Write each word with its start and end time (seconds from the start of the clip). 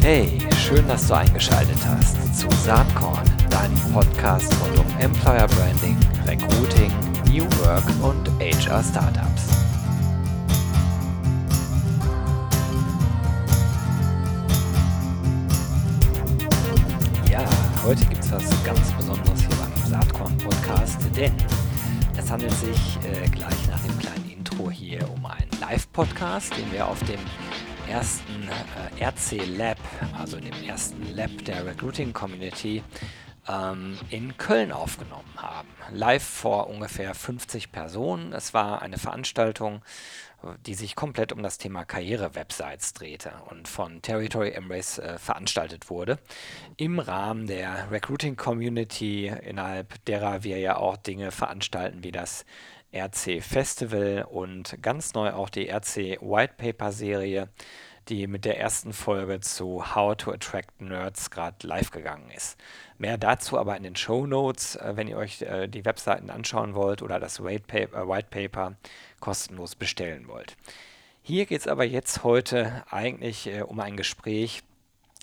Hey, 0.00 0.38
schön, 0.56 0.88
dass 0.88 1.06
du 1.06 1.14
eingeschaltet 1.14 1.78
hast 1.86 2.34
zu 2.34 2.48
Saatkorn, 2.64 3.22
deinem 3.50 3.76
Podcast 3.92 4.50
rund 4.62 4.78
um 4.78 4.98
Employer 5.00 5.46
Branding, 5.48 5.98
Recruiting, 6.26 6.90
New 7.26 7.44
Work 7.60 7.84
und 8.02 8.30
HR 8.40 8.82
Startups. 8.82 9.48
Ja, 17.30 17.44
heute 17.84 18.04
gibt 18.06 18.24
es 18.24 18.32
was 18.32 18.64
ganz 18.64 18.92
Besonderes 18.92 19.40
hier 19.40 19.56
beim 19.56 19.90
Saatkorn 19.90 20.38
Podcast, 20.38 20.98
denn 21.14 21.34
es 22.16 22.30
handelt 22.30 22.52
sich 22.52 22.98
äh, 23.04 23.28
gleich 23.28 23.68
nach 23.68 23.80
dem 23.80 23.98
kleinen 23.98 24.30
Intro 24.30 24.70
hier 24.70 25.06
um 25.10 25.26
einen 25.26 25.50
Live-Podcast, 25.60 26.56
den 26.56 26.72
wir 26.72 26.86
auf 26.86 26.98
dem 27.00 27.20
ersten 27.88 28.48
äh, 28.98 29.04
RC 29.04 29.46
Lab, 29.56 29.78
also 30.18 30.38
dem 30.38 30.62
ersten 30.62 31.14
Lab 31.14 31.30
der 31.44 31.66
Recruiting 31.66 32.12
Community, 32.12 32.82
ähm, 33.48 33.98
in 34.10 34.36
Köln 34.36 34.72
aufgenommen 34.72 35.32
haben. 35.36 35.68
Live 35.90 36.22
vor 36.22 36.68
ungefähr 36.68 37.14
50 37.14 37.72
Personen. 37.72 38.32
Es 38.32 38.54
war 38.54 38.82
eine 38.82 38.98
Veranstaltung, 38.98 39.82
die 40.66 40.74
sich 40.74 40.96
komplett 40.96 41.32
um 41.32 41.42
das 41.42 41.58
Thema 41.58 41.84
Karriere-Websites 41.84 42.94
drehte 42.94 43.32
und 43.50 43.68
von 43.68 44.02
Territory 44.02 44.50
Embrace 44.50 44.98
äh, 44.98 45.18
veranstaltet 45.18 45.90
wurde. 45.90 46.18
Im 46.76 46.98
Rahmen 46.98 47.46
der 47.46 47.90
Recruiting 47.90 48.36
Community, 48.36 49.26
innerhalb 49.28 50.04
derer 50.06 50.42
wir 50.42 50.58
ja 50.58 50.76
auch 50.76 50.96
Dinge 50.96 51.30
veranstalten 51.30 52.02
wie 52.02 52.12
das 52.12 52.44
RC 52.94 53.42
Festival 53.42 54.26
und 54.30 54.82
ganz 54.82 55.14
neu 55.14 55.32
auch 55.32 55.48
die 55.48 55.68
RC 55.68 56.20
White 56.20 56.54
Paper 56.58 56.92
Serie, 56.92 57.48
die 58.08 58.26
mit 58.26 58.44
der 58.44 58.58
ersten 58.58 58.92
Folge 58.92 59.40
zu 59.40 59.94
How 59.94 60.16
to 60.16 60.32
Attract 60.32 60.80
Nerds 60.80 61.30
gerade 61.30 61.66
live 61.66 61.90
gegangen 61.90 62.30
ist. 62.30 62.58
Mehr 62.98 63.16
dazu 63.16 63.58
aber 63.58 63.76
in 63.76 63.84
den 63.84 63.96
Show 63.96 64.26
Notes, 64.26 64.76
äh, 64.76 64.92
wenn 64.96 65.08
ihr 65.08 65.16
euch 65.16 65.42
äh, 65.42 65.68
die 65.68 65.84
Webseiten 65.84 66.30
anschauen 66.30 66.74
wollt 66.74 67.02
oder 67.02 67.20
das 67.20 67.42
White 67.42 67.64
Paper, 67.66 68.02
äh, 68.02 68.08
White 68.08 68.28
Paper 68.30 68.76
kostenlos 69.20 69.74
bestellen 69.76 70.28
wollt. 70.28 70.56
Hier 71.22 71.46
geht 71.46 71.60
es 71.60 71.68
aber 71.68 71.84
jetzt 71.84 72.24
heute 72.24 72.84
eigentlich 72.90 73.48
um 73.68 73.78
ein 73.78 73.96
Gespräch, 73.96 74.64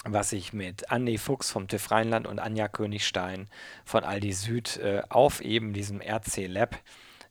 was 0.06 0.32
ich 0.32 0.54
mit 0.54 0.90
Andi 0.90 1.18
Fuchs 1.18 1.52
vom 1.52 1.68
TÜV 1.68 1.92
Rheinland 1.92 2.26
und 2.26 2.40
Anja 2.40 2.70
Königstein 2.70 3.50
von 3.84 4.06
Aldi 4.06 4.32
Süd 4.32 4.80
auf 5.10 5.42
eben 5.42 5.74
diesem 5.74 6.00
RC 6.00 6.48
Lab 6.48 6.78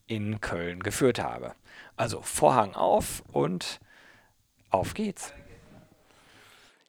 in 0.08 0.40
Köln 0.40 0.82
geführt 0.82 1.22
habe. 1.22 1.54
Also 1.96 2.20
Vorhang 2.22 2.74
auf 2.74 3.22
und 3.32 3.78
auf 4.70 4.94
geht's. 4.94 5.32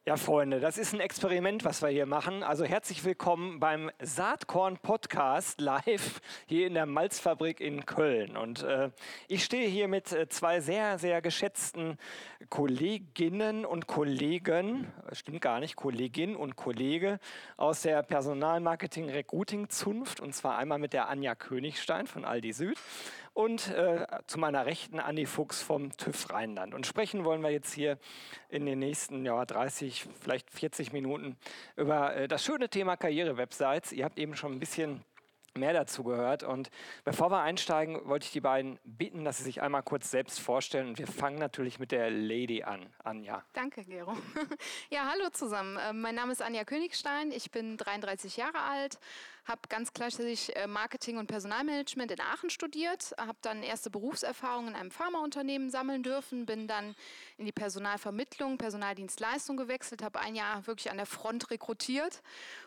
Ja, 0.09 0.17
Freunde, 0.17 0.59
das 0.59 0.79
ist 0.79 0.95
ein 0.95 1.02
Experiment, 1.02 1.63
was 1.65 1.83
wir 1.83 1.89
hier 1.89 2.07
machen. 2.07 2.41
Also 2.41 2.65
herzlich 2.65 3.05
willkommen 3.05 3.59
beim 3.59 3.91
Saatkorn 4.02 4.79
Podcast 4.79 5.61
live 5.61 6.19
hier 6.47 6.65
in 6.65 6.73
der 6.73 6.88
Malzfabrik 6.88 7.61
in 7.61 7.85
Köln. 7.85 8.35
Und 8.35 8.63
äh, 8.63 8.89
ich 9.27 9.43
stehe 9.43 9.69
hier 9.69 9.87
mit 9.87 10.11
äh, 10.11 10.27
zwei 10.27 10.61
sehr, 10.61 10.97
sehr 10.97 11.21
geschätzten 11.21 11.99
Kolleginnen 12.49 13.65
und 13.65 13.85
Kollegen, 13.85 14.91
stimmt 15.11 15.41
gar 15.41 15.59
nicht, 15.59 15.75
Kollegin 15.75 16.35
und 16.35 16.55
Kollege 16.55 17.19
aus 17.55 17.83
der 17.83 18.02
Personalmarketing-Recruiting-Zunft. 18.02 20.21
Und 20.21 20.33
zwar 20.33 20.57
einmal 20.57 20.80
mit 20.80 20.93
der 20.93 21.07
Anja 21.07 21.35
Königstein 21.35 22.07
von 22.07 22.25
Aldi 22.25 22.53
Süd 22.53 22.80
und 23.39 23.69
äh, 23.69 24.05
zu 24.27 24.37
meiner 24.37 24.65
Rechten 24.65 24.99
Andi 24.99 25.25
Fuchs 25.25 25.61
vom 25.61 25.95
TÜV 25.95 26.29
Rheinland. 26.29 26.73
Und 26.73 26.85
sprechen 26.85 27.23
wollen 27.23 27.41
wir 27.41 27.51
jetzt 27.51 27.71
hier 27.73 27.97
in 28.49 28.65
den 28.65 28.79
nächsten 28.79 29.23
ja, 29.23 29.45
30, 29.45 30.07
vielleicht 30.19 30.51
40 30.51 30.91
Minuten 30.91 31.37
über 31.77 32.13
äh, 32.17 32.27
das 32.27 32.43
schöne 32.43 32.67
Thema 32.67 32.97
Karriere-Websites. 32.97 33.93
Ihr 33.93 34.03
habt 34.03 34.19
eben 34.19 34.35
schon 34.35 34.51
ein 34.51 34.59
bisschen 34.59 35.05
mehr 35.55 35.73
dazu 35.73 36.04
gehört. 36.04 36.43
Und 36.43 36.70
bevor 37.04 37.32
wir 37.32 37.42
einsteigen, 37.42 37.99
wollte 38.08 38.26
ich 38.26 38.32
die 38.32 38.42
beiden 38.42 38.80
bitten, 38.83 39.26
dass 39.26 39.37
sie 39.37 39.43
sich 39.43 39.61
einmal 39.61 39.83
kurz 39.83 40.11
selbst 40.11 40.39
vorstellen. 40.39 40.89
Und 40.89 40.99
wir 40.99 41.08
fangen 41.08 41.39
natürlich 41.39 41.80
mit 41.80 41.92
der 41.92 42.10
Lady 42.10 42.64
an. 42.64 42.86
Anja. 43.04 43.43
Danke, 43.54 43.83
Gero. 43.86 44.15
Ja, 44.89 45.09
hallo 45.11 45.30
zusammen. 45.32 45.77
Ähm, 45.88 46.02
mein 46.02 46.15
Name 46.15 46.32
ist 46.32 46.42
Anja 46.42 46.64
Königstein. 46.64 47.32
Ich 47.32 47.52
bin 47.52 47.77
33 47.77 48.38
Jahre 48.38 48.61
alt, 48.61 48.99
habe 49.45 49.61
ganz 49.70 49.93
klassisch 49.93 50.49
äh, 50.49 50.67
Marketing 50.67 51.17
und 51.17 51.27
Personalmanagement 51.27 52.11
in 52.11 52.21
Aachen 52.21 52.49
studiert, 52.49 53.14
habe 53.17 53.38
dann 53.42 53.64
erste 53.64 53.89
Berufserfahrungen 53.89 54.70
in 54.70 54.76
einem 54.76 54.92
Pharmaunternehmen 54.92 55.70
sammeln 55.70 56.04
dürfen, 56.04 56.45
bin 56.45 56.67
dann 56.67 56.95
in 57.39 57.45
die 57.45 57.52
Personalvermittlung, 57.52 58.58
Personaldienstleistung 58.58 59.58
gewechselt, 59.58 60.04
habe 60.04 60.20
ein 60.20 60.36
Jahr 60.36 60.67
wirklich 60.67 60.92
an 60.92 60.98
der 60.98 61.05
Front 61.05 61.50
rekrutiert 61.50 62.22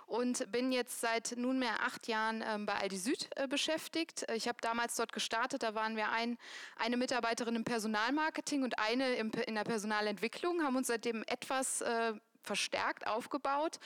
und 0.07 0.51
bin 0.51 0.73
jetzt 0.73 1.01
seit 1.01 1.35
nunmehr 1.37 1.83
acht 1.83 2.09
Jahren 2.09 2.43
ähm, 2.47 2.67
bei 2.67 2.75
Aldi 2.75 2.97
Süd 2.97 3.29
äh, 3.37 3.47
beschäftigt. 3.47 4.27
Ich 4.35 4.49
habe 4.49 4.59
damals 4.61 4.97
dort 4.97 5.13
gestartet, 5.13 5.63
da 5.63 5.75
waren 5.75 5.97
wir 5.97 6.11
ein, 6.11 6.39
eine 6.77 6.97
Mitarbeiterin 6.97 7.55
im 7.55 7.65
Personalmarketing 7.65 8.65
und 8.65 8.79
eine 8.79 9.15
im, 9.15 9.31
in 9.47 9.55
der 9.55 9.65
Personalentwicklung, 9.65 10.63
haben 10.63 10.77
uns 10.77 10.89
seitdem 10.89 11.23
etwas 11.27 11.83
äh, 11.83 12.15
verstärkt 12.43 13.07
aufgebaut. 13.07 13.79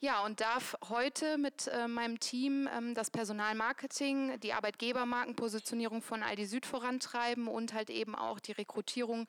Ja, 0.00 0.24
und 0.24 0.40
darf 0.40 0.76
heute 0.88 1.38
mit 1.38 1.66
äh, 1.66 1.88
meinem 1.88 2.20
Team 2.20 2.68
ähm, 2.72 2.94
das 2.94 3.10
Personalmarketing, 3.10 4.38
die 4.38 4.52
Arbeitgebermarkenpositionierung 4.52 6.02
von 6.02 6.22
Aldi 6.22 6.46
Süd 6.46 6.66
vorantreiben 6.66 7.48
und 7.48 7.74
halt 7.74 7.90
eben 7.90 8.14
auch 8.14 8.38
die 8.38 8.52
Rekrutierung 8.52 9.26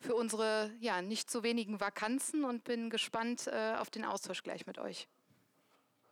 für 0.00 0.14
unsere 0.14 0.70
ja, 0.78 1.02
nicht 1.02 1.28
so 1.28 1.42
wenigen 1.42 1.80
Vakanzen 1.80 2.44
und 2.44 2.62
bin 2.62 2.88
gespannt 2.88 3.48
äh, 3.48 3.74
auf 3.78 3.90
den 3.90 4.04
Austausch 4.04 4.44
gleich 4.44 4.64
mit 4.64 4.78
euch. 4.78 5.08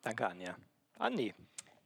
Danke, 0.03 0.27
Anja. 0.27 0.57
Andi. 0.99 1.33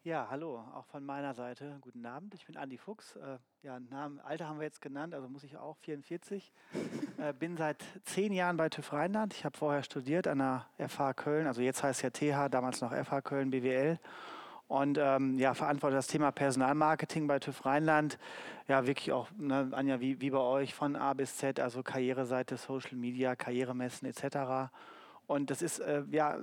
Ja, 0.06 0.26
hallo, 0.30 0.62
auch 0.74 0.84
von 0.84 1.02
meiner 1.02 1.32
Seite. 1.32 1.78
Guten 1.80 2.04
Abend, 2.04 2.34
ich 2.34 2.44
bin 2.44 2.58
Andi 2.58 2.76
Fuchs. 2.76 3.16
Äh, 3.16 3.38
ja, 3.62 3.80
Namen, 3.80 4.20
Alter 4.20 4.46
haben 4.46 4.58
wir 4.58 4.66
jetzt 4.66 4.82
genannt, 4.82 5.14
also 5.14 5.30
muss 5.30 5.44
ich 5.44 5.56
auch 5.56 5.78
44. 5.78 6.52
äh, 7.16 7.32
bin 7.32 7.56
seit 7.56 7.82
zehn 8.04 8.34
Jahren 8.34 8.58
bei 8.58 8.68
TÜV 8.68 8.92
Rheinland. 8.92 9.32
Ich 9.32 9.46
habe 9.46 9.56
vorher 9.56 9.82
studiert 9.82 10.28
an 10.28 10.40
der 10.40 10.66
FH 10.90 11.14
Köln, 11.14 11.46
also 11.46 11.62
jetzt 11.62 11.82
heißt 11.82 12.04
es 12.04 12.22
ja 12.22 12.48
TH, 12.48 12.50
damals 12.50 12.82
noch 12.82 12.92
FH 12.92 13.22
Köln, 13.22 13.48
BWL. 13.48 13.98
Und 14.68 14.98
ähm, 15.00 15.38
ja, 15.38 15.54
verantworte 15.54 15.96
das 15.96 16.06
Thema 16.06 16.32
Personalmarketing 16.32 17.26
bei 17.26 17.38
TÜV 17.38 17.64
Rheinland. 17.64 18.18
Ja, 18.68 18.86
wirklich 18.86 19.10
auch, 19.10 19.30
ne, 19.38 19.70
Anja, 19.72 20.00
wie, 20.00 20.20
wie 20.20 20.28
bei 20.28 20.38
euch, 20.38 20.74
von 20.74 20.96
A 20.96 21.14
bis 21.14 21.38
Z, 21.38 21.58
also 21.60 21.82
Karriereseite, 21.82 22.58
Social 22.58 22.98
Media, 22.98 23.36
Karrieremessen 23.36 24.06
etc. 24.06 24.70
Und 25.26 25.48
das 25.48 25.62
ist, 25.62 25.78
äh, 25.78 26.02
ja, 26.10 26.40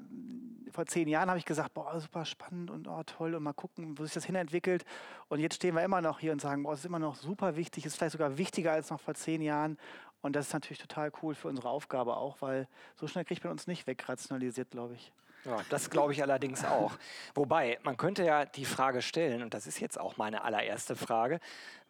vor 0.72 0.86
zehn 0.86 1.08
Jahren 1.08 1.30
habe 1.30 1.40
ich 1.40 1.46
gesagt, 1.46 1.74
boah, 1.74 2.00
super 2.00 2.26
spannend 2.26 2.72
und 2.72 2.88
oh, 2.88 3.04
toll 3.04 3.36
und 3.36 3.44
mal 3.44 3.54
gucken, 3.54 3.98
wo 3.98 4.04
sich 4.04 4.14
das 4.14 4.26
hinentwickelt. 4.26 4.86
Und 5.30 5.40
jetzt 5.40 5.56
stehen 5.56 5.76
wir 5.76 5.84
immer 5.84 6.02
noch 6.02 6.20
hier 6.20 6.32
und 6.32 6.42
sagen, 6.42 6.64
boah, 6.64 6.74
es 6.74 6.80
ist 6.80 6.86
immer 6.86 7.00
noch 7.00 7.16
super 7.16 7.56
wichtig, 7.56 7.86
ist 7.86 7.98
vielleicht 7.98 8.14
sogar 8.14 8.38
wichtiger 8.38 8.72
als 8.72 8.90
noch 8.90 9.00
vor 9.00 9.14
zehn 9.14 9.42
Jahren. 9.42 9.78
Und 10.22 10.36
das 10.36 10.48
ist 10.48 10.54
natürlich 10.54 10.80
total 10.80 11.12
cool 11.22 11.36
für 11.36 11.48
unsere 11.48 11.70
Aufgabe 11.70 12.18
auch, 12.18 12.42
weil 12.42 12.68
so 12.96 13.08
schnell 13.08 13.26
kriegt 13.26 13.44
man 13.44 13.52
uns 13.52 13.68
nicht 13.68 13.88
wegrationalisiert, 13.88 14.72
glaube 14.72 14.94
ich. 14.96 15.12
Ja, 15.46 15.62
das 15.70 15.90
glaube 15.90 16.14
ich 16.14 16.22
allerdings 16.22 16.64
auch. 16.64 16.94
Wobei, 17.34 17.80
man 17.84 17.98
könnte 17.98 18.24
ja 18.24 18.46
die 18.46 18.66
Frage 18.66 19.02
stellen, 19.02 19.42
und 19.42 19.54
das 19.54 19.66
ist 19.66 19.80
jetzt 19.80 20.00
auch 20.00 20.18
meine 20.18 20.44
allererste 20.44 20.96
Frage, 20.96 21.40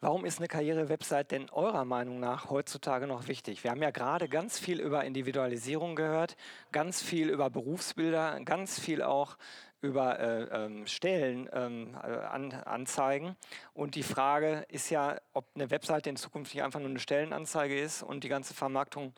warum 0.00 0.24
ist 0.24 0.38
eine 0.38 0.48
Karriere-Website 0.48 1.32
denn 1.32 1.50
eurer 1.50 1.84
Meinung 1.84 2.18
nach 2.18 2.48
heutzutage 2.48 3.06
noch 3.06 3.28
wichtig? 3.28 3.62
Wir 3.62 3.70
haben 3.70 3.82
ja 3.82 3.90
gerade 3.90 4.28
ganz 4.28 4.58
viel 4.58 4.80
über 4.80 5.04
Individualisierung 5.04 5.96
gehört, 5.96 6.36
ganz 6.72 7.02
viel 7.02 7.28
über 7.28 7.50
Berufsbilder, 7.50 8.40
ganz 8.44 8.80
viel 8.80 9.02
auch 9.02 9.36
über 9.82 10.18
äh, 10.18 10.64
ähm, 10.64 10.86
Stellenanzeigen. 10.86 13.28
Ähm, 13.28 13.36
und 13.74 13.96
die 13.96 14.04
Frage 14.04 14.64
ist 14.68 14.90
ja, 14.90 15.16
ob 15.34 15.44
eine 15.54 15.70
Website 15.70 16.06
in 16.06 16.16
Zukunft 16.16 16.54
nicht 16.54 16.62
einfach 16.62 16.80
nur 16.80 16.88
eine 16.88 17.00
Stellenanzeige 17.00 17.78
ist 17.78 18.02
und 18.02 18.24
die 18.24 18.28
ganze 18.28 18.54
Vermarktung 18.54 19.12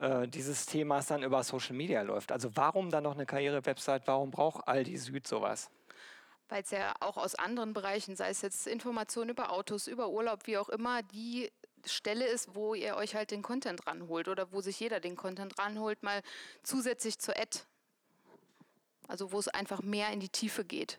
äh, 0.00 0.26
dieses 0.26 0.66
Themas 0.66 1.06
dann 1.06 1.22
über 1.22 1.42
Social 1.44 1.76
Media 1.76 2.02
läuft. 2.02 2.32
Also 2.32 2.56
warum 2.56 2.90
dann 2.90 3.04
noch 3.04 3.14
eine 3.14 3.26
Karriere-Website? 3.26 4.06
Warum 4.06 4.30
braucht 4.30 4.66
Aldi 4.66 4.96
Süd 4.96 5.26
sowas? 5.26 5.70
Weil 6.48 6.62
es 6.62 6.70
ja 6.70 6.94
auch 7.00 7.16
aus 7.16 7.34
anderen 7.34 7.74
Bereichen, 7.74 8.16
sei 8.16 8.30
es 8.30 8.42
jetzt 8.42 8.66
Informationen 8.66 9.30
über 9.30 9.52
Autos, 9.52 9.86
über 9.86 10.08
Urlaub, 10.08 10.46
wie 10.46 10.58
auch 10.58 10.68
immer, 10.68 11.02
die 11.02 11.52
Stelle 11.84 12.26
ist, 12.26 12.54
wo 12.54 12.74
ihr 12.74 12.96
euch 12.96 13.14
halt 13.14 13.30
den 13.30 13.42
Content 13.42 13.86
ranholt 13.86 14.28
oder 14.28 14.52
wo 14.52 14.60
sich 14.60 14.80
jeder 14.80 15.00
den 15.00 15.16
Content 15.16 15.58
ranholt, 15.58 16.02
mal 16.02 16.22
zusätzlich 16.62 17.18
zur 17.18 17.36
Ad. 17.36 17.60
Also 19.06 19.32
wo 19.32 19.38
es 19.38 19.48
einfach 19.48 19.82
mehr 19.82 20.10
in 20.12 20.20
die 20.20 20.28
Tiefe 20.28 20.64
geht. 20.64 20.98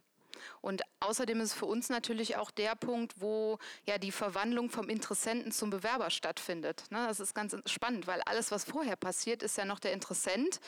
Und 0.62 0.82
außerdem 1.00 1.40
ist 1.42 1.54
für 1.54 1.66
uns 1.66 1.90
natürlich 1.90 2.38
auch 2.38 2.52
der 2.52 2.76
Punkt, 2.76 3.14
wo 3.20 3.58
ja 3.86 3.98
die 3.98 4.12
Verwandlung 4.12 4.70
vom 4.70 4.90
Interessenten 4.90 5.52
zum 5.52 5.70
Bewerber 5.70 6.10
stattfindet. 6.10 6.84
Ne, 6.90 7.06
das 7.08 7.20
ist 7.20 7.34
ganz 7.34 7.56
spannend, 7.66 8.08
weil 8.08 8.22
alles, 8.26 8.52
was 8.52 8.66
vorher 8.66 8.96
passiert, 8.96 9.44
ist 9.44 9.58
ja 9.58 9.66
noch 9.66 9.80
der 9.80 9.94
Interessent. 9.94 10.60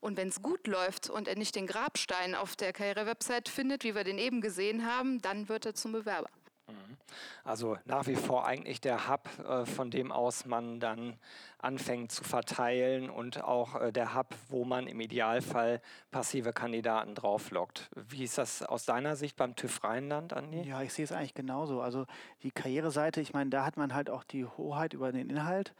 Und 0.00 0.16
wenn 0.16 0.28
es 0.28 0.42
gut 0.42 0.66
läuft 0.66 1.10
und 1.10 1.28
er 1.28 1.36
nicht 1.36 1.54
den 1.54 1.68
Grabstein 1.68 2.34
auf 2.34 2.56
der 2.56 2.72
Karriere-Website 2.72 3.48
findet, 3.48 3.84
wie 3.84 3.94
wir 3.94 4.02
den 4.02 4.18
eben 4.18 4.40
gesehen 4.40 4.84
haben, 4.84 5.22
dann 5.22 5.48
wird 5.48 5.64
er 5.64 5.74
zum 5.74 5.92
Bewerber. 5.92 6.28
Mhm. 6.68 6.96
Also 7.44 7.76
nach 7.84 8.06
wie 8.06 8.14
vor 8.14 8.46
eigentlich 8.46 8.80
der 8.80 9.08
Hub, 9.08 9.28
äh, 9.46 9.66
von 9.66 9.90
dem 9.90 10.12
aus 10.12 10.46
man 10.46 10.80
dann 10.80 11.18
anfängt 11.58 12.12
zu 12.12 12.24
verteilen 12.24 13.10
und 13.10 13.42
auch 13.42 13.80
äh, 13.80 13.92
der 13.92 14.14
Hub, 14.14 14.34
wo 14.48 14.64
man 14.64 14.86
im 14.86 15.00
Idealfall 15.00 15.80
passive 16.10 16.52
Kandidaten 16.52 17.14
drauflockt. 17.14 17.90
Wie 17.94 18.24
ist 18.24 18.38
das 18.38 18.62
aus 18.62 18.84
deiner 18.84 19.16
Sicht 19.16 19.36
beim 19.36 19.56
TÜV 19.56 19.82
Rheinland, 19.84 20.32
Andi? 20.32 20.62
Ja, 20.62 20.82
ich 20.82 20.92
sehe 20.92 21.04
es 21.04 21.12
eigentlich 21.12 21.34
genauso. 21.34 21.80
Also 21.80 22.06
die 22.42 22.50
Karriereseite, 22.50 23.20
ich 23.20 23.32
meine, 23.32 23.50
da 23.50 23.64
hat 23.64 23.76
man 23.76 23.94
halt 23.94 24.10
auch 24.10 24.24
die 24.24 24.44
Hoheit 24.44 24.94
über 24.94 25.12
den 25.12 25.28
Inhalt. 25.28 25.74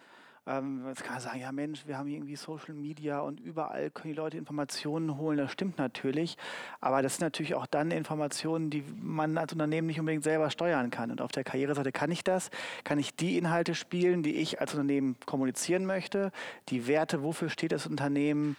Ähm, 0.45 0.85
jetzt 0.89 1.05
kann 1.05 1.15
man 1.15 1.23
sagen, 1.23 1.39
ja 1.39 1.53
Mensch, 1.53 1.87
wir 1.87 1.97
haben 1.97 2.09
irgendwie 2.09 2.35
Social 2.35 2.75
Media 2.75 3.21
und 3.21 3.39
überall 3.39 3.91
können 3.91 4.15
die 4.15 4.19
Leute 4.19 4.39
Informationen 4.39 5.17
holen. 5.17 5.39
Das 5.39 5.53
stimmt 5.53 5.79
natürlich. 5.79 6.37
Aber 6.81 7.01
das 7.01 7.17
sind 7.17 7.23
natürlich 7.23 7.55
auch 7.55 7.67
dann 7.67 7.93
Informationen, 7.93 8.69
die 8.69 8.83
man 9.01 9.39
als 9.39 9.53
Unternehmen 9.53 9.87
nicht 9.87 10.01
unbedingt 10.01 10.25
selber 10.25 10.51
steuern 10.51 10.91
kann. 10.91 11.13
Und 11.13 11.21
auf 11.21 11.31
der 11.31 11.45
Karriereseite 11.45 11.93
kann 11.93 12.11
ich 12.11 12.25
das, 12.25 12.51
kann 12.83 12.99
ich 12.99 13.15
die 13.15 13.39
Inhalte 13.39 13.77
spielen, 13.77 14.25
die 14.25 14.35
ich 14.37 14.61
als 14.61 14.75
Unternehmen 14.75 15.17
kommunizieren 15.27 15.87
möchte, 15.87 16.33
die 16.71 16.89
Werte, 16.89 17.23
wofür 17.23 17.49
steht 17.49 17.71
das 17.71 17.87
Unternehmen, 17.87 18.57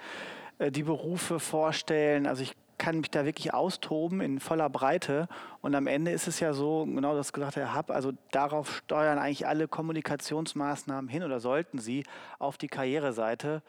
äh, 0.60 0.72
die 0.72 0.84
Berufe 0.84 1.42
vorstellen. 1.42 2.28
Also 2.28 2.44
ich 2.44 2.56
kann 2.84 2.98
mich 2.98 3.12
da 3.12 3.24
wirklich 3.24 3.54
austoben 3.54 4.20
in 4.20 4.42
voller 4.42 4.70
Breite. 4.70 5.30
Und 5.62 5.74
am 5.74 5.88
Ende 5.88 6.12
ist 6.12 6.28
es 6.28 6.42
ja 6.42 6.52
so, 6.52 6.84
genau 6.84 7.16
das 7.16 7.32
gesagt 7.32 7.56
Herr 7.56 7.78
Hub, 7.78 7.90
also 7.90 8.12
darauf 8.32 8.76
steuern 8.76 9.20
eigentlich 9.20 9.48
alle 9.48 9.70
Kommunikationsmaßnahmen 9.70 11.10
hin 11.10 11.24
oder 11.24 11.40
sollten 11.40 11.80
sie 11.80 12.04
auf 12.40 12.58
die 12.58 12.68
Karriereseite. 12.68 13.62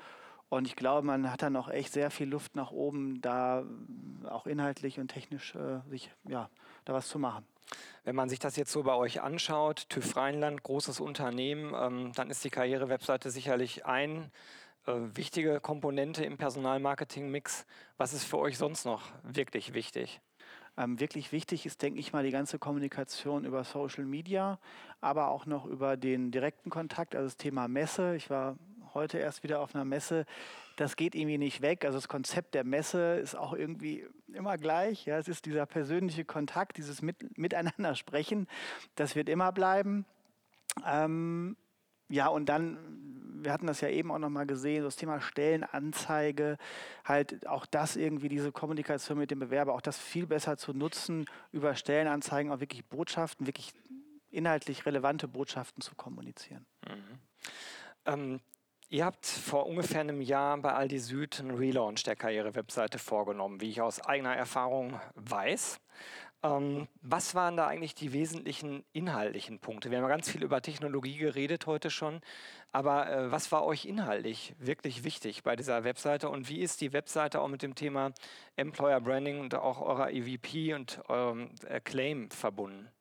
Und 0.48 0.66
ich 0.66 0.74
glaube, 0.74 1.06
man 1.06 1.30
hat 1.30 1.42
da 1.42 1.50
noch 1.50 1.68
echt 1.68 1.92
sehr 1.92 2.10
viel 2.10 2.28
Luft 2.28 2.56
nach 2.56 2.72
oben, 2.72 3.20
da 3.20 3.62
auch 4.28 4.48
inhaltlich 4.48 4.98
und 4.98 5.06
technisch 5.06 5.54
äh, 5.54 5.88
sich 5.88 6.10
ja, 6.24 6.50
da 6.84 6.92
was 6.92 7.06
zu 7.06 7.20
machen. 7.20 7.44
Wenn 8.02 8.16
man 8.16 8.28
sich 8.28 8.40
das 8.40 8.56
jetzt 8.56 8.72
so 8.72 8.82
bei 8.82 8.94
euch 8.94 9.22
anschaut, 9.22 9.86
TÜV 9.90 10.16
Rheinland, 10.16 10.64
großes 10.64 10.98
Unternehmen, 10.98 11.72
ähm, 11.72 12.10
dann 12.16 12.30
ist 12.30 12.42
die 12.42 12.50
Karrierewebseite 12.50 13.30
sicherlich 13.30 13.86
ein 13.86 14.32
wichtige 14.86 15.60
Komponente 15.60 16.24
im 16.24 16.36
Personalmarketing-Mix. 16.36 17.66
Was 17.96 18.12
ist 18.12 18.24
für 18.24 18.38
euch 18.38 18.58
sonst 18.58 18.84
noch 18.84 19.02
wirklich 19.22 19.74
wichtig? 19.74 20.20
Ähm, 20.76 20.98
wirklich 20.98 21.30
wichtig 21.30 21.66
ist, 21.66 21.82
denke 21.82 22.00
ich 22.00 22.12
mal, 22.12 22.24
die 22.24 22.32
ganze 22.32 22.58
Kommunikation 22.58 23.44
über 23.44 23.62
Social 23.62 24.04
Media, 24.04 24.58
aber 25.00 25.28
auch 25.28 25.46
noch 25.46 25.66
über 25.66 25.96
den 25.96 26.32
direkten 26.32 26.68
Kontakt, 26.68 27.14
also 27.14 27.26
das 27.26 27.36
Thema 27.36 27.68
Messe. 27.68 28.16
Ich 28.16 28.28
war 28.28 28.56
heute 28.92 29.18
erst 29.18 29.42
wieder 29.42 29.60
auf 29.60 29.74
einer 29.74 29.84
Messe. 29.84 30.24
Das 30.76 30.96
geht 30.96 31.14
irgendwie 31.14 31.38
nicht 31.38 31.62
weg. 31.62 31.84
Also 31.84 31.98
das 31.98 32.08
Konzept 32.08 32.54
der 32.54 32.64
Messe 32.64 33.16
ist 33.16 33.36
auch 33.36 33.52
irgendwie 33.52 34.06
immer 34.32 34.56
gleich. 34.56 35.06
Ja, 35.06 35.18
es 35.18 35.28
ist 35.28 35.46
dieser 35.46 35.66
persönliche 35.66 36.24
Kontakt, 36.24 36.76
dieses 36.76 37.02
Mit 37.02 37.38
Miteinander 37.38 37.94
sprechen. 37.94 38.48
Das 38.96 39.14
wird 39.14 39.28
immer 39.28 39.52
bleiben. 39.52 40.04
Ähm, 40.84 41.56
ja, 42.08 42.28
und 42.28 42.46
dann, 42.48 42.78
wir 43.44 43.52
hatten 43.52 43.66
das 43.66 43.80
ja 43.80 43.88
eben 43.88 44.10
auch 44.10 44.18
nochmal 44.18 44.46
gesehen, 44.46 44.84
das 44.84 44.96
Thema 44.96 45.20
Stellenanzeige, 45.20 46.56
halt 47.04 47.46
auch 47.46 47.66
das 47.66 47.96
irgendwie, 47.96 48.28
diese 48.28 48.52
Kommunikation 48.52 49.18
mit 49.18 49.30
dem 49.30 49.38
Bewerber, 49.38 49.74
auch 49.74 49.80
das 49.80 49.98
viel 49.98 50.26
besser 50.26 50.56
zu 50.56 50.72
nutzen, 50.72 51.26
über 51.52 51.74
Stellenanzeigen 51.74 52.52
auch 52.52 52.60
wirklich 52.60 52.84
Botschaften, 52.86 53.46
wirklich 53.46 53.72
inhaltlich 54.30 54.84
relevante 54.86 55.28
Botschaften 55.28 55.80
zu 55.80 55.94
kommunizieren. 55.94 56.66
Mhm. 56.86 57.18
Ähm, 58.06 58.40
ihr 58.88 59.04
habt 59.04 59.26
vor 59.26 59.66
ungefähr 59.66 60.00
einem 60.00 60.20
Jahr 60.20 60.56
bei 60.58 60.72
Aldi 60.72 60.98
Süd 60.98 61.40
einen 61.40 61.52
Relaunch 61.52 62.02
der 62.02 62.16
Karriere-Webseite 62.16 62.98
vorgenommen, 62.98 63.60
wie 63.60 63.70
ich 63.70 63.80
aus 63.80 64.00
eigener 64.00 64.34
Erfahrung 64.34 65.00
weiß. 65.14 65.80
Ähm, 66.44 66.88
was 67.00 67.34
waren 67.34 67.56
da 67.56 67.66
eigentlich 67.66 67.94
die 67.94 68.12
wesentlichen 68.12 68.84
inhaltlichen 68.92 69.58
Punkte? 69.60 69.90
Wir 69.90 69.96
haben 69.96 70.04
ja 70.04 70.10
ganz 70.10 70.30
viel 70.30 70.44
über 70.44 70.60
Technologie 70.60 71.16
geredet 71.16 71.66
heute 71.66 71.88
schon, 71.88 72.20
aber 72.70 73.10
äh, 73.10 73.32
was 73.32 73.50
war 73.50 73.64
euch 73.64 73.86
inhaltlich 73.86 74.54
wirklich 74.58 75.04
wichtig 75.04 75.42
bei 75.42 75.56
dieser 75.56 75.84
Webseite 75.84 76.28
und 76.28 76.50
wie 76.50 76.60
ist 76.60 76.82
die 76.82 76.92
Webseite 76.92 77.40
auch 77.40 77.48
mit 77.48 77.62
dem 77.62 77.74
Thema 77.74 78.12
Employer 78.56 79.00
Branding 79.00 79.40
und 79.40 79.54
auch 79.54 79.80
eurer 79.80 80.10
EVP 80.10 80.74
und 80.74 81.00
eurem 81.08 81.50
äh, 81.66 81.80
Claim 81.80 82.30
verbunden? 82.30 82.93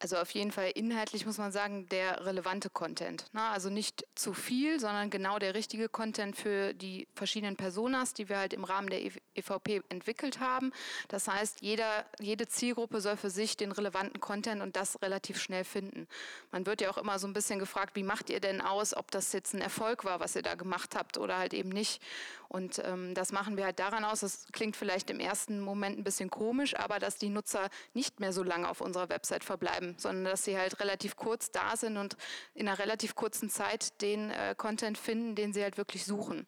Also 0.00 0.16
auf 0.16 0.30
jeden 0.30 0.52
Fall 0.52 0.70
inhaltlich 0.74 1.26
muss 1.26 1.38
man 1.38 1.50
sagen, 1.50 1.88
der 1.88 2.24
relevante 2.24 2.70
Content. 2.70 3.24
Ne? 3.34 3.42
Also 3.42 3.68
nicht 3.68 4.06
zu 4.14 4.32
viel, 4.32 4.78
sondern 4.78 5.10
genau 5.10 5.40
der 5.40 5.54
richtige 5.54 5.88
Content 5.88 6.36
für 6.36 6.72
die 6.72 7.08
verschiedenen 7.14 7.56
Personas, 7.56 8.14
die 8.14 8.28
wir 8.28 8.38
halt 8.38 8.52
im 8.52 8.62
Rahmen 8.62 8.88
der 8.88 9.02
EVP 9.02 9.76
e 9.76 9.82
entwickelt 9.88 10.38
haben. 10.38 10.72
Das 11.08 11.26
heißt, 11.26 11.62
jeder, 11.62 12.06
jede 12.20 12.46
Zielgruppe 12.46 13.00
soll 13.00 13.16
für 13.16 13.30
sich 13.30 13.56
den 13.56 13.72
relevanten 13.72 14.20
Content 14.20 14.62
und 14.62 14.76
das 14.76 15.02
relativ 15.02 15.40
schnell 15.40 15.64
finden. 15.64 16.06
Man 16.52 16.64
wird 16.64 16.80
ja 16.80 16.90
auch 16.90 16.98
immer 16.98 17.18
so 17.18 17.26
ein 17.26 17.32
bisschen 17.32 17.58
gefragt, 17.58 17.96
wie 17.96 18.04
macht 18.04 18.30
ihr 18.30 18.38
denn 18.38 18.60
aus, 18.60 18.96
ob 18.96 19.10
das 19.10 19.32
jetzt 19.32 19.52
ein 19.52 19.60
Erfolg 19.60 20.04
war, 20.04 20.20
was 20.20 20.36
ihr 20.36 20.42
da 20.42 20.54
gemacht 20.54 20.94
habt 20.94 21.18
oder 21.18 21.38
halt 21.38 21.54
eben 21.54 21.70
nicht. 21.70 22.00
Und 22.48 22.80
ähm, 22.84 23.14
das 23.14 23.30
machen 23.30 23.56
wir 23.56 23.64
halt 23.64 23.78
daran 23.78 24.04
aus, 24.04 24.20
das 24.20 24.46
klingt 24.52 24.74
vielleicht 24.74 25.10
im 25.10 25.20
ersten 25.20 25.60
Moment 25.60 25.98
ein 25.98 26.04
bisschen 26.04 26.30
komisch, 26.30 26.74
aber 26.76 26.98
dass 26.98 27.18
die 27.18 27.28
Nutzer 27.28 27.68
nicht 27.92 28.20
mehr 28.20 28.32
so 28.32 28.42
lange 28.42 28.68
auf 28.68 28.80
unserer 28.80 29.10
Website 29.10 29.44
verbleiben, 29.44 29.87
sondern 29.96 30.24
dass 30.24 30.44
sie 30.44 30.58
halt 30.58 30.80
relativ 30.80 31.16
kurz 31.16 31.50
da 31.50 31.76
sind 31.76 31.96
und 31.96 32.16
in 32.54 32.68
einer 32.68 32.78
relativ 32.78 33.14
kurzen 33.14 33.50
Zeit 33.50 34.00
den 34.02 34.30
äh, 34.30 34.54
Content 34.56 34.98
finden, 34.98 35.34
den 35.34 35.52
sie 35.52 35.62
halt 35.62 35.78
wirklich 35.78 36.04
suchen. 36.04 36.46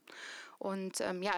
Und 0.59 1.01
ähm, 1.01 1.23
ja, 1.23 1.33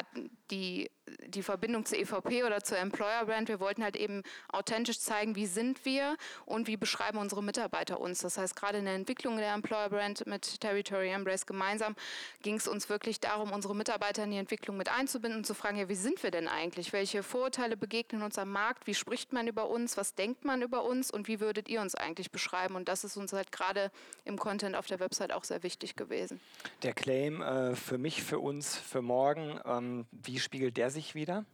die 0.53 0.89
die 1.27 1.43
Verbindung 1.43 1.85
zur 1.85 1.99
EVP 1.99 2.45
oder 2.45 2.63
zur 2.63 2.79
Employer 2.79 3.25
Brand. 3.25 3.49
Wir 3.49 3.61
wollten 3.61 3.83
halt 3.83 3.97
eben 3.97 4.23
authentisch 4.49 5.01
zeigen, 5.01 5.35
wie 5.35 5.47
sind 5.47 5.85
wir 5.85 6.17
und 6.47 6.69
wie 6.69 6.77
beschreiben 6.77 7.19
unsere 7.19 7.43
Mitarbeiter 7.43 8.01
uns. 8.01 8.21
Das 8.21 8.39
heißt, 8.39 8.55
gerade 8.55 8.79
in 8.79 8.85
der 8.85 8.95
Entwicklung 8.95 9.37
der 9.37 9.53
Employer 9.53 9.91
Brand 9.91 10.27
mit 10.27 10.61
Territory 10.61 11.11
Embrace 11.11 11.47
gemeinsam 11.47 11.97
ging 12.43 12.57
es 12.57 12.69
uns 12.69 12.89
wirklich 12.89 13.21
darum, 13.21 13.53
unsere 13.53 13.75
Mitarbeiter 13.75 14.25
in 14.25 14.31
die 14.31 14.37
Entwicklung 14.37 14.77
mit 14.77 14.91
einzubinden 14.91 15.39
und 15.39 15.47
zu 15.47 15.55
fragen, 15.55 15.79
ja, 15.79 15.89
wie 15.89 15.95
sind 15.95 16.23
wir 16.23 16.31
denn 16.31 16.49
eigentlich? 16.49 16.93
Welche 16.93 17.23
Vorurteile 17.23 17.77
begegnen 17.77 18.23
uns 18.23 18.39
am 18.39 18.51
Markt? 18.51 18.87
Wie 18.87 18.95
spricht 18.95 19.33
man 19.33 19.49
über 19.49 19.69
uns? 19.69 19.97
Was 19.97 20.15
denkt 20.15 20.45
man 20.45 20.63
über 20.63 20.85
uns? 20.85 21.11
Und 21.11 21.29
wie 21.29 21.41
würdet 21.41 21.69
ihr 21.69 21.81
uns 21.81 21.95
eigentlich 21.95 22.31
beschreiben? 22.31 22.77
Und 22.77 22.89
das 22.89 23.05
ist 23.05 23.17
uns 23.17 23.33
halt 23.33 23.53
gerade 23.53 23.91
im 24.25 24.39
Content 24.39 24.77
auf 24.77 24.87
der 24.87 25.01
Website 25.01 25.33
auch 25.33 25.45
sehr 25.45 25.63
wichtig 25.63 25.97
gewesen. 25.97 26.41
Der 26.83 26.93
Claim 26.93 27.43
äh, 27.43 27.75
für 27.75 27.99
mich, 27.99 28.23
für 28.23 28.39
uns, 28.39 28.77
für 28.77 29.03
morgen, 29.03 29.59
ähm, 29.65 30.07
wie 30.13 30.39
spiegelt 30.43 30.77
der 30.77 30.91
sich 30.91 31.15
wieder? 31.15 31.45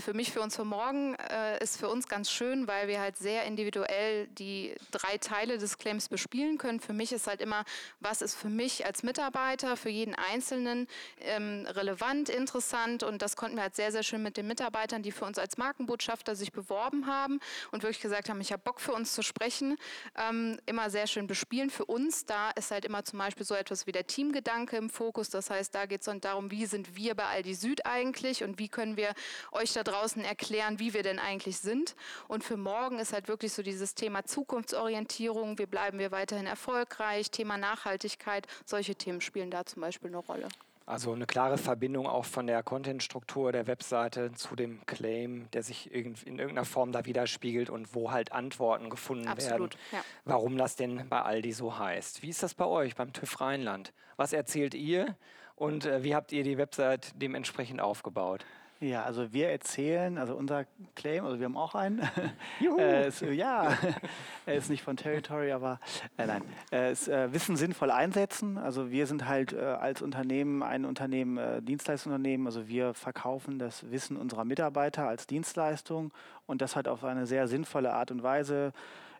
Für 0.00 0.14
mich, 0.14 0.32
für 0.32 0.40
uns 0.40 0.56
für 0.56 0.64
morgen, 0.64 1.14
äh, 1.14 1.62
ist 1.62 1.78
für 1.78 1.88
uns 1.88 2.08
ganz 2.08 2.30
schön, 2.30 2.66
weil 2.66 2.88
wir 2.88 3.00
halt 3.00 3.16
sehr 3.16 3.44
individuell 3.44 4.26
die 4.28 4.74
drei 4.90 5.18
Teile 5.18 5.58
des 5.58 5.78
Claims 5.78 6.08
bespielen 6.08 6.58
können. 6.58 6.80
Für 6.80 6.92
mich 6.92 7.12
ist 7.12 7.26
halt 7.26 7.40
immer, 7.40 7.64
was 8.00 8.22
ist 8.22 8.34
für 8.34 8.48
mich 8.48 8.86
als 8.86 9.02
Mitarbeiter, 9.02 9.76
für 9.76 9.88
jeden 9.88 10.14
Einzelnen 10.14 10.86
ähm, 11.20 11.66
relevant, 11.68 12.28
interessant 12.28 13.02
und 13.02 13.22
das 13.22 13.36
konnten 13.36 13.56
wir 13.56 13.62
halt 13.62 13.76
sehr, 13.76 13.92
sehr 13.92 14.02
schön 14.02 14.22
mit 14.22 14.36
den 14.36 14.46
Mitarbeitern, 14.46 15.02
die 15.02 15.12
für 15.12 15.24
uns 15.24 15.38
als 15.38 15.56
Markenbotschafter 15.56 16.36
sich 16.36 16.52
beworben 16.52 17.06
haben 17.06 17.40
und 17.70 17.82
wirklich 17.82 18.00
gesagt 18.00 18.28
haben, 18.28 18.40
ich 18.40 18.52
habe 18.52 18.62
Bock 18.62 18.80
für 18.80 18.92
uns 18.92 19.14
zu 19.14 19.22
sprechen, 19.22 19.76
ähm, 20.16 20.58
immer 20.66 20.90
sehr 20.90 21.06
schön 21.06 21.26
bespielen. 21.26 21.70
Für 21.70 21.84
uns, 21.84 22.26
da 22.26 22.50
ist 22.50 22.70
halt 22.70 22.84
immer 22.84 23.04
zum 23.04 23.18
Beispiel 23.18 23.46
so 23.46 23.54
etwas 23.54 23.86
wie 23.86 23.92
der 23.92 24.06
Teamgedanke 24.06 24.76
im 24.76 24.90
Fokus. 24.90 25.30
Das 25.30 25.50
heißt, 25.50 25.74
da 25.74 25.86
geht 25.86 26.00
es 26.00 26.06
dann 26.06 26.20
darum, 26.20 26.50
wie 26.50 26.66
sind 26.66 26.96
wir 26.96 27.14
bei 27.14 27.24
Aldi 27.24 27.54
Süd 27.54 27.86
eigentlich 27.86 28.44
und 28.44 28.58
wie 28.58 28.68
können 28.68 28.96
wir 28.96 29.14
euch 29.52 29.72
da 29.72 29.82
draußen 29.86 30.24
erklären, 30.24 30.78
wie 30.78 30.94
wir 30.94 31.02
denn 31.02 31.18
eigentlich 31.18 31.58
sind. 31.58 31.96
Und 32.28 32.44
für 32.44 32.56
morgen 32.56 32.98
ist 32.98 33.12
halt 33.12 33.28
wirklich 33.28 33.52
so 33.52 33.62
dieses 33.62 33.94
Thema 33.94 34.24
Zukunftsorientierung, 34.24 35.58
wie 35.58 35.66
bleiben 35.66 35.98
wir 35.98 36.10
weiterhin 36.10 36.46
erfolgreich, 36.46 37.30
Thema 37.30 37.56
Nachhaltigkeit, 37.56 38.46
solche 38.64 38.94
Themen 38.94 39.20
spielen 39.20 39.50
da 39.50 39.64
zum 39.64 39.82
Beispiel 39.82 40.08
eine 40.08 40.18
Rolle. 40.18 40.48
Also 40.88 41.12
eine 41.12 41.26
klare 41.26 41.58
Verbindung 41.58 42.06
auch 42.06 42.24
von 42.24 42.46
der 42.46 42.62
Contentstruktur 42.62 43.50
der 43.50 43.66
Webseite 43.66 44.30
zu 44.32 44.54
dem 44.54 44.86
Claim, 44.86 45.48
der 45.52 45.64
sich 45.64 45.92
in 45.92 46.14
irgendeiner 46.24 46.64
Form 46.64 46.92
da 46.92 47.04
widerspiegelt 47.04 47.70
und 47.70 47.92
wo 47.96 48.12
halt 48.12 48.30
Antworten 48.30 48.88
gefunden 48.88 49.26
Absolut, 49.26 49.74
werden, 49.74 49.80
ja. 49.90 50.04
warum 50.24 50.56
das 50.56 50.76
denn 50.76 51.08
bei 51.08 51.20
Aldi 51.22 51.50
so 51.52 51.76
heißt. 51.76 52.22
Wie 52.22 52.28
ist 52.28 52.44
das 52.44 52.54
bei 52.54 52.66
euch 52.66 52.94
beim 52.94 53.12
TÜV 53.12 53.40
Rheinland? 53.40 53.92
Was 54.16 54.32
erzählt 54.32 54.74
ihr 54.74 55.16
und 55.56 55.86
äh, 55.86 56.04
wie 56.04 56.14
habt 56.14 56.30
ihr 56.30 56.44
die 56.44 56.56
Website 56.56 57.12
dementsprechend 57.16 57.80
aufgebaut? 57.80 58.44
Ja, 58.80 59.04
also 59.04 59.32
wir 59.32 59.48
erzählen, 59.48 60.18
also 60.18 60.34
unser 60.34 60.66
Claim, 60.94 61.24
also 61.24 61.38
wir 61.38 61.46
haben 61.46 61.56
auch 61.56 61.74
einen. 61.74 62.02
äh, 62.78 63.08
ist, 63.08 63.22
ja, 63.22 63.72
er 64.46 64.54
ist 64.54 64.68
nicht 64.68 64.82
von 64.82 64.98
Territory, 64.98 65.52
aber 65.52 65.80
äh, 66.18 66.26
nein, 66.26 66.42
äh, 66.70 66.92
ist, 66.92 67.08
äh, 67.08 67.32
Wissen 67.32 67.56
sinnvoll 67.56 67.90
einsetzen. 67.90 68.58
Also 68.58 68.90
wir 68.90 69.06
sind 69.06 69.26
halt 69.26 69.54
äh, 69.54 69.60
als 69.60 70.02
Unternehmen 70.02 70.62
ein 70.62 70.84
Unternehmen, 70.84 71.38
äh, 71.38 71.62
Dienstleistungsunternehmen, 71.62 72.46
also 72.46 72.68
wir 72.68 72.92
verkaufen 72.92 73.58
das 73.58 73.90
Wissen 73.90 74.18
unserer 74.18 74.44
Mitarbeiter 74.44 75.08
als 75.08 75.26
Dienstleistung 75.26 76.12
und 76.46 76.60
das 76.60 76.76
halt 76.76 76.86
auf 76.86 77.02
eine 77.02 77.26
sehr 77.26 77.48
sinnvolle 77.48 77.94
Art 77.94 78.10
und 78.10 78.22
Weise 78.22 78.74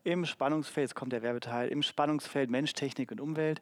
im 0.07 0.25
Spannungsfeld, 0.25 0.85
jetzt 0.85 0.95
kommt 0.95 1.13
der 1.13 1.23
Werbeteil, 1.23 1.69
im 1.69 1.83
Spannungsfeld 1.83 2.49
Mensch, 2.49 2.75
Technik 2.75 3.11
und 3.11 3.21
Umwelt. 3.21 3.61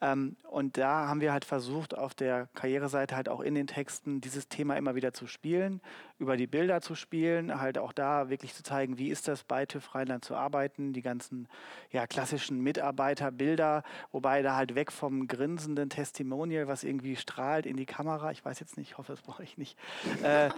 Ähm, 0.00 0.36
und 0.50 0.76
da 0.76 1.06
haben 1.06 1.20
wir 1.20 1.32
halt 1.32 1.44
versucht, 1.44 1.96
auf 1.96 2.14
der 2.14 2.48
Karriereseite 2.54 3.14
halt 3.14 3.28
auch 3.28 3.40
in 3.40 3.54
den 3.54 3.68
Texten 3.68 4.20
dieses 4.20 4.48
Thema 4.48 4.76
immer 4.76 4.96
wieder 4.96 5.12
zu 5.12 5.28
spielen, 5.28 5.80
über 6.18 6.36
die 6.36 6.48
Bilder 6.48 6.80
zu 6.80 6.96
spielen, 6.96 7.60
halt 7.60 7.78
auch 7.78 7.92
da 7.92 8.28
wirklich 8.28 8.54
zu 8.54 8.64
zeigen, 8.64 8.98
wie 8.98 9.08
ist 9.08 9.28
das 9.28 9.44
bei 9.44 9.66
TÜV 9.66 9.94
Rheinland 9.94 10.24
zu 10.24 10.34
arbeiten, 10.34 10.92
die 10.92 11.02
ganzen 11.02 11.46
ja, 11.92 12.08
klassischen 12.08 12.60
Mitarbeiterbilder, 12.60 13.84
wobei 14.10 14.42
da 14.42 14.56
halt 14.56 14.74
weg 14.74 14.90
vom 14.90 15.28
grinsenden 15.28 15.90
Testimonial, 15.90 16.66
was 16.66 16.82
irgendwie 16.82 17.14
strahlt 17.14 17.66
in 17.66 17.76
die 17.76 17.86
Kamera, 17.86 18.32
ich 18.32 18.44
weiß 18.44 18.58
jetzt 18.58 18.76
nicht, 18.76 18.90
ich 18.90 18.98
hoffe, 18.98 19.12
das 19.12 19.22
brauche 19.22 19.44
ich 19.44 19.58
nicht, 19.58 19.78
äh, 20.24 20.50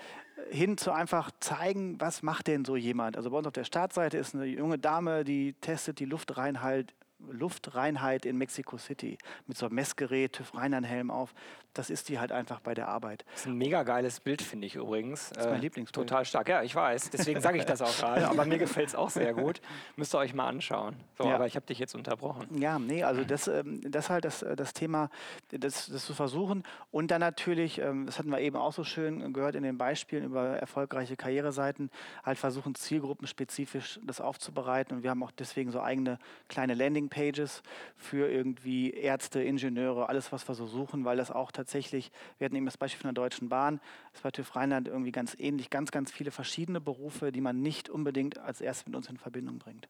hin 0.51 0.79
zu 0.79 0.93
einfach 0.93 1.31
zeigen, 1.41 2.01
was 2.01 2.23
macht 2.23 2.47
denn 2.47 2.65
so 2.65 2.77
jemand. 2.77 3.17
Also 3.17 3.31
bei 3.31 3.39
uns 3.39 3.47
auf 3.47 3.53
der 3.53 3.65
Startseite 3.65 4.19
ist 4.19 4.35
eine 4.35 4.47
junge 4.47 4.79
Dame, 4.79 5.25
die 5.25 5.55
testet 5.55 5.99
die 5.99 6.05
Luftreinheit 6.05 6.95
Luftreinheit 7.19 8.27
in 8.27 8.37
Mexico 8.37 8.79
City 8.79 9.19
mit 9.47 9.57
so 9.57 9.67
einem 9.67 9.77
Messgerät, 9.77 10.35
TÜV 10.35 10.55
Rheinland-Helm 10.55 11.11
auf. 11.11 11.35
Das 11.77 11.91
ist 11.91 12.09
die 12.09 12.19
halt 12.19 12.33
einfach 12.33 12.61
bei 12.61 12.73
der 12.73 12.89
Arbeit. 12.89 13.27
Das 13.33 13.43
ist 13.43 13.47
ein 13.49 13.57
mega 13.59 13.83
geiles 13.83 14.21
Bild, 14.21 14.41
finde 14.41 14.67
ich 14.67 14.77
übrigens. 14.77 15.29
Das 15.31 15.45
ist 15.45 15.51
mein 15.51 15.59
äh, 15.59 15.63
Lieblingsbild. 15.63 16.09
Total 16.09 16.25
stark. 16.25 16.49
Ja, 16.49 16.63
ich 16.63 16.75
weiß. 16.75 17.11
Deswegen 17.11 17.41
sage 17.43 17.59
ich 17.59 17.67
das 17.67 17.83
auch 17.83 17.95
gerade. 17.95 18.29
Aber 18.31 18.47
mir 18.47 18.57
gefällt 18.57 18.89
es 18.89 18.95
auch 18.95 19.11
sehr 19.11 19.35
gut. 19.35 19.61
Müsst 19.97 20.15
ihr 20.15 20.19
euch 20.19 20.33
mal 20.33 20.49
anschauen. 20.49 20.97
So, 21.19 21.25
ja. 21.25 21.35
aber 21.35 21.47
ich 21.47 21.57
habe 21.57 21.67
dich 21.67 21.79
jetzt 21.79 21.95
unterbrochen. 21.95 22.47
Ja, 22.59 22.79
nee, 22.79 23.03
also 23.03 23.25
das, 23.25 23.49
ähm, 23.49 23.81
das 23.91 24.11
halt 24.11 24.25
das, 24.25 24.45
das 24.57 24.73
Thema, 24.73 25.11
das, 25.51 25.87
das 25.87 26.05
zu 26.05 26.15
versuchen. 26.15 26.63
Und 26.91 27.11
dann 27.11 27.21
natürlich, 27.21 27.79
ähm, 27.79 28.07
das 28.07 28.19
hatten 28.19 28.31
wir 28.31 28.41
eben 28.41 28.57
auch 28.57 28.73
so 28.73 28.85
schön 28.85 29.33
gehört 29.33 29.55
in 29.55 29.63
den 29.63 29.79
Beispielen 29.79 30.25
über 30.25 30.59
erfolgreiche 30.59 31.17
Karriereseiten, 31.17 31.91
halt 32.25 32.39
versuchen, 32.39 32.75
zielgruppenspezifisch 32.75 34.01
das 34.03 34.21
aufzubereiten. 34.21 34.97
Und 34.97 35.03
wir 35.03 35.11
haben 35.11 35.23
auch 35.23 35.31
deswegen 35.31 35.71
so 35.71 35.81
eigene 35.81 36.19
kleine 36.49 36.75
Landingpages 37.07 37.63
für 37.97 38.31
irgendwie 38.31 38.91
Ärzte, 38.91 39.43
Ingenieure, 39.43 40.09
alles, 40.09 40.33
was 40.33 40.49
wir 40.49 40.55
so 40.55 40.67
suchen, 40.67 41.05
weil 41.05 41.17
das 41.17 41.31
auch 41.31 41.53
tatsächlich 41.53 42.11
wir 42.39 42.47
hatten 42.47 42.57
eben 42.57 42.67
das 42.67 42.77
Beispiel 42.77 43.01
von 43.01 43.15
der 43.15 43.23
Deutschen 43.23 43.49
Bahn, 43.49 43.81
es 44.15 44.23
war 44.25 44.33
TÜV 44.33 44.57
Rheinland 44.57 44.89
irgendwie 44.89 45.13
ganz 45.13 45.37
ähnlich, 45.39 45.71
ganz, 45.71 45.91
ganz 45.91 46.11
viele 46.11 46.31
verschiedene 46.31 46.81
Berufe, 46.81 47.33
die 47.33 47.41
man 47.41 47.63
nicht 47.63 47.89
unbedingt 47.89 48.39
als 48.39 48.61
erstes 48.61 48.87
mit 48.87 48.97
uns 48.97 49.09
in 49.09 49.17
Verbindung 49.17 49.59
bringt. 49.59 49.89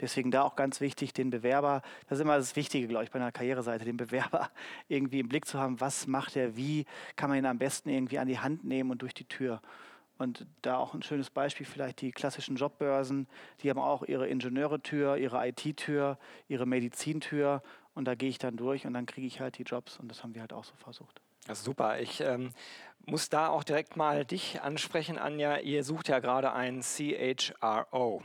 Deswegen 0.00 0.30
da 0.30 0.42
auch 0.42 0.56
ganz 0.56 0.80
wichtig, 0.80 1.12
den 1.12 1.30
Bewerber, 1.30 1.82
das 2.08 2.18
ist 2.18 2.22
immer 2.22 2.36
das 2.36 2.56
Wichtige, 2.56 2.88
glaube 2.88 3.04
ich, 3.04 3.10
bei 3.10 3.20
einer 3.20 3.30
Karriereseite, 3.30 3.84
den 3.84 3.96
Bewerber 3.96 4.50
irgendwie 4.88 5.20
im 5.20 5.28
Blick 5.28 5.46
zu 5.46 5.58
haben, 5.58 5.80
was 5.80 6.06
macht 6.06 6.36
er, 6.36 6.56
wie 6.56 6.84
kann 7.16 7.30
man 7.30 7.38
ihn 7.38 7.46
am 7.46 7.58
besten 7.58 7.90
irgendwie 7.90 8.18
an 8.18 8.26
die 8.26 8.38
Hand 8.38 8.64
nehmen 8.64 8.90
und 8.90 9.02
durch 9.02 9.14
die 9.14 9.24
Tür. 9.24 9.60
Und 10.16 10.46
da 10.62 10.76
auch 10.76 10.94
ein 10.94 11.02
schönes 11.02 11.30
Beispiel, 11.30 11.66
vielleicht 11.66 12.00
die 12.00 12.12
klassischen 12.12 12.56
Jobbörsen, 12.56 13.26
die 13.60 13.70
haben 13.70 13.80
auch 13.80 14.04
ihre 14.04 14.28
Ingenieure-Tür, 14.28 15.16
ihre 15.16 15.48
IT-Tür, 15.48 16.18
ihre 16.46 16.66
Medizintür 16.66 17.62
und 17.94 18.06
da 18.06 18.14
gehe 18.14 18.28
ich 18.28 18.38
dann 18.38 18.56
durch 18.56 18.86
und 18.86 18.94
dann 18.94 19.06
kriege 19.06 19.26
ich 19.26 19.40
halt 19.40 19.58
die 19.58 19.64
Jobs 19.64 19.98
und 19.98 20.08
das 20.08 20.22
haben 20.22 20.34
wir 20.34 20.40
halt 20.40 20.52
auch 20.52 20.64
so 20.64 20.74
versucht. 20.76 21.20
Das 21.46 21.58
ist 21.58 21.64
super. 21.64 22.00
Ich 22.00 22.20
ähm, 22.20 22.52
muss 23.06 23.28
da 23.28 23.48
auch 23.48 23.64
direkt 23.64 23.96
mal 23.96 24.24
dich 24.24 24.62
ansprechen, 24.62 25.18
Anja. 25.18 25.58
Ihr 25.58 25.84
sucht 25.84 26.08
ja 26.08 26.20
gerade 26.20 26.52
einen 26.52 26.80
CHRO. 26.80 28.22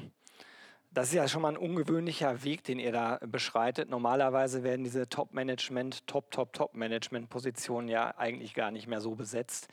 Das 0.91 1.09
ist 1.09 1.13
ja 1.13 1.27
schon 1.27 1.43
mal 1.43 1.49
ein 1.49 1.57
ungewöhnlicher 1.57 2.43
Weg, 2.43 2.63
den 2.63 2.79
ihr 2.79 2.91
da 2.91 3.19
beschreitet. 3.21 3.89
Normalerweise 3.89 4.63
werden 4.63 4.83
diese 4.83 5.07
Top-Management, 5.07 6.07
Top-Top-Top-Management-Positionen 6.07 7.89
ja 7.89 8.17
eigentlich 8.17 8.55
gar 8.55 8.71
nicht 8.71 8.87
mehr 8.87 8.99
so 8.99 9.13
besetzt. 9.13 9.67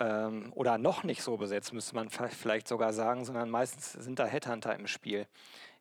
Ähm, 0.00 0.52
oder 0.54 0.78
noch 0.78 1.04
nicht 1.04 1.22
so 1.22 1.36
besetzt, 1.36 1.72
müsste 1.72 1.94
man 1.94 2.08
vielleicht 2.10 2.66
sogar 2.68 2.92
sagen, 2.92 3.24
sondern 3.24 3.50
meistens 3.50 3.92
sind 3.92 4.18
da 4.18 4.26
Headhunter 4.26 4.74
im 4.74 4.86
Spiel. 4.86 5.26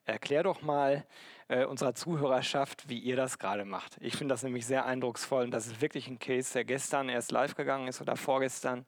Erklär 0.05 0.43
doch 0.43 0.62
mal 0.62 1.05
äh, 1.48 1.65
unserer 1.65 1.96
Zuhörerschaft, 1.96 2.89
wie 2.89 3.00
ihr 3.00 3.15
das 3.15 3.39
gerade 3.39 3.65
macht. 3.65 3.98
Ich 4.01 4.15
finde 4.15 4.34
das 4.34 4.43
nämlich 4.43 4.65
sehr 4.65 4.86
eindrucksvoll 4.86 5.46
und 5.46 5.51
das 5.51 5.67
ist 5.67 5.82
wirklich 5.82 6.08
ein 6.08 6.20
Case, 6.20 6.53
der 6.53 6.65
gestern 6.65 7.10
erst 7.10 7.32
live 7.32 7.55
gegangen 7.55 7.88
ist 7.88 8.01
oder 8.01 8.15
vorgestern 8.15 8.86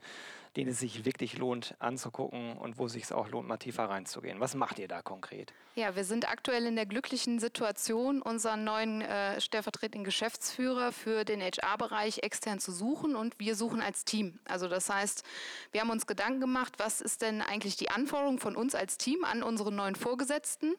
den 0.56 0.70
es 0.70 0.80
sich 0.80 1.06
wirklich 1.06 1.38
lohnt 1.38 1.76
anzugucken 1.80 2.58
und 2.58 2.78
wo 2.78 2.86
es 2.86 2.94
sich 2.94 3.12
auch 3.12 3.30
lohnt, 3.30 3.48
mal 3.48 3.58
tiefer 3.58 3.90
reinzugehen. 3.90 4.40
Was 4.40 4.56
macht 4.56 4.80
ihr 4.80 4.88
da 4.88 5.02
konkret? 5.02 5.54
Ja, 5.78 5.94
wir 5.98 6.06
sind 6.06 6.30
aktuell 6.30 6.68
in 6.68 6.78
der 6.78 6.86
glücklichen 6.86 7.38
Situation, 7.40 8.22
unseren 8.22 8.64
neuen 8.64 9.02
äh, 9.02 9.42
stellvertretenden 9.42 10.06
Geschäftsführer 10.06 10.94
für 10.94 11.26
den 11.26 11.42
HR-Bereich 11.42 12.20
extern 12.20 12.60
zu 12.60 12.72
suchen 12.72 13.18
und 13.18 13.38
wir 13.40 13.56
suchen 13.56 13.82
als 13.82 14.06
Team. 14.06 14.40
Also 14.46 14.70
das 14.70 14.90
heißt, 14.90 15.26
wir 15.74 15.82
haben 15.82 15.90
uns 15.90 16.08
Gedanken 16.08 16.40
gemacht, 16.40 16.76
was 16.78 17.02
ist 17.02 17.22
denn 17.22 17.42
eigentlich 17.42 17.76
die 17.76 17.90
Anforderung 17.90 18.40
von 18.40 18.56
uns 18.56 18.74
als 18.74 18.98
Team 18.98 19.26
an 19.26 19.44
unsere 19.44 19.70
neuen 19.70 19.96
Vorgesetzten 19.96 20.76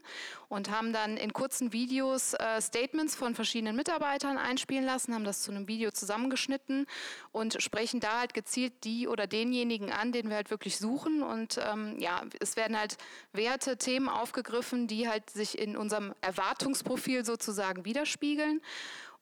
und 0.48 0.70
haben 0.70 0.94
dann 0.94 1.18
in 1.18 1.34
kurzen 1.34 1.74
Videos 1.74 2.32
äh, 2.32 2.62
Statements 2.62 3.14
von 3.14 3.34
verschiedenen 3.34 3.76
Mitarbeitern 3.76 4.38
einspielen 4.38 4.86
lassen, 4.86 5.14
haben 5.14 5.24
das 5.24 5.42
zu 5.42 5.50
einem 5.50 5.68
Video 5.68 5.90
zusammengeschnitten 5.90 6.86
und 7.32 7.62
sprechen 7.62 8.00
da 8.00 8.20
halt 8.20 8.32
gezielt 8.32 8.72
die 8.84 9.08
oder 9.08 9.26
denjenigen 9.26 9.65
denjenigen 9.66 9.92
an, 9.92 10.12
den 10.12 10.28
wir 10.28 10.36
halt 10.36 10.50
wirklich 10.50 10.78
suchen. 10.78 11.22
Und 11.22 11.58
ähm, 11.58 11.96
ja, 11.98 12.22
es 12.40 12.56
werden 12.56 12.78
halt 12.78 12.96
Werte, 13.32 13.76
Themen 13.76 14.08
aufgegriffen, 14.08 14.86
die 14.86 15.08
halt 15.08 15.28
sich 15.30 15.58
in 15.58 15.76
unserem 15.76 16.14
Erwartungsprofil 16.20 17.24
sozusagen 17.24 17.84
widerspiegeln. 17.84 18.60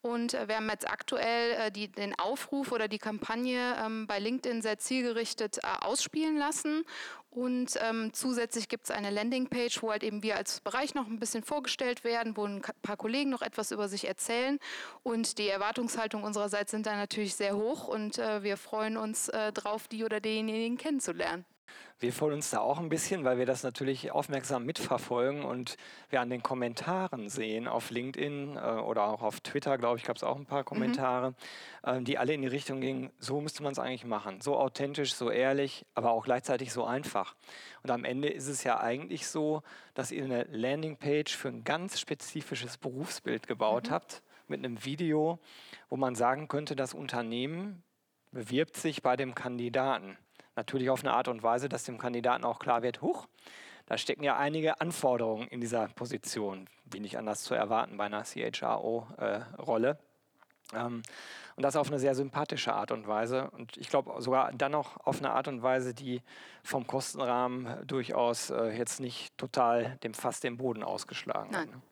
Und 0.04 0.34
äh, 0.34 0.48
wir 0.48 0.56
haben 0.56 0.68
jetzt 0.68 0.86
aktuell 0.86 1.52
äh, 1.52 1.70
die, 1.70 1.88
den 1.88 2.14
Aufruf 2.18 2.72
oder 2.72 2.88
die 2.88 2.98
Kampagne 2.98 3.74
ähm, 3.82 4.06
bei 4.06 4.18
LinkedIn 4.18 4.60
sehr 4.60 4.78
zielgerichtet 4.78 5.60
äh, 5.62 5.66
ausspielen 5.80 6.36
lassen. 6.36 6.84
Und 7.30 7.78
ähm, 7.80 8.12
zusätzlich 8.12 8.68
gibt 8.68 8.84
es 8.84 8.90
eine 8.90 9.08
Landingpage, 9.08 9.82
wo 9.82 9.90
halt 9.90 10.04
eben 10.04 10.22
wir 10.22 10.36
als 10.36 10.60
Bereich 10.60 10.94
noch 10.94 11.06
ein 11.06 11.18
bisschen 11.18 11.42
vorgestellt 11.42 12.04
werden, 12.04 12.36
wo 12.36 12.44
ein 12.44 12.60
paar 12.82 12.98
Kollegen 12.98 13.30
noch 13.30 13.40
etwas 13.40 13.70
über 13.70 13.88
sich 13.88 14.06
erzählen. 14.06 14.58
Und 15.02 15.38
die 15.38 15.48
Erwartungshaltung 15.48 16.22
unsererseits 16.22 16.72
sind 16.72 16.84
da 16.84 16.96
natürlich 16.96 17.34
sehr 17.34 17.56
hoch 17.56 17.88
und 17.88 18.18
äh, 18.18 18.42
wir 18.42 18.58
freuen 18.58 18.98
uns 18.98 19.30
äh, 19.30 19.52
drauf, 19.52 19.88
die 19.88 20.04
oder 20.04 20.20
denjenigen 20.20 20.76
kennenzulernen. 20.76 21.46
Wir 22.00 22.12
freuen 22.12 22.34
uns 22.34 22.50
da 22.50 22.58
auch 22.58 22.78
ein 22.78 22.88
bisschen, 22.88 23.24
weil 23.24 23.38
wir 23.38 23.46
das 23.46 23.62
natürlich 23.62 24.10
aufmerksam 24.10 24.66
mitverfolgen 24.66 25.44
und 25.44 25.76
wir 26.10 26.20
an 26.20 26.28
den 26.28 26.42
Kommentaren 26.42 27.28
sehen 27.28 27.68
auf 27.68 27.90
LinkedIn 27.90 28.56
äh, 28.56 28.60
oder 28.60 29.04
auch 29.04 29.22
auf 29.22 29.40
Twitter, 29.40 29.78
glaube 29.78 29.98
ich, 29.98 30.04
gab 30.04 30.16
es 30.16 30.24
auch 30.24 30.36
ein 30.36 30.44
paar 30.44 30.60
mhm. 30.60 30.66
Kommentare, 30.66 31.30
mhm. 31.30 31.88
äh, 31.88 32.02
die 32.02 32.18
alle 32.18 32.34
in 32.34 32.42
die 32.42 32.48
Richtung 32.48 32.80
gingen, 32.80 33.10
so 33.18 33.40
müsste 33.40 33.62
man 33.62 33.72
es 33.72 33.78
eigentlich 33.78 34.04
machen. 34.04 34.40
So 34.40 34.56
authentisch, 34.56 35.14
so 35.14 35.30
ehrlich, 35.30 35.86
aber 35.94 36.10
auch 36.10 36.24
gleichzeitig 36.24 36.72
so 36.72 36.84
einfach. 36.84 37.36
Und 37.82 37.90
am 37.90 38.04
Ende 38.04 38.28
ist 38.28 38.48
es 38.48 38.64
ja 38.64 38.80
eigentlich 38.80 39.26
so, 39.26 39.62
dass 39.94 40.10
ihr 40.10 40.24
eine 40.24 40.44
Landingpage 40.44 41.34
für 41.34 41.48
ein 41.48 41.64
ganz 41.64 42.00
spezifisches 42.00 42.76
Berufsbild 42.76 43.46
gebaut 43.46 43.88
mhm. 43.88 43.92
habt 43.92 44.22
mit 44.48 44.58
einem 44.58 44.84
Video, 44.84 45.38
wo 45.88 45.96
man 45.96 46.14
sagen 46.14 46.48
könnte, 46.48 46.76
das 46.76 46.92
Unternehmen 46.92 47.82
bewirbt 48.32 48.76
sich 48.76 49.02
bei 49.02 49.16
dem 49.16 49.34
Kandidaten. 49.34 50.18
Natürlich 50.56 50.90
auf 50.90 51.00
eine 51.00 51.12
Art 51.12 51.28
und 51.28 51.42
Weise, 51.42 51.68
dass 51.68 51.84
dem 51.84 51.98
Kandidaten 51.98 52.44
auch 52.44 52.58
klar 52.58 52.82
wird, 52.82 53.02
huch, 53.02 53.26
da 53.86 53.98
stecken 53.98 54.22
ja 54.22 54.36
einige 54.36 54.80
Anforderungen 54.80 55.48
in 55.48 55.60
dieser 55.60 55.88
Position, 55.88 56.68
wie 56.84 57.00
nicht 57.00 57.18
anders 57.18 57.42
zu 57.42 57.54
erwarten 57.54 57.96
bei 57.96 58.04
einer 58.04 58.22
CHRO-Rolle. 58.22 59.98
Äh, 60.72 60.76
ähm, 60.76 61.02
und 61.56 61.62
das 61.62 61.76
auf 61.76 61.88
eine 61.88 61.98
sehr 61.98 62.14
sympathische 62.14 62.72
Art 62.72 62.90
und 62.90 63.06
Weise. 63.06 63.50
Und 63.50 63.76
ich 63.76 63.88
glaube 63.88 64.20
sogar 64.20 64.52
dann 64.52 64.72
noch 64.72 64.96
auf 65.06 65.18
eine 65.18 65.30
Art 65.30 65.46
und 65.46 65.62
Weise, 65.62 65.94
die 65.94 66.22
vom 66.62 66.86
Kostenrahmen 66.86 67.86
durchaus 67.86 68.50
äh, 68.50 68.76
jetzt 68.76 69.00
nicht 69.00 69.36
total 69.38 69.98
dem 70.02 70.14
Fass 70.14 70.40
den 70.40 70.56
Boden 70.56 70.82
ausgeschlagen 70.82 71.50
Nein. 71.52 71.68
hat. 71.68 71.74
Ne? 71.74 71.82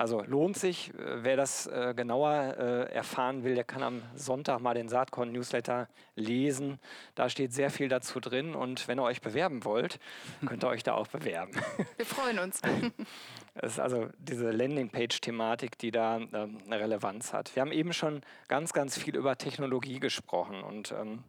Also 0.00 0.22
lohnt 0.22 0.56
sich, 0.56 0.94
äh, 0.94 1.24
wer 1.24 1.36
das 1.36 1.66
äh, 1.66 1.92
genauer 1.94 2.56
äh, 2.58 2.90
erfahren 2.90 3.44
will, 3.44 3.54
der 3.54 3.64
kann 3.64 3.82
am 3.82 4.02
Sonntag 4.14 4.58
mal 4.60 4.72
den 4.72 4.88
Saatkorn 4.88 5.30
Newsletter 5.30 5.90
lesen. 6.14 6.78
Da 7.14 7.28
steht 7.28 7.52
sehr 7.52 7.68
viel 7.68 7.90
dazu 7.90 8.18
drin 8.18 8.54
und 8.54 8.88
wenn 8.88 8.98
ihr 8.98 9.02
euch 9.02 9.20
bewerben 9.20 9.62
wollt, 9.66 10.00
könnt 10.46 10.64
ihr 10.64 10.68
euch 10.68 10.82
da 10.84 10.94
auch 10.94 11.08
bewerben. 11.08 11.52
Wir 11.98 12.06
freuen 12.06 12.38
uns. 12.38 12.62
Es 13.54 13.72
ist 13.72 13.80
also 13.80 14.08
diese 14.16 14.50
Landingpage-Thematik, 14.52 15.76
die 15.76 15.90
da 15.90 16.18
ähm, 16.18 16.58
eine 16.64 16.80
Relevanz 16.80 17.32
hat. 17.32 17.54
Wir 17.56 17.62
haben 17.62 17.72
eben 17.72 17.92
schon 17.92 18.22
ganz, 18.46 18.72
ganz 18.72 18.96
viel 18.96 19.16
über 19.16 19.36
Technologie 19.36 19.98
gesprochen 19.98 20.62
und 20.62 20.92
ähm, 20.92 21.24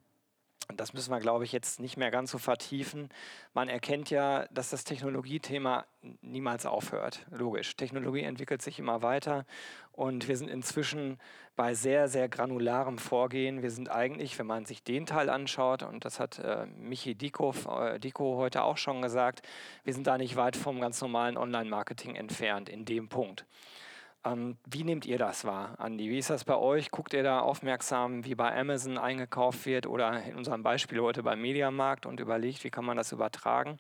das 0.75 0.93
müssen 0.93 1.11
wir, 1.11 1.19
glaube 1.19 1.43
ich, 1.43 1.51
jetzt 1.51 1.79
nicht 1.79 1.97
mehr 1.97 2.11
ganz 2.11 2.31
so 2.31 2.37
vertiefen. 2.37 3.09
Man 3.53 3.69
erkennt 3.69 4.09
ja, 4.09 4.45
dass 4.51 4.69
das 4.69 4.83
Technologiethema 4.83 5.85
niemals 6.21 6.65
aufhört. 6.65 7.25
Logisch. 7.31 7.75
Technologie 7.75 8.21
entwickelt 8.21 8.61
sich 8.61 8.79
immer 8.79 9.01
weiter 9.01 9.45
und 9.91 10.27
wir 10.27 10.37
sind 10.37 10.49
inzwischen 10.49 11.19
bei 11.55 11.73
sehr, 11.73 12.07
sehr 12.07 12.29
granularem 12.29 12.97
Vorgehen. 12.97 13.61
Wir 13.61 13.71
sind 13.71 13.89
eigentlich, 13.89 14.39
wenn 14.39 14.47
man 14.47 14.65
sich 14.65 14.83
den 14.83 15.05
Teil 15.05 15.29
anschaut, 15.29 15.83
und 15.83 16.05
das 16.05 16.19
hat 16.19 16.39
äh, 16.39 16.65
Michi 16.65 17.15
Diko, 17.15 17.53
äh, 17.69 17.99
Diko 17.99 18.37
heute 18.37 18.63
auch 18.63 18.77
schon 18.77 19.01
gesagt, 19.01 19.41
wir 19.83 19.93
sind 19.93 20.07
da 20.07 20.17
nicht 20.17 20.35
weit 20.37 20.55
vom 20.55 20.79
ganz 20.79 21.01
normalen 21.01 21.37
Online-Marketing 21.37 22.15
entfernt 22.15 22.69
in 22.69 22.85
dem 22.85 23.09
Punkt. 23.09 23.45
Ähm, 24.23 24.57
wie 24.65 24.83
nehmt 24.83 25.05
ihr 25.05 25.17
das 25.17 25.45
wahr, 25.45 25.75
Andi? 25.79 26.09
Wie 26.09 26.19
ist 26.19 26.29
das 26.29 26.43
bei 26.43 26.55
euch? 26.55 26.91
Guckt 26.91 27.13
ihr 27.13 27.23
da 27.23 27.39
aufmerksam, 27.39 28.23
wie 28.23 28.35
bei 28.35 28.55
Amazon 28.55 28.97
eingekauft 28.97 29.65
wird 29.65 29.87
oder 29.87 30.21
in 30.23 30.35
unserem 30.35 30.61
Beispiel 30.61 30.99
heute 31.01 31.23
beim 31.23 31.41
Mediamarkt 31.41 32.05
und 32.05 32.19
überlegt, 32.19 32.63
wie 32.63 32.69
kann 32.69 32.85
man 32.85 32.97
das 32.97 33.11
übertragen? 33.11 33.79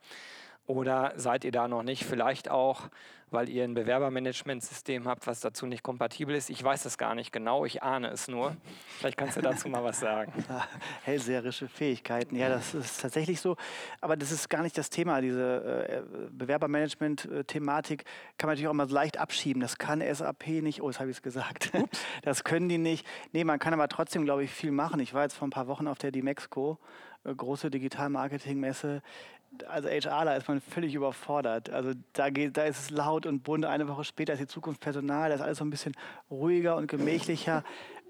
Oder 0.71 1.11
seid 1.17 1.43
ihr 1.43 1.51
da 1.51 1.67
noch 1.67 1.83
nicht? 1.83 2.05
Vielleicht 2.05 2.49
auch, 2.49 2.87
weil 3.29 3.49
ihr 3.49 3.65
ein 3.65 3.73
Bewerbermanagementsystem 3.73 5.05
habt, 5.05 5.27
was 5.27 5.41
dazu 5.41 5.65
nicht 5.65 5.83
kompatibel 5.83 6.33
ist. 6.33 6.49
Ich 6.49 6.63
weiß 6.63 6.83
das 6.83 6.97
gar 6.97 7.13
nicht 7.13 7.33
genau, 7.33 7.65
ich 7.65 7.83
ahne 7.83 8.07
es 8.07 8.29
nur. 8.29 8.55
Vielleicht 8.97 9.17
kannst 9.17 9.35
du 9.35 9.41
dazu 9.41 9.67
mal 9.67 9.83
was 9.83 9.99
sagen. 9.99 10.31
Hellseherische 11.03 11.67
Fähigkeiten, 11.67 12.37
ja, 12.37 12.47
das 12.47 12.73
ist 12.73 13.01
tatsächlich 13.01 13.41
so. 13.41 13.57
Aber 13.99 14.15
das 14.15 14.31
ist 14.31 14.49
gar 14.49 14.61
nicht 14.61 14.77
das 14.77 14.89
Thema. 14.89 15.19
Diese 15.19 15.89
äh, 15.89 16.01
Bewerbermanagement-Thematik 16.31 18.05
kann 18.37 18.47
man 18.47 18.53
natürlich 18.53 18.69
auch 18.69 18.73
mal 18.73 18.89
leicht 18.89 19.17
abschieben. 19.17 19.61
Das 19.61 19.77
kann 19.77 20.01
SAP 20.01 20.47
nicht. 20.61 20.81
Oh, 20.81 20.89
jetzt 20.89 21.01
habe 21.01 21.09
ich 21.09 21.17
es 21.17 21.21
gesagt. 21.21 21.71
Ups. 21.73 21.99
Das 22.21 22.45
können 22.45 22.69
die 22.69 22.77
nicht. 22.77 23.05
Nee, 23.33 23.43
man 23.43 23.59
kann 23.59 23.73
aber 23.73 23.89
trotzdem, 23.89 24.23
glaube 24.23 24.45
ich, 24.45 24.51
viel 24.51 24.71
machen. 24.71 25.01
Ich 25.01 25.13
war 25.13 25.23
jetzt 25.23 25.35
vor 25.35 25.47
ein 25.47 25.51
paar 25.51 25.67
Wochen 25.67 25.87
auf 25.87 25.97
der 25.97 26.11
Dimexco 26.11 26.79
äh, 27.23 27.35
große 27.35 27.69
Digital-Marketing-Messe 27.69 29.01
also 29.67 29.89
HRler 29.89 30.37
ist 30.37 30.47
man 30.47 30.61
völlig 30.61 30.95
überfordert. 30.95 31.69
Also 31.69 31.91
da, 32.13 32.29
geht, 32.29 32.57
da 32.57 32.63
ist 32.63 32.79
es 32.79 32.89
laut 32.89 33.25
und 33.25 33.43
bunt. 33.43 33.65
Eine 33.65 33.87
Woche 33.87 34.03
später 34.03 34.33
ist 34.33 34.39
die 34.39 34.47
Zukunft 34.47 34.79
Personal. 34.79 35.29
Da 35.29 35.35
ist 35.35 35.41
alles 35.41 35.57
so 35.57 35.65
ein 35.65 35.69
bisschen 35.69 35.93
ruhiger 36.29 36.75
und 36.75 36.87
gemächlicher. 36.87 37.63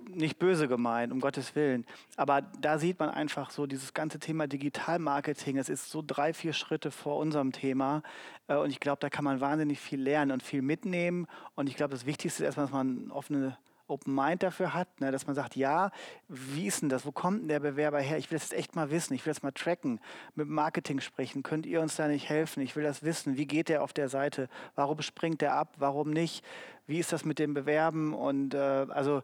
Nicht 0.07 0.39
böse 0.39 0.67
gemeint, 0.67 1.11
um 1.11 1.19
Gottes 1.19 1.55
Willen. 1.55 1.85
Aber 2.15 2.41
da 2.41 2.79
sieht 2.79 2.99
man 2.99 3.09
einfach 3.09 3.51
so 3.51 3.67
dieses 3.67 3.93
ganze 3.93 4.19
Thema 4.19 4.47
Digitalmarketing. 4.47 5.57
Das 5.57 5.69
ist 5.69 5.89
so 5.89 6.03
drei, 6.05 6.33
vier 6.33 6.53
Schritte 6.53 6.91
vor 6.91 7.17
unserem 7.17 7.51
Thema. 7.51 8.01
Äh, 8.47 8.55
und 8.55 8.71
ich 8.71 8.79
glaube, 8.79 8.99
da 8.99 9.09
kann 9.09 9.23
man 9.23 9.41
wahnsinnig 9.41 9.79
viel 9.79 10.01
lernen 10.01 10.31
und 10.31 10.43
viel 10.43 10.61
mitnehmen. 10.61 11.27
Und 11.55 11.69
ich 11.69 11.75
glaube, 11.75 11.91
das 11.91 12.05
Wichtigste 12.05 12.43
ist 12.43 12.47
erstmal, 12.47 12.65
dass 12.67 12.73
man 12.73 13.11
offene 13.11 13.57
Open 13.91 14.15
Mind 14.15 14.41
dafür 14.41 14.73
hat, 14.73 15.01
ne, 15.01 15.11
dass 15.11 15.27
man 15.27 15.35
sagt, 15.35 15.55
ja, 15.55 15.91
wie 16.27 16.65
ist 16.65 16.81
denn 16.81 16.89
das? 16.89 17.05
Wo 17.05 17.11
kommt 17.11 17.41
denn 17.41 17.47
der 17.47 17.59
Bewerber 17.59 17.99
her? 17.99 18.17
Ich 18.17 18.31
will 18.31 18.39
das 18.39 18.51
echt 18.51 18.75
mal 18.75 18.89
wissen, 18.89 19.13
ich 19.13 19.25
will 19.25 19.33
das 19.33 19.43
mal 19.43 19.51
tracken, 19.51 19.99
mit 20.35 20.47
Marketing 20.47 20.99
sprechen. 21.01 21.43
Könnt 21.43 21.65
ihr 21.65 21.81
uns 21.81 21.95
da 21.95 22.07
nicht 22.07 22.29
helfen? 22.29 22.61
Ich 22.61 22.75
will 22.75 22.83
das 22.83 23.03
wissen. 23.03 23.37
Wie 23.37 23.45
geht 23.45 23.69
der 23.69 23.83
auf 23.83 23.93
der 23.93 24.09
Seite? 24.09 24.49
Warum 24.75 25.01
springt 25.01 25.41
der 25.41 25.53
ab? 25.53 25.75
Warum 25.77 26.09
nicht? 26.09 26.43
Wie 26.87 26.99
ist 26.99 27.13
das 27.13 27.25
mit 27.25 27.37
dem 27.37 27.53
Bewerben? 27.53 28.13
Und 28.13 28.53
äh, 28.53 28.57
also 28.57 29.21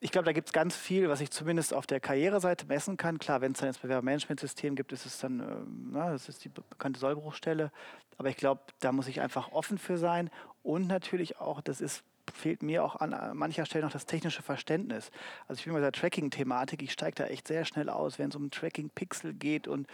ich 0.00 0.12
glaube, 0.12 0.26
da 0.26 0.32
gibt 0.32 0.48
es 0.48 0.52
ganz 0.52 0.76
viel, 0.76 1.08
was 1.08 1.22
ich 1.22 1.30
zumindest 1.30 1.72
auf 1.72 1.86
der 1.86 1.98
Karriereseite 1.98 2.66
messen 2.66 2.98
kann. 2.98 3.18
Klar, 3.18 3.40
wenn 3.40 3.52
es 3.52 3.60
dann 3.60 3.70
das 3.70 3.78
Bewerbermanagementsystem 3.78 4.74
gibt, 4.74 4.92
ist 4.92 5.06
es 5.06 5.18
dann, 5.18 5.40
äh, 5.40 5.44
na, 5.92 6.12
das 6.12 6.28
ist 6.28 6.44
die 6.44 6.50
bekannte 6.50 7.00
Sollbruchstelle. 7.00 7.72
Aber 8.18 8.28
ich 8.28 8.36
glaube, 8.36 8.60
da 8.80 8.92
muss 8.92 9.08
ich 9.08 9.22
einfach 9.22 9.52
offen 9.52 9.78
für 9.78 9.96
sein. 9.96 10.30
Und 10.62 10.88
natürlich 10.88 11.40
auch, 11.40 11.62
das 11.62 11.80
ist 11.80 12.04
fehlt 12.32 12.62
mir 12.62 12.84
auch 12.84 12.96
an 12.96 13.36
mancher 13.36 13.66
Stelle 13.66 13.84
noch 13.84 13.92
das 13.92 14.06
technische 14.06 14.42
Verständnis. 14.42 15.10
Also 15.48 15.60
ich 15.60 15.64
bin 15.64 15.74
bei 15.74 15.80
der 15.80 15.92
Tracking-Thematik, 15.92 16.82
ich 16.82 16.92
steige 16.92 17.16
da 17.16 17.24
echt 17.26 17.48
sehr 17.48 17.64
schnell 17.64 17.88
aus, 17.88 18.18
wenn 18.18 18.30
es 18.30 18.36
um 18.36 18.50
Tracking-Pixel 18.50 19.34
geht 19.34 19.68
und 19.68 19.86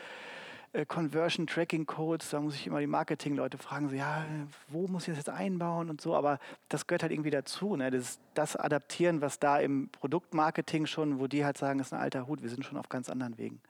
äh, 0.72 0.87
Conversion 0.87 1.46
Tracking 1.46 1.87
Codes, 1.87 2.30
da 2.30 2.40
muss 2.40 2.54
ich 2.54 2.66
immer 2.66 2.80
die 2.80 2.87
Marketing-Leute 2.87 3.58
fragen, 3.58 3.88
so, 3.88 3.96
ja, 3.96 4.25
wo 4.68 4.87
muss 4.87 5.02
ich 5.02 5.08
das 5.08 5.18
jetzt 5.18 5.30
einbauen 5.30 5.90
und 5.90 6.00
so, 6.00 6.14
aber 6.14 6.38
das 6.68 6.87
gehört 6.87 7.02
halt 7.02 7.12
irgendwie 7.12 7.30
dazu, 7.30 7.75
ne? 7.75 7.90
das, 7.90 8.20
das 8.34 8.54
Adaptieren, 8.54 9.20
was 9.20 9.40
da 9.40 9.58
im 9.58 9.88
Produktmarketing 9.88 10.87
schon, 10.87 11.18
wo 11.18 11.26
die 11.26 11.44
halt 11.44 11.58
sagen, 11.58 11.80
ist 11.80 11.92
ein 11.92 12.00
alter 12.00 12.26
Hut, 12.28 12.42
wir 12.42 12.50
sind 12.50 12.64
schon 12.64 12.78
auf 12.78 12.88
ganz 12.88 13.08
anderen 13.10 13.37
Wegen. 13.37 13.60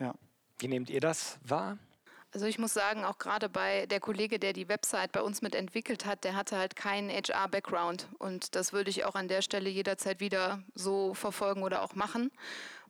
Ja. 0.00 0.14
Wie 0.58 0.68
nehmt 0.68 0.90
ihr 0.90 1.00
das 1.00 1.38
wahr? 1.44 1.78
Also 2.36 2.44
ich 2.44 2.58
muss 2.58 2.74
sagen, 2.74 3.02
auch 3.02 3.16
gerade 3.16 3.48
bei 3.48 3.86
der 3.86 3.98
Kollege, 3.98 4.38
der 4.38 4.52
die 4.52 4.68
Website 4.68 5.10
bei 5.10 5.22
uns 5.22 5.40
mitentwickelt 5.40 6.04
hat, 6.04 6.22
der 6.22 6.36
hatte 6.36 6.58
halt 6.58 6.76
keinen 6.76 7.08
HR-Background. 7.08 8.08
Und 8.18 8.54
das 8.54 8.74
würde 8.74 8.90
ich 8.90 9.06
auch 9.06 9.14
an 9.14 9.26
der 9.26 9.40
Stelle 9.40 9.70
jederzeit 9.70 10.20
wieder 10.20 10.62
so 10.74 11.14
verfolgen 11.14 11.62
oder 11.62 11.80
auch 11.80 11.94
machen 11.94 12.30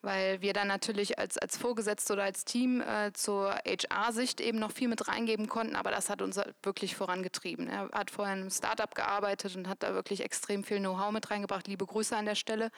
weil 0.03 0.41
wir 0.41 0.53
dann 0.53 0.69
natürlich 0.69 1.19
als, 1.19 1.37
als 1.37 1.57
Vorgesetzte 1.57 2.13
oder 2.13 2.23
als 2.23 2.45
Team 2.45 2.81
äh, 2.81 3.13
zur 3.13 3.57
HR-Sicht 3.67 4.41
eben 4.41 4.59
noch 4.59 4.71
viel 4.71 4.87
mit 4.87 5.09
reingeben 5.09 5.49
konnten, 5.49 5.75
aber 5.75 5.91
das 5.91 6.11
hat 6.11 6.23
uns 6.23 6.39
wirklich 6.63 6.95
vorangetrieben. 6.95 7.69
Er 7.69 7.89
hat 7.93 8.13
vorher 8.13 8.35
in 8.35 8.43
einem 8.43 8.51
Startup 8.51 8.95
gearbeitet 8.95 9.57
und 9.57 9.69
hat 9.69 9.83
da 9.83 9.95
wirklich 9.95 10.21
extrem 10.21 10.63
viel 10.63 10.79
Know-how 10.79 11.11
mit 11.11 11.29
reingebracht. 11.29 11.67
Liebe 11.67 11.87
Grüße 11.87 12.17
an 12.17 12.27
der 12.27 12.37
Stelle. 12.37 12.71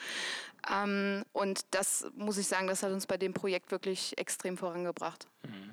Ähm, 0.72 1.24
und 1.32 1.66
das 1.72 2.06
muss 2.14 2.38
ich 2.38 2.46
sagen, 2.46 2.66
das 2.66 2.82
hat 2.82 2.92
uns 2.92 3.06
bei 3.06 3.18
dem 3.18 3.34
Projekt 3.34 3.72
wirklich 3.72 4.16
extrem 4.16 4.56
vorangebracht. 4.56 5.26
Mhm. 5.42 5.67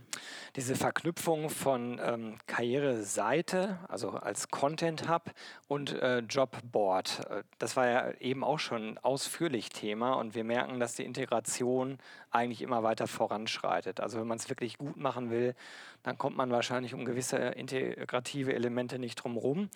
Diese 0.56 0.76
Verknüpfung 0.76 1.50
von 1.50 2.00
ähm, 2.04 2.38
Karriereseite, 2.48 3.80
also 3.88 4.12
als 4.12 4.50
Content 4.50 5.10
Hub 5.10 5.32
und 5.68 5.94
äh, 5.94 6.20
Jobboard, 6.20 7.28
äh, 7.30 7.44
das 7.60 7.76
war 7.76 7.88
ja 7.88 8.12
eben 8.20 8.44
auch 8.44 8.60
schon 8.60 8.98
ausführlich 9.00 9.70
Thema 9.70 10.14
und 10.14 10.36
wir 10.36 10.44
merken, 10.44 10.80
dass 10.80 10.96
die 10.96 11.04
Integration 11.04 11.98
eigentlich 12.32 12.62
immer 12.62 12.84
weiter 12.84 13.08
voranschreitet. 13.08 14.00
Also 14.00 14.20
wenn 14.20 14.28
man 14.28 14.38
es 14.38 14.50
wirklich 14.50 14.78
gut 14.78 14.98
machen 14.98 15.30
will, 15.30 15.56
dann 16.04 16.18
kommt 16.18 16.38
man 16.38 16.52
wahrscheinlich 16.52 16.94
um 16.94 17.06
gewisse 17.06 17.38
integrative 17.38 18.54
Elemente 18.54 19.00
nicht 19.00 19.16
drum 19.16 19.34
herum. 19.34 19.70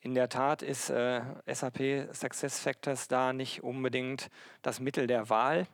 In 0.00 0.14
der 0.14 0.28
Tat 0.28 0.62
ist 0.62 0.90
äh, 0.90 1.22
SAP 1.46 2.08
SuccessFactors 2.12 3.08
da 3.08 3.32
nicht 3.32 3.64
unbedingt 3.64 4.30
das 4.62 4.78
Mittel 4.78 5.06
der 5.06 5.28
Wahl. 5.28 5.66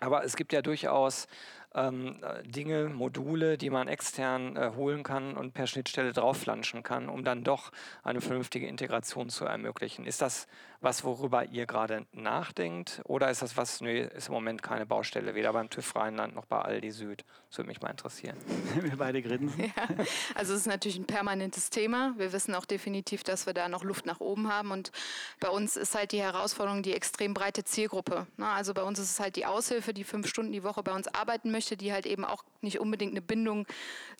Aber 0.00 0.24
es 0.24 0.34
gibt 0.34 0.52
ja 0.52 0.60
durchaus 0.60 1.28
ähm, 1.74 2.16
Dinge, 2.44 2.88
Module, 2.88 3.58
die 3.58 3.70
man 3.70 3.88
extern 3.88 4.56
äh, 4.56 4.72
holen 4.76 5.02
kann 5.02 5.36
und 5.36 5.54
per 5.54 5.66
Schnittstelle 5.66 6.12
draufflanschen 6.12 6.82
kann, 6.82 7.08
um 7.08 7.24
dann 7.24 7.44
doch 7.44 7.72
eine 8.02 8.20
vernünftige 8.20 8.66
Integration 8.66 9.28
zu 9.28 9.44
ermöglichen. 9.44 10.06
Ist 10.06 10.22
das 10.22 10.46
was, 10.84 11.02
worüber 11.02 11.46
ihr 11.46 11.66
gerade 11.66 12.04
nachdenkt? 12.12 13.00
Oder 13.04 13.30
ist 13.30 13.40
das 13.40 13.56
was, 13.56 13.80
nee, 13.80 14.02
ist 14.02 14.28
im 14.28 14.34
Moment 14.34 14.62
keine 14.62 14.84
Baustelle, 14.84 15.34
weder 15.34 15.52
beim 15.52 15.70
TÜV 15.70 15.96
Rheinland 15.96 16.34
noch 16.34 16.44
bei 16.44 16.60
Aldi 16.60 16.90
Süd? 16.90 17.24
Das 17.48 17.58
würde 17.58 17.68
mich 17.68 17.80
mal 17.80 17.90
interessieren. 17.90 18.36
wir 18.80 18.96
beide 18.96 19.22
grinsen. 19.22 19.64
Ja, 19.64 19.88
also 20.34 20.52
es 20.52 20.60
ist 20.60 20.66
natürlich 20.66 20.98
ein 20.98 21.06
permanentes 21.06 21.70
Thema. 21.70 22.12
Wir 22.18 22.32
wissen 22.34 22.54
auch 22.54 22.66
definitiv, 22.66 23.24
dass 23.24 23.46
wir 23.46 23.54
da 23.54 23.68
noch 23.70 23.82
Luft 23.82 24.04
nach 24.04 24.20
oben 24.20 24.52
haben. 24.52 24.72
Und 24.72 24.92
bei 25.40 25.48
uns 25.48 25.76
ist 25.76 25.94
halt 25.94 26.12
die 26.12 26.20
Herausforderung 26.20 26.82
die 26.82 26.92
extrem 26.92 27.32
breite 27.32 27.64
Zielgruppe. 27.64 28.26
Also 28.38 28.74
bei 28.74 28.82
uns 28.82 28.98
ist 28.98 29.10
es 29.10 29.20
halt 29.20 29.36
die 29.36 29.46
Aushilfe, 29.46 29.94
die 29.94 30.04
fünf 30.04 30.28
Stunden 30.28 30.52
die 30.52 30.64
Woche 30.64 30.82
bei 30.82 30.92
uns 30.92 31.08
arbeiten 31.08 31.50
möchte, 31.50 31.63
die 31.70 31.92
halt 31.92 32.06
eben 32.06 32.24
auch 32.24 32.44
nicht 32.60 32.80
unbedingt 32.80 33.12
eine 33.12 33.22
Bindung 33.22 33.66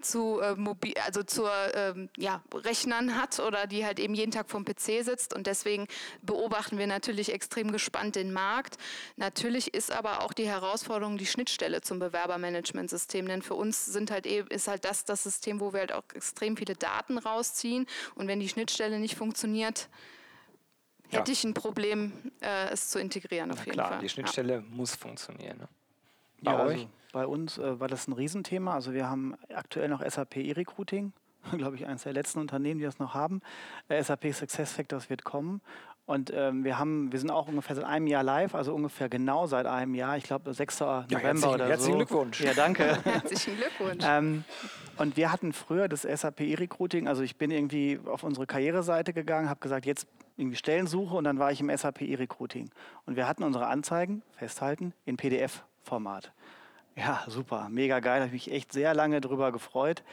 zu 0.00 0.40
äh, 0.40 0.54
mobil, 0.54 0.94
also 1.04 1.22
zur 1.22 1.50
ähm, 1.74 2.08
ja, 2.16 2.42
Rechnern 2.52 3.20
hat 3.20 3.40
oder 3.40 3.66
die 3.66 3.84
halt 3.84 3.98
eben 3.98 4.14
jeden 4.14 4.32
Tag 4.32 4.50
vom 4.50 4.64
PC 4.64 5.04
sitzt. 5.04 5.34
Und 5.34 5.46
deswegen 5.46 5.86
beobachten 6.22 6.78
wir 6.78 6.86
natürlich 6.86 7.32
extrem 7.32 7.72
gespannt 7.72 8.16
den 8.16 8.32
Markt. 8.32 8.76
Natürlich 9.16 9.74
ist 9.74 9.90
aber 9.90 10.22
auch 10.22 10.32
die 10.32 10.46
Herausforderung 10.46 11.16
die 11.16 11.26
Schnittstelle 11.26 11.80
zum 11.80 11.98
Bewerbermanagementsystem, 11.98 13.26
denn 13.26 13.42
für 13.42 13.54
uns 13.54 13.86
sind 13.86 14.10
halt 14.10 14.26
eben, 14.26 14.48
ist 14.48 14.68
halt 14.68 14.84
das 14.84 15.04
das 15.04 15.22
System, 15.22 15.60
wo 15.60 15.72
wir 15.72 15.80
halt 15.80 15.92
auch 15.92 16.04
extrem 16.14 16.56
viele 16.56 16.74
Daten 16.74 17.18
rausziehen 17.18 17.86
und 18.14 18.28
wenn 18.28 18.40
die 18.40 18.48
Schnittstelle 18.48 18.98
nicht 18.98 19.16
funktioniert, 19.16 19.88
hätte 21.08 21.30
ja. 21.30 21.32
ich 21.32 21.44
ein 21.44 21.54
Problem, 21.54 22.12
äh, 22.40 22.70
es 22.70 22.88
zu 22.88 22.98
integrieren 22.98 23.50
auf 23.50 23.58
Na 23.58 23.64
jeden 23.64 23.74
klar, 23.74 23.88
Fall. 23.90 23.98
Die 24.00 24.08
Schnittstelle 24.08 24.54
ja. 24.54 24.60
muss 24.70 24.94
funktionieren. 24.94 25.58
Ne? 25.58 25.68
Bei 26.44 26.52
ja, 26.52 26.64
euch? 26.64 26.72
Also 26.74 26.88
bei 27.12 27.26
uns 27.26 27.58
äh, 27.58 27.80
war 27.80 27.88
das 27.88 28.08
ein 28.08 28.12
Riesenthema. 28.12 28.74
Also 28.74 28.92
wir 28.92 29.08
haben 29.08 29.34
aktuell 29.54 29.88
noch 29.88 30.04
SAP 30.04 30.36
E-Recruiting, 30.36 31.12
glaube 31.56 31.76
ich, 31.76 31.86
eines 31.86 32.02
der 32.02 32.12
letzten 32.12 32.40
Unternehmen, 32.40 32.78
die 32.78 32.84
das 32.84 32.98
noch 32.98 33.14
haben. 33.14 33.40
Äh, 33.88 34.02
SAP 34.02 34.32
SuccessFactors 34.34 35.10
wird 35.10 35.24
kommen. 35.24 35.60
Und 36.06 36.30
ähm, 36.34 36.64
wir 36.64 36.78
haben, 36.78 37.12
wir 37.12 37.18
sind 37.18 37.30
auch 37.30 37.48
ungefähr 37.48 37.76
seit 37.76 37.86
einem 37.86 38.06
Jahr 38.06 38.22
live, 38.22 38.54
also 38.54 38.74
ungefähr 38.74 39.08
genau 39.08 39.46
seit 39.46 39.64
einem 39.64 39.94
Jahr. 39.94 40.18
Ich 40.18 40.24
glaube 40.24 40.52
6. 40.52 40.80
Ja, 40.80 41.06
November 41.10 41.54
oder 41.54 41.64
so. 41.64 41.70
Herzlichen 41.70 41.96
Glückwunsch. 41.96 42.40
Ja, 42.42 42.52
danke. 42.52 42.98
herzlichen 43.04 43.56
Glückwunsch. 43.56 44.04
ähm, 44.06 44.44
und 44.98 45.16
wir 45.16 45.32
hatten 45.32 45.54
früher 45.54 45.88
das 45.88 46.02
SAP 46.02 46.42
E-Recruiting, 46.42 47.08
also 47.08 47.22
ich 47.22 47.36
bin 47.36 47.50
irgendwie 47.50 47.98
auf 48.04 48.22
unsere 48.22 48.46
Karriereseite 48.46 49.14
gegangen, 49.14 49.48
habe 49.48 49.60
gesagt, 49.60 49.86
jetzt 49.86 50.06
irgendwie 50.36 50.56
Stellensuche 50.56 51.16
und 51.16 51.24
dann 51.24 51.38
war 51.38 51.52
ich 51.52 51.60
im 51.60 51.74
SAP 51.74 52.02
E-Recruiting. 52.02 52.68
Und 53.06 53.16
wir 53.16 53.26
hatten 53.26 53.42
unsere 53.42 53.66
Anzeigen, 53.68 54.22
festhalten, 54.32 54.92
in 55.06 55.16
PDF-Format. 55.84 56.30
Ja, 56.96 57.24
super, 57.26 57.68
mega 57.70 57.98
geil, 57.98 58.20
habe 58.20 58.26
ich 58.26 58.46
mich 58.46 58.52
echt 58.52 58.72
sehr 58.72 58.94
lange 58.94 59.20
darüber 59.20 59.50
gefreut. 59.50 60.04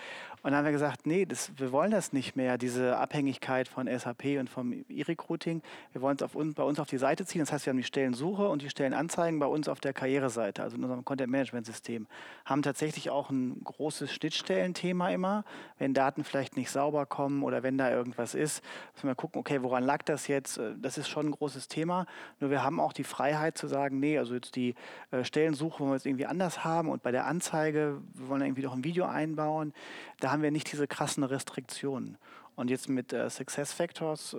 Und 0.44 0.50
dann 0.50 0.56
haben 0.56 0.66
wir 0.66 0.72
gesagt, 0.72 1.06
nee, 1.06 1.28
das, 1.28 1.52
wir 1.58 1.72
wollen 1.72 1.92
das 1.92 2.14
nicht 2.14 2.36
mehr, 2.36 2.58
diese 2.58 2.98
Abhängigkeit 2.98 3.68
von 3.68 3.88
SAP 3.88 4.40
und 4.40 4.50
vom 4.50 4.74
E-Recruiting. 4.90 5.62
Wir 5.92 6.02
wollen 6.02 6.16
es 6.16 6.24
auf 6.24 6.34
uns, 6.34 6.56
bei 6.56 6.64
uns 6.64 6.80
auf 6.80 6.88
die 6.88 6.98
Seite 6.98 7.28
ziehen. 7.28 7.42
Das 7.42 7.54
heißt, 7.54 7.68
wir 7.68 7.72
haben 7.72 7.78
die 7.78 7.84
Stellensuche 7.84 8.50
und 8.50 8.64
die 8.64 8.70
Stellenanzeigen 8.72 9.40
bei 9.40 9.46
uns 9.46 9.70
auf 9.70 9.80
der 9.80 9.94
Karriereseite, 9.94 10.64
also 10.64 10.78
in 10.78 10.84
unserem 10.84 11.06
Content-Management-System. 11.06 12.08
Haben 12.46 12.64
tatsächlich 12.64 13.12
auch 13.12 13.30
ein 13.30 13.64
großes 13.64 14.12
Schnittstellenthema 14.12 15.12
immer. 15.12 15.44
Wenn 15.78 15.94
Daten 15.94 16.24
vielleicht 16.24 16.58
nicht 16.58 16.72
sauber 16.72 17.06
kommen 17.06 17.44
oder 17.44 17.62
wenn 17.62 17.78
da 17.78 17.92
irgendwas 17.92 18.34
ist, 18.34 18.64
müssen 18.96 19.10
wir 19.10 19.14
gucken, 19.16 19.40
okay, 19.40 19.62
woran 19.62 19.84
lag 19.84 20.02
das 20.02 20.28
jetzt? 20.28 20.60
Das 20.82 20.98
ist 20.98 21.08
schon 21.08 21.28
ein 21.28 21.32
großes 21.32 21.68
Thema. 21.68 22.08
Nur 22.40 22.50
wir 22.50 22.64
haben 22.64 22.80
auch 22.80 22.94
die 22.94 23.04
Freiheit 23.04 23.60
zu 23.60 23.68
sagen, 23.68 24.00
nee, 24.00 24.18
also 24.18 24.34
jetzt 24.34 24.56
die 24.56 24.74
äh, 25.12 25.24
Stellensuche 25.24 25.82
wollen 25.82 25.92
wir 25.92 25.98
jetzt 25.98 26.08
irgendwie 26.08 26.26
anders 26.26 26.64
haben 26.64 26.71
und 26.80 27.04
bei 27.04 27.12
der 27.12 27.26
Anzeige, 27.28 28.02
wir 28.14 28.28
wollen 28.28 28.42
irgendwie 28.42 28.62
doch 28.62 28.74
ein 28.74 28.84
Video 28.84 29.06
einbauen. 29.06 29.74
Da 30.20 30.32
haben 30.32 30.42
wir 30.42 30.52
nicht 30.52 30.72
diese 30.72 30.88
krassen 30.88 31.24
Restriktionen. 31.24 32.18
Und 32.56 32.70
jetzt 32.70 32.90
mit 32.90 33.14
äh, 33.14 33.30
Success 33.30 33.74
Factors 33.74 34.34
äh, 34.34 34.38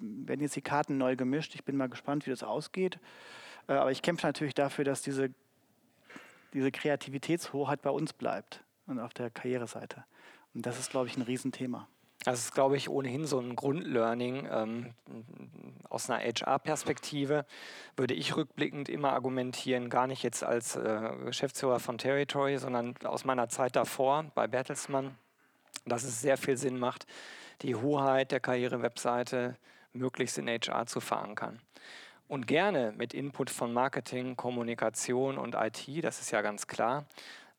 werden 0.00 0.40
jetzt 0.40 0.56
die 0.56 0.62
Karten 0.62 0.98
neu 0.98 1.16
gemischt. 1.16 1.54
Ich 1.54 1.64
bin 1.64 1.76
mal 1.76 1.88
gespannt, 1.88 2.26
wie 2.26 2.30
das 2.30 2.42
ausgeht. 2.42 2.98
Äh, 3.68 3.74
aber 3.74 3.90
ich 3.90 4.02
kämpfe 4.02 4.26
natürlich 4.26 4.54
dafür, 4.54 4.84
dass 4.84 5.02
diese, 5.02 5.30
diese 6.52 6.70
Kreativitätshoheit 6.70 7.82
bei 7.82 7.90
uns 7.90 8.12
bleibt 8.12 8.62
und 8.86 8.98
auf 8.98 9.14
der 9.14 9.30
Karriereseite. 9.30 10.04
Und 10.54 10.66
das 10.66 10.78
ist, 10.78 10.90
glaube 10.90 11.08
ich, 11.08 11.16
ein 11.16 11.22
Riesenthema. 11.22 11.88
Das 12.24 12.40
ist, 12.40 12.54
glaube 12.54 12.76
ich, 12.76 12.88
ohnehin 12.88 13.24
so 13.24 13.38
ein 13.38 13.54
Grundlearning. 13.54 14.48
Ähm, 14.50 14.94
aus 15.88 16.10
einer 16.10 16.20
HR-Perspektive 16.20 17.46
würde 17.96 18.14
ich 18.14 18.36
rückblickend 18.36 18.88
immer 18.88 19.12
argumentieren, 19.12 19.88
gar 19.90 20.06
nicht 20.06 20.22
jetzt 20.22 20.42
als 20.42 20.76
äh, 20.76 21.10
Geschäftsführer 21.24 21.78
von 21.78 21.98
Territory, 21.98 22.58
sondern 22.58 22.94
aus 23.04 23.24
meiner 23.24 23.48
Zeit 23.48 23.76
davor 23.76 24.24
bei 24.34 24.46
Bertelsmann, 24.48 25.16
dass 25.84 26.02
es 26.02 26.20
sehr 26.20 26.36
viel 26.36 26.56
Sinn 26.56 26.78
macht, 26.78 27.06
die 27.62 27.76
Hoheit 27.76 28.32
der 28.32 28.40
Karriere-Webseite 28.40 29.56
möglichst 29.92 30.36
in 30.38 30.48
HR 30.48 30.86
zu 30.86 31.00
verankern. 31.00 31.60
Und 32.28 32.48
gerne 32.48 32.92
mit 32.96 33.14
Input 33.14 33.50
von 33.50 33.72
Marketing, 33.72 34.36
Kommunikation 34.36 35.38
und 35.38 35.54
IT, 35.54 36.04
das 36.04 36.20
ist 36.20 36.32
ja 36.32 36.42
ganz 36.42 36.66
klar. 36.66 37.06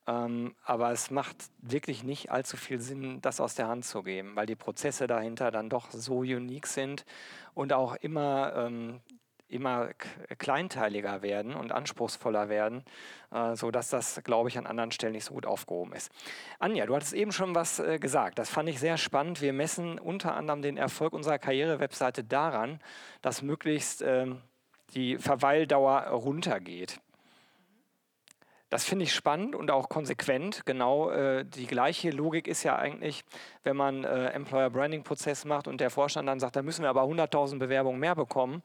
Ähm, 0.07 0.55
aber 0.63 0.91
es 0.91 1.11
macht 1.11 1.35
wirklich 1.61 2.03
nicht 2.03 2.31
allzu 2.31 2.55
viel 2.55 2.79
Sinn, 2.79 3.21
das 3.21 3.41
aus 3.41 3.55
der 3.55 3.67
Hand 3.67 3.83
zu 3.83 4.03
geben, 4.03 4.35
weil 4.35 4.45
die 4.45 4.55
Prozesse 4.55 5.05
dahinter 5.05 5.51
dann 5.51 5.69
doch 5.69 5.91
so 5.91 6.19
unique 6.19 6.67
sind 6.67 7.05
und 7.53 7.73
auch 7.73 7.95
immer, 7.97 8.53
ähm, 8.55 9.01
immer 9.49 9.89
kleinteiliger 10.37 11.21
werden 11.21 11.53
und 11.55 11.73
anspruchsvoller 11.73 12.47
werden, 12.47 12.83
äh, 13.31 13.55
sodass 13.55 13.89
das, 13.89 14.21
glaube 14.23 14.47
ich, 14.47 14.57
an 14.57 14.65
anderen 14.65 14.91
Stellen 14.91 15.13
nicht 15.13 15.25
so 15.25 15.33
gut 15.33 15.45
aufgehoben 15.45 15.93
ist. 15.93 16.09
Anja, 16.59 16.85
du 16.85 16.95
hattest 16.95 17.13
eben 17.13 17.33
schon 17.33 17.53
was 17.53 17.79
äh, 17.79 17.99
gesagt. 17.99 18.39
Das 18.39 18.49
fand 18.49 18.69
ich 18.69 18.79
sehr 18.79 18.97
spannend. 18.97 19.41
Wir 19.41 19.51
messen 19.51 19.99
unter 19.99 20.35
anderem 20.35 20.61
den 20.61 20.77
Erfolg 20.77 21.11
unserer 21.11 21.37
Karriere-Webseite 21.37 22.23
daran, 22.23 22.79
dass 23.21 23.41
möglichst 23.41 24.01
ähm, 24.01 24.41
die 24.93 25.17
Verweildauer 25.17 26.03
runtergeht. 26.03 27.01
Das 28.69 28.83
finde 28.83 29.03
ich 29.03 29.13
spannend 29.13 29.55
und 29.55 29.71
auch 29.71 29.87
konsequent. 29.87 30.65
Genau 30.65 31.09
äh, 31.09 31.45
die 31.45 31.67
gleiche 31.67 32.09
Logik 32.09 32.47
ist 32.47 32.63
ja 32.63 32.75
eigentlich, 32.75 33.23
wenn 33.63 33.77
man 33.77 34.03
äh, 34.03 34.27
Employer 34.31 34.69
Branding 34.69 35.03
Prozess 35.03 35.45
macht 35.45 35.67
und 35.67 35.79
der 35.79 35.89
Vorstand 35.89 36.27
dann 36.27 36.41
sagt, 36.41 36.57
da 36.57 36.61
müssen 36.61 36.81
wir 36.81 36.89
aber 36.89 37.03
100.000 37.03 37.59
Bewerbungen 37.59 37.99
mehr 37.99 38.15
bekommen. 38.15 38.61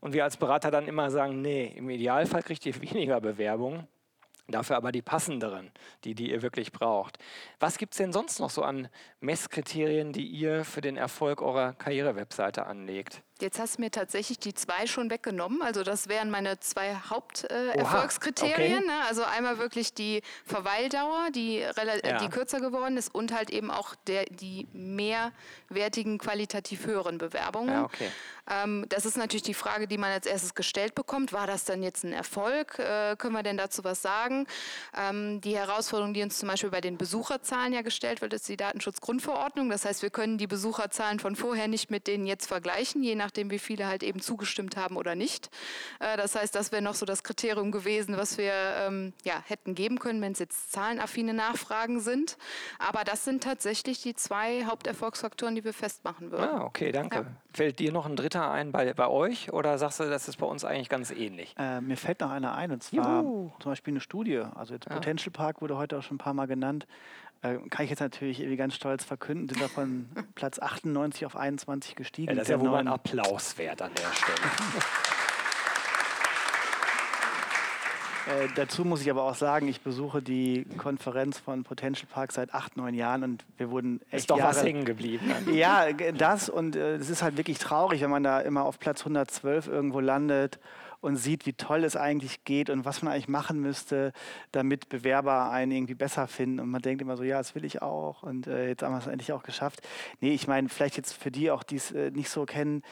Und 0.00 0.12
wir 0.12 0.24
als 0.24 0.36
Berater 0.36 0.72
dann 0.72 0.88
immer 0.88 1.10
sagen, 1.10 1.40
nee, 1.40 1.72
im 1.76 1.88
Idealfall 1.88 2.42
kriegt 2.42 2.66
ihr 2.66 2.80
weniger 2.82 3.20
Bewerbungen. 3.20 3.86
Dafür 4.46 4.76
aber 4.76 4.92
die 4.92 5.00
passenderen, 5.00 5.70
die, 6.04 6.14
die 6.14 6.30
ihr 6.30 6.42
wirklich 6.42 6.70
braucht. 6.70 7.18
Was 7.60 7.78
gibt 7.78 7.94
es 7.94 7.98
denn 7.98 8.12
sonst 8.12 8.40
noch 8.40 8.50
so 8.50 8.62
an 8.62 8.88
Messkriterien, 9.20 10.12
die 10.12 10.26
ihr 10.26 10.66
für 10.66 10.82
den 10.82 10.98
Erfolg 10.98 11.40
eurer 11.40 11.72
Karriere-Webseite 11.72 12.66
anlegt? 12.66 13.22
Jetzt 13.44 13.58
hast 13.58 13.76
du 13.76 13.82
mir 13.82 13.90
tatsächlich 13.90 14.38
die 14.38 14.54
zwei 14.54 14.86
schon 14.86 15.10
weggenommen. 15.10 15.60
Also 15.60 15.82
das 15.82 16.08
wären 16.08 16.30
meine 16.30 16.60
zwei 16.60 16.96
Haupterfolgskriterien. 17.10 18.72
Äh, 18.72 18.76
okay. 18.78 18.86
ne? 18.86 19.04
Also 19.06 19.22
einmal 19.22 19.58
wirklich 19.58 19.92
die 19.92 20.22
Verweildauer, 20.46 21.28
die, 21.30 21.58
ja. 21.58 22.18
die 22.20 22.28
kürzer 22.30 22.60
geworden 22.60 22.96
ist 22.96 23.14
und 23.14 23.34
halt 23.34 23.50
eben 23.50 23.70
auch 23.70 23.94
der, 24.06 24.24
die 24.24 24.66
mehrwertigen, 24.72 26.16
qualitativ 26.16 26.86
höheren 26.86 27.18
Bewerbungen. 27.18 27.74
Ja, 27.74 27.84
okay. 27.84 28.10
ähm, 28.50 28.86
das 28.88 29.04
ist 29.04 29.18
natürlich 29.18 29.42
die 29.42 29.52
Frage, 29.52 29.86
die 29.86 29.98
man 29.98 30.10
als 30.10 30.24
erstes 30.24 30.54
gestellt 30.54 30.94
bekommt. 30.94 31.34
War 31.34 31.46
das 31.46 31.66
dann 31.66 31.82
jetzt 31.82 32.02
ein 32.02 32.14
Erfolg? 32.14 32.78
Äh, 32.78 33.14
können 33.18 33.34
wir 33.34 33.42
denn 33.42 33.58
dazu 33.58 33.84
was 33.84 34.00
sagen? 34.00 34.46
Ähm, 34.96 35.42
die 35.42 35.54
Herausforderung, 35.54 36.14
die 36.14 36.22
uns 36.22 36.38
zum 36.38 36.48
Beispiel 36.48 36.70
bei 36.70 36.80
den 36.80 36.96
Besucherzahlen 36.96 37.74
ja 37.74 37.82
gestellt 37.82 38.22
wird, 38.22 38.32
ist 38.32 38.48
die 38.48 38.56
Datenschutzgrundverordnung. 38.56 39.68
Das 39.68 39.84
heißt, 39.84 40.00
wir 40.00 40.08
können 40.08 40.38
die 40.38 40.46
Besucherzahlen 40.46 41.20
von 41.20 41.36
vorher 41.36 41.68
nicht 41.68 41.90
mit 41.90 42.06
denen 42.06 42.24
jetzt 42.24 42.46
vergleichen, 42.46 43.02
je 43.02 43.14
nach 43.14 43.33
nachdem, 43.34 43.50
wie 43.50 43.58
viele 43.58 43.88
halt 43.88 44.04
eben 44.04 44.20
zugestimmt 44.20 44.76
haben 44.76 44.96
oder 44.96 45.16
nicht. 45.16 45.50
Äh, 45.98 46.16
das 46.16 46.36
heißt, 46.36 46.54
das 46.54 46.70
wäre 46.70 46.82
noch 46.82 46.94
so 46.94 47.04
das 47.04 47.24
Kriterium 47.24 47.72
gewesen, 47.72 48.16
was 48.16 48.38
wir 48.38 48.52
ähm, 48.52 49.12
ja, 49.24 49.42
hätten 49.44 49.74
geben 49.74 49.98
können, 49.98 50.22
wenn 50.22 50.32
es 50.32 50.38
jetzt 50.38 50.70
zahlenaffine 50.70 51.34
Nachfragen 51.34 51.98
sind. 51.98 52.36
Aber 52.78 53.02
das 53.02 53.24
sind 53.24 53.42
tatsächlich 53.42 54.00
die 54.02 54.14
zwei 54.14 54.64
Haupterfolgsfaktoren, 54.66 55.56
die 55.56 55.64
wir 55.64 55.72
festmachen 55.72 56.30
würden. 56.30 56.48
Ah, 56.48 56.64
okay, 56.64 56.92
danke. 56.92 57.16
Ja. 57.16 57.26
Fällt 57.52 57.80
dir 57.80 57.92
noch 57.92 58.06
ein 58.06 58.14
dritter 58.14 58.50
ein 58.52 58.70
bei, 58.70 58.94
bei 58.94 59.08
euch 59.08 59.52
oder 59.52 59.78
sagst 59.78 59.98
du, 59.98 60.04
das 60.04 60.28
ist 60.28 60.36
bei 60.36 60.46
uns 60.46 60.64
eigentlich 60.64 60.88
ganz 60.88 61.10
ähnlich? 61.10 61.54
Äh, 61.58 61.80
mir 61.80 61.96
fällt 61.96 62.20
noch 62.20 62.30
einer 62.30 62.54
ein 62.54 62.70
und 62.70 62.84
zwar 62.84 63.22
Juhu. 63.22 63.50
zum 63.58 63.72
Beispiel 63.72 63.92
eine 63.94 64.00
Studie. 64.00 64.42
Also 64.54 64.74
jetzt 64.74 64.88
ja. 64.88 64.94
Potential 64.94 65.32
Park 65.32 65.60
wurde 65.60 65.76
heute 65.76 65.98
auch 65.98 66.02
schon 66.02 66.16
ein 66.16 66.18
paar 66.18 66.34
Mal 66.34 66.46
genannt. 66.46 66.86
Äh, 67.44 67.58
kann 67.68 67.84
ich 67.84 67.90
jetzt 67.90 68.00
natürlich 68.00 68.40
irgendwie 68.40 68.56
ganz 68.56 68.74
stolz 68.74 69.04
verkünden, 69.04 69.48
sind 69.48 69.60
wir 69.60 69.68
von 69.68 70.08
Platz 70.34 70.58
98 70.58 71.26
auf 71.26 71.36
21 71.36 71.94
gestiegen. 71.94 72.28
Ja, 72.30 72.34
das 72.34 72.44
ist 72.44 72.48
ja 72.48 72.60
wohl 72.60 72.70
mal 72.70 72.78
ein 72.78 72.88
Applaus 72.88 73.58
wert 73.58 73.82
an 73.82 73.92
der 73.94 74.12
Stelle. 74.12 74.38
Äh, 78.26 78.48
dazu 78.54 78.86
muss 78.86 79.02
ich 79.02 79.10
aber 79.10 79.24
auch 79.24 79.34
sagen, 79.34 79.68
ich 79.68 79.82
besuche 79.82 80.22
die 80.22 80.64
Konferenz 80.78 81.38
von 81.38 81.62
Potential 81.62 82.08
Park 82.10 82.32
seit 82.32 82.54
acht, 82.54 82.74
neun 82.74 82.94
Jahren 82.94 83.22
und 83.22 83.44
wir 83.58 83.68
wurden 83.70 84.00
echt. 84.06 84.14
Ist 84.14 84.30
doch 84.30 84.38
Jahre 84.38 84.56
was 84.56 84.64
hängen 84.64 84.86
geblieben. 84.86 85.30
Ja, 85.52 85.92
das 85.92 86.48
und 86.48 86.74
es 86.74 87.10
äh, 87.10 87.12
ist 87.12 87.22
halt 87.22 87.36
wirklich 87.36 87.58
traurig, 87.58 88.00
wenn 88.00 88.08
man 88.08 88.22
da 88.22 88.40
immer 88.40 88.64
auf 88.64 88.78
Platz 88.78 89.00
112 89.02 89.68
irgendwo 89.68 90.00
landet 90.00 90.58
und 91.04 91.16
sieht, 91.16 91.44
wie 91.44 91.52
toll 91.52 91.84
es 91.84 91.96
eigentlich 91.96 92.44
geht 92.44 92.70
und 92.70 92.86
was 92.86 93.02
man 93.02 93.12
eigentlich 93.12 93.28
machen 93.28 93.60
müsste, 93.60 94.12
damit 94.52 94.88
Bewerber 94.88 95.50
einen 95.50 95.70
irgendwie 95.70 95.94
besser 95.94 96.26
finden. 96.26 96.60
Und 96.60 96.70
man 96.70 96.80
denkt 96.80 97.02
immer 97.02 97.16
so, 97.16 97.22
ja, 97.22 97.38
das 97.38 97.54
will 97.54 97.64
ich 97.64 97.82
auch 97.82 98.22
und 98.22 98.46
äh, 98.46 98.68
jetzt 98.68 98.82
haben 98.82 98.92
wir 98.92 98.98
es 98.98 99.06
endlich 99.06 99.32
auch 99.32 99.42
geschafft. 99.42 99.86
Nee, 100.20 100.32
ich 100.32 100.48
meine, 100.48 100.70
vielleicht 100.70 100.96
jetzt 100.96 101.12
für 101.12 101.30
die 101.30 101.50
auch, 101.50 101.62
die 101.62 101.76
es 101.76 101.92
äh, 101.92 102.10
nicht 102.10 102.30
so 102.30 102.46
kennen, 102.46 102.82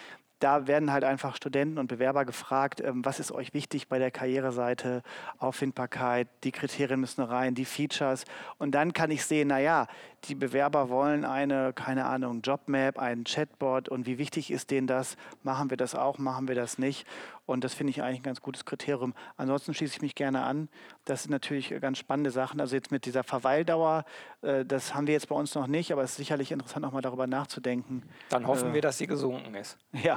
da 0.42 0.66
werden 0.66 0.92
halt 0.92 1.04
einfach 1.04 1.36
Studenten 1.36 1.78
und 1.78 1.86
Bewerber 1.86 2.24
gefragt, 2.24 2.80
ähm, 2.80 3.04
was 3.04 3.20
ist 3.20 3.32
euch 3.32 3.54
wichtig 3.54 3.88
bei 3.88 3.98
der 3.98 4.10
Karriereseite, 4.10 5.02
Auffindbarkeit, 5.38 6.28
die 6.44 6.52
Kriterien 6.52 7.00
müssen 7.00 7.22
rein, 7.22 7.54
die 7.54 7.64
Features. 7.64 8.24
Und 8.58 8.72
dann 8.72 8.92
kann 8.92 9.10
ich 9.10 9.24
sehen, 9.24 9.48
naja, 9.48 9.86
die 10.24 10.34
Bewerber 10.34 10.88
wollen 10.88 11.24
eine, 11.24 11.72
keine 11.72 12.06
Ahnung, 12.06 12.42
Jobmap, 12.42 12.98
einen 12.98 13.24
Chatbot 13.24 13.88
und 13.88 14.06
wie 14.06 14.18
wichtig 14.18 14.50
ist 14.50 14.70
denen 14.70 14.86
das? 14.86 15.16
Machen 15.42 15.70
wir 15.70 15.76
das 15.76 15.94
auch, 15.94 16.18
machen 16.18 16.48
wir 16.48 16.54
das 16.54 16.78
nicht? 16.78 17.06
Und 17.44 17.64
das 17.64 17.74
finde 17.74 17.90
ich 17.90 18.02
eigentlich 18.02 18.20
ein 18.20 18.24
ganz 18.24 18.40
gutes 18.40 18.64
Kriterium. 18.64 19.14
Ansonsten 19.36 19.74
schließe 19.74 19.96
ich 19.96 20.02
mich 20.02 20.14
gerne 20.14 20.42
an. 20.44 20.68
Das 21.04 21.24
sind 21.24 21.32
natürlich 21.32 21.74
ganz 21.80 21.98
spannende 21.98 22.30
Sachen. 22.30 22.60
Also 22.60 22.76
jetzt 22.76 22.92
mit 22.92 23.04
dieser 23.04 23.24
Verweildauer, 23.24 24.04
äh, 24.42 24.64
das 24.64 24.94
haben 24.94 25.08
wir 25.08 25.14
jetzt 25.14 25.28
bei 25.28 25.34
uns 25.34 25.54
noch 25.54 25.66
nicht, 25.66 25.92
aber 25.92 26.02
es 26.02 26.12
ist 26.12 26.16
sicherlich 26.18 26.52
interessant, 26.52 26.84
auch 26.86 26.92
mal 26.92 27.02
darüber 27.02 27.26
nachzudenken. 27.26 28.04
Dann 28.28 28.46
hoffen 28.46 28.70
äh, 28.70 28.74
wir, 28.74 28.80
dass 28.80 28.98
sie 28.98 29.08
gesunken 29.08 29.54
ist. 29.54 29.76
Ja. 29.92 30.16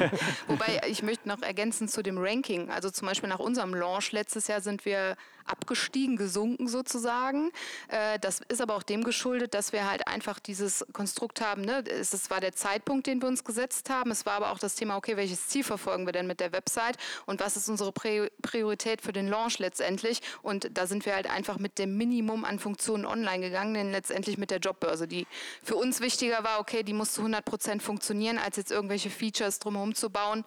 Wobei 0.48 0.82
ich 0.88 1.02
möchte 1.02 1.28
noch 1.28 1.40
ergänzen 1.40 1.88
zu 1.88 2.02
dem 2.02 2.18
Ranking. 2.18 2.70
Also 2.70 2.90
zum 2.90 3.08
Beispiel 3.08 3.28
nach 3.28 3.40
unserem 3.40 3.74
Launch 3.74 4.12
letztes 4.12 4.48
Jahr 4.48 4.60
sind 4.60 4.84
wir 4.84 5.16
abgestiegen, 5.46 6.16
gesunken 6.16 6.68
sozusagen. 6.68 7.50
Äh, 7.88 8.18
das 8.18 8.40
ist 8.48 8.60
aber 8.60 8.74
auch 8.76 8.82
dem 8.82 9.04
geschuldet, 9.04 9.54
dass 9.54 9.72
wir 9.72 9.88
halt 9.88 10.06
einfach 10.08 10.38
dieses 10.38 10.84
Konstrukt 10.92 11.40
haben. 11.40 11.62
Ne? 11.62 11.84
Es 11.88 12.30
war 12.30 12.40
der 12.40 12.52
Zeitpunkt, 12.52 13.06
den 13.06 13.20
wir 13.20 13.28
uns 13.28 13.44
gesetzt 13.44 13.90
haben. 13.90 14.10
Es 14.10 14.26
war 14.26 14.34
aber 14.34 14.52
auch 14.52 14.58
das 14.58 14.74
Thema, 14.74 14.96
okay, 14.96 15.16
welches 15.16 15.48
Ziel 15.48 15.64
verfolgen 15.64 16.06
wir 16.06 16.12
denn 16.12 16.26
mit 16.26 16.40
der 16.40 16.52
Website 16.52 16.96
und 17.26 17.40
was 17.40 17.56
ist 17.56 17.68
unsere 17.68 17.92
Priorität 17.92 19.02
für 19.02 19.12
den 19.12 19.28
Launch 19.28 19.58
letztendlich? 19.58 20.20
Und 20.42 20.70
da 20.76 20.86
sind 20.86 21.06
wir 21.06 21.14
halt 21.14 21.28
einfach 21.30 21.58
mit 21.58 21.78
dem 21.78 21.96
Minimum 21.96 22.44
an 22.44 22.58
Funktionen 22.58 23.06
online 23.06 23.40
gegangen, 23.40 23.74
denn 23.74 23.92
letztendlich 23.92 24.38
mit 24.38 24.50
der 24.50 24.58
Jobbörse, 24.58 25.06
die 25.06 25.26
für 25.62 25.76
uns 25.76 26.00
wichtiger 26.00 26.44
war, 26.44 26.60
okay, 26.60 26.82
die 26.82 26.92
muss 26.92 27.12
zu 27.12 27.20
100 27.20 27.44
Prozent 27.44 27.82
funktionieren, 27.82 28.38
als 28.38 28.56
jetzt 28.56 28.70
irgendwelche 28.70 29.10
Features 29.10 29.58
drumherum 29.58 29.94
zu 29.94 30.10
bauen, 30.10 30.44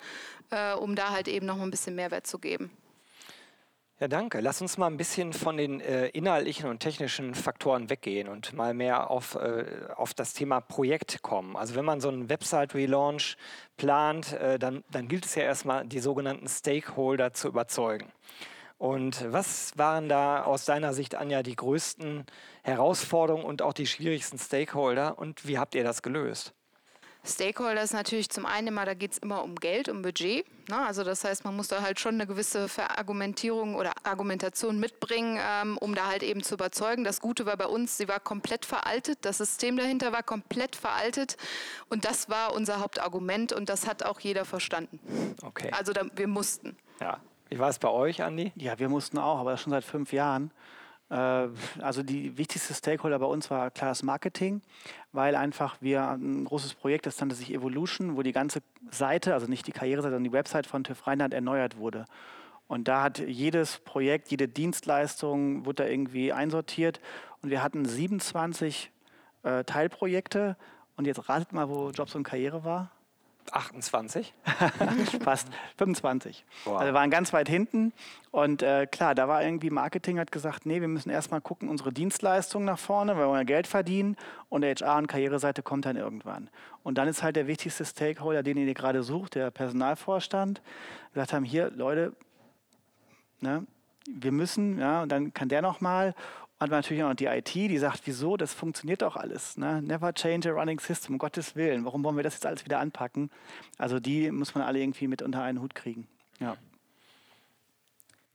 äh, 0.52 0.74
um 0.74 0.96
da 0.96 1.12
halt 1.12 1.28
eben 1.28 1.46
noch 1.46 1.60
ein 1.60 1.72
bisschen 1.72 1.96
Mehrwert 1.96 2.28
zu 2.28 2.40
geben. 2.40 2.72
Ja, 4.02 4.08
danke. 4.08 4.40
Lass 4.40 4.62
uns 4.62 4.78
mal 4.78 4.88
ein 4.88 4.96
bisschen 4.96 5.34
von 5.34 5.58
den 5.58 5.82
äh, 5.82 6.08
inhaltlichen 6.08 6.70
und 6.70 6.80
technischen 6.80 7.36
Faktoren 7.36 7.90
weggehen 7.90 8.30
und 8.30 8.54
mal 8.54 8.74
mehr 8.74 9.12
auf, 9.12 9.36
äh, 9.36 9.66
auf 9.94 10.14
das 10.14 10.34
Thema 10.34 10.62
Projekt 10.62 11.22
kommen. 11.22 11.58
Also 11.58 11.76
wenn 11.76 11.84
man 11.84 12.00
so 12.00 12.08
einen 12.08 12.30
Website-Relaunch 12.30 13.36
plant, 13.76 14.32
äh, 14.32 14.58
dann, 14.58 14.86
dann 14.90 15.10
gilt 15.10 15.26
es 15.26 15.36
ja 15.36 15.44
erstmal, 15.44 15.86
die 15.86 16.00
sogenannten 16.00 16.48
Stakeholder 16.48 17.34
zu 17.34 17.50
überzeugen. 17.50 18.10
Und 18.78 19.26
was 19.34 19.78
waren 19.78 20.08
da 20.08 20.44
aus 20.44 20.64
deiner 20.64 20.94
Sicht, 20.94 21.16
Anja, 21.16 21.44
die 21.44 21.58
größten 21.58 22.26
Herausforderungen 22.64 23.44
und 23.44 23.62
auch 23.62 23.74
die 23.74 23.86
schwierigsten 23.86 24.40
Stakeholder 24.40 25.20
und 25.20 25.46
wie 25.46 25.60
habt 25.60 25.76
ihr 25.76 25.84
das 25.84 26.02
gelöst? 26.02 26.54
Stakeholder 27.26 27.84
ist 27.84 27.94
natürlich 27.94 28.30
zum 28.30 28.46
einen 28.46 28.70
immer, 28.70 28.86
da 28.86 28.94
geht 28.94 29.12
es 29.12 29.18
immer 29.18 29.44
um 29.44 29.56
Geld, 29.56 29.90
um 29.90 30.02
Budget. 30.02 30.46
Ne? 30.70 30.78
Also 30.78 31.04
das 31.04 31.24
heißt, 31.24 31.44
man 31.44 31.56
muss 31.56 31.68
da 31.68 31.82
halt 31.82 32.00
schon 32.00 32.16
eine 32.16 32.26
gewisse 32.26 32.70
Verargumentierung 32.70 33.76
oder 33.76 33.92
Argumentation 34.04 34.80
mitbringen, 34.80 35.40
ähm, 35.42 35.78
um 35.78 35.96
da 35.96 36.08
halt 36.08 36.24
eben 36.24 36.44
zu 36.44 36.56
überzeugen. 36.56 37.04
Das 37.04 37.20
Gute 37.20 37.46
war 37.46 37.58
bei 37.58 37.66
uns, 37.66 37.98
sie 37.98 38.08
war 38.08 38.20
komplett 38.20 38.66
veraltet, 38.66 39.20
das 39.22 39.38
System 39.38 39.76
dahinter 39.78 40.12
war 40.14 40.24
komplett 40.24 40.76
veraltet 40.76 41.36
und 41.90 42.06
das 42.06 42.30
war 42.30 42.54
unser 42.54 42.80
Hauptargument 42.80 43.52
und 43.52 43.70
das 43.70 43.86
hat 43.86 44.04
auch 44.04 44.20
jeder 44.20 44.46
verstanden. 44.46 45.00
Okay. 45.44 45.72
Also 45.72 45.92
da, 45.92 46.04
wir 46.16 46.28
mussten. 46.28 46.78
Ja. 47.02 47.20
Wie 47.50 47.58
war 47.58 47.70
es 47.70 47.80
bei 47.80 47.90
euch, 47.90 48.22
Andi? 48.22 48.52
Ja, 48.56 48.78
wir 48.78 48.90
mussten 48.90 49.18
auch, 49.18 49.40
aber 49.40 49.58
schon 49.58 49.72
seit 49.72 49.84
fünf 49.84 50.14
Jahren. 50.14 50.52
Äh, 51.10 51.48
also 51.82 52.04
die 52.04 52.38
wichtigste 52.38 52.74
Stakeholder 52.74 53.20
bei 53.20 53.26
uns 53.26 53.50
war 53.50 53.72
klar 53.72 53.90
das 53.92 54.04
Marketing, 54.04 54.62
weil 55.12 55.36
einfach 55.36 55.78
wir 55.82 56.10
ein 56.10 56.46
großes 56.46 56.76
Projekt, 56.76 57.06
das 57.06 57.20
nannte 57.20 57.36
sich 57.36 57.54
Evolution, 57.54 58.16
wo 58.16 58.22
die 58.22 58.32
ganze 58.32 58.62
Seite, 58.92 59.34
also 59.34 59.48
nicht 59.48 59.68
die 59.68 59.72
Karriereseite, 59.72 60.14
sondern 60.14 60.32
die 60.32 60.34
Website 60.34 60.68
von 60.68 60.84
TÜV 60.84 61.08
Rheinland 61.08 61.34
erneuert 61.34 61.78
wurde. 61.78 62.06
Und 62.68 62.88
da 62.88 63.02
hat 63.02 63.18
jedes 63.20 63.80
Projekt, 63.80 64.30
jede 64.30 64.48
Dienstleistung 64.48 65.66
wurde 65.66 65.84
da 65.84 65.90
irgendwie 65.90 66.32
einsortiert 66.32 67.00
und 67.42 67.50
wir 67.50 67.64
hatten 67.64 67.86
27 67.86 68.92
äh, 69.44 69.64
Teilprojekte. 69.64 70.56
Und 70.96 71.06
jetzt 71.06 71.30
ratet 71.30 71.54
mal, 71.54 71.70
wo 71.70 71.90
Jobs 71.92 72.14
und 72.16 72.24
Karriere 72.24 72.64
war. 72.64 72.92
28? 73.54 74.34
Fast 75.24 75.48
25. 75.78 76.46
Wow. 76.66 76.74
Also 76.76 76.86
wir 76.88 76.94
waren 76.94 77.10
ganz 77.10 77.34
weit 77.34 77.50
hinten. 77.50 77.94
Und 78.32 78.62
äh, 78.62 78.86
klar, 78.86 79.16
da 79.16 79.28
war 79.28 79.44
irgendwie 79.44 79.70
Marketing 79.70 80.20
hat 80.20 80.32
gesagt, 80.32 80.66
nee, 80.66 80.82
wir 80.82 80.88
müssen 80.88 81.10
erstmal 81.10 81.42
gucken, 81.42 81.70
unsere 81.70 81.92
Dienstleistung 81.92 82.66
nach 82.66 82.80
vorne, 82.80 83.14
weil 83.14 83.24
wir 83.24 83.30
wollen 83.30 83.46
Geld 83.46 83.68
verdienen 83.68 84.18
und 84.50 84.62
der 84.62 84.76
HR- 84.76 84.98
und 84.98 85.08
Karriereseite 85.08 85.64
kommt 85.64 85.86
dann 85.86 85.96
irgendwann. 85.96 86.50
Und 86.84 86.98
dann 86.98 87.08
ist 87.08 87.24
halt 87.24 87.36
der 87.36 87.48
wichtigste 87.48 87.86
Stakeholder, 87.86 88.44
den 88.44 88.58
ihr 88.58 88.74
gerade 88.74 89.04
sucht, 89.04 89.36
der 89.36 89.52
Personalvorstand, 89.52 90.62
gesagt 91.14 91.34
haben, 91.34 91.44
hier, 91.44 91.72
Leute, 91.72 92.14
ne, 93.42 93.66
wir 94.08 94.32
müssen, 94.32 94.80
ja, 94.80 95.04
und 95.04 95.12
dann 95.12 95.34
kann 95.34 95.50
der 95.50 95.62
nochmal 95.62 96.16
hat 96.60 96.72
natürlich 96.72 97.04
auch 97.04 97.10
noch 97.10 97.16
die 97.16 97.26
IT, 97.26 97.54
die 97.54 97.78
sagt, 97.78 98.02
wieso, 98.06 98.36
das 98.36 98.54
funktioniert 98.54 99.02
doch 99.02 99.16
alles. 99.16 99.58
Ne? 99.58 99.82
Never 99.82 100.14
change 100.14 100.50
a 100.50 100.54
running 100.54 100.80
system, 100.80 101.16
um 101.16 101.18
Gottes 101.18 101.56
Willen. 101.56 101.86
Warum 101.86 102.04
wollen 102.04 102.18
wir 102.18 102.24
das 102.24 102.34
jetzt 102.34 102.46
alles 102.46 102.66
wieder 102.66 102.80
anpacken? 102.80 103.32
Also 103.78 104.00
die 104.00 104.30
muss 104.32 104.56
man 104.56 104.64
alle 104.64 104.80
irgendwie 104.80 105.08
mit 105.08 105.22
unter 105.22 105.42
einen 105.42 105.62
Hut 105.62 105.74
kriegen. 105.74 106.08
Ja. 106.40 106.58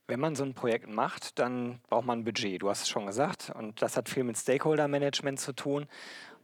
Wenn 0.07 0.21
man 0.21 0.35
so 0.35 0.45
ein 0.45 0.55
Projekt 0.55 0.89
macht, 0.89 1.39
dann 1.39 1.81
braucht 1.89 2.07
man 2.07 2.21
ein 2.21 2.25
Budget. 2.25 2.63
Du 2.63 2.71
hast 2.71 2.83
es 2.83 2.89
schon 2.89 3.07
gesagt. 3.07 3.53
Und 3.55 3.83
das 3.83 3.97
hat 3.97 4.09
viel 4.09 4.25
mit 4.25 4.37
Stakeholder-Management 4.37 5.41
zu 5.41 5.53
tun. 5.53 5.87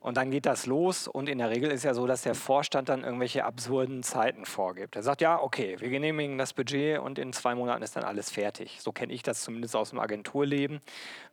Und 0.00 0.16
dann 0.16 0.30
geht 0.30 0.46
das 0.46 0.64
los 0.64 1.06
und 1.06 1.28
in 1.28 1.36
der 1.36 1.50
Regel 1.50 1.70
ist 1.70 1.84
ja 1.84 1.92
so, 1.92 2.06
dass 2.06 2.22
der 2.22 2.34
Vorstand 2.34 2.88
dann 2.88 3.04
irgendwelche 3.04 3.44
absurden 3.44 4.02
Zeiten 4.02 4.46
vorgibt. 4.46 4.96
Er 4.96 5.02
sagt, 5.02 5.20
ja, 5.20 5.38
okay, 5.38 5.76
wir 5.78 5.90
genehmigen 5.90 6.38
das 6.38 6.54
Budget 6.54 6.98
und 7.00 7.18
in 7.18 7.34
zwei 7.34 7.54
Monaten 7.54 7.82
ist 7.82 7.96
dann 7.96 8.04
alles 8.04 8.30
fertig. 8.30 8.78
So 8.80 8.92
kenne 8.92 9.12
ich 9.12 9.22
das 9.22 9.42
zumindest 9.42 9.76
aus 9.76 9.90
dem 9.90 9.98
Agenturleben. 9.98 10.80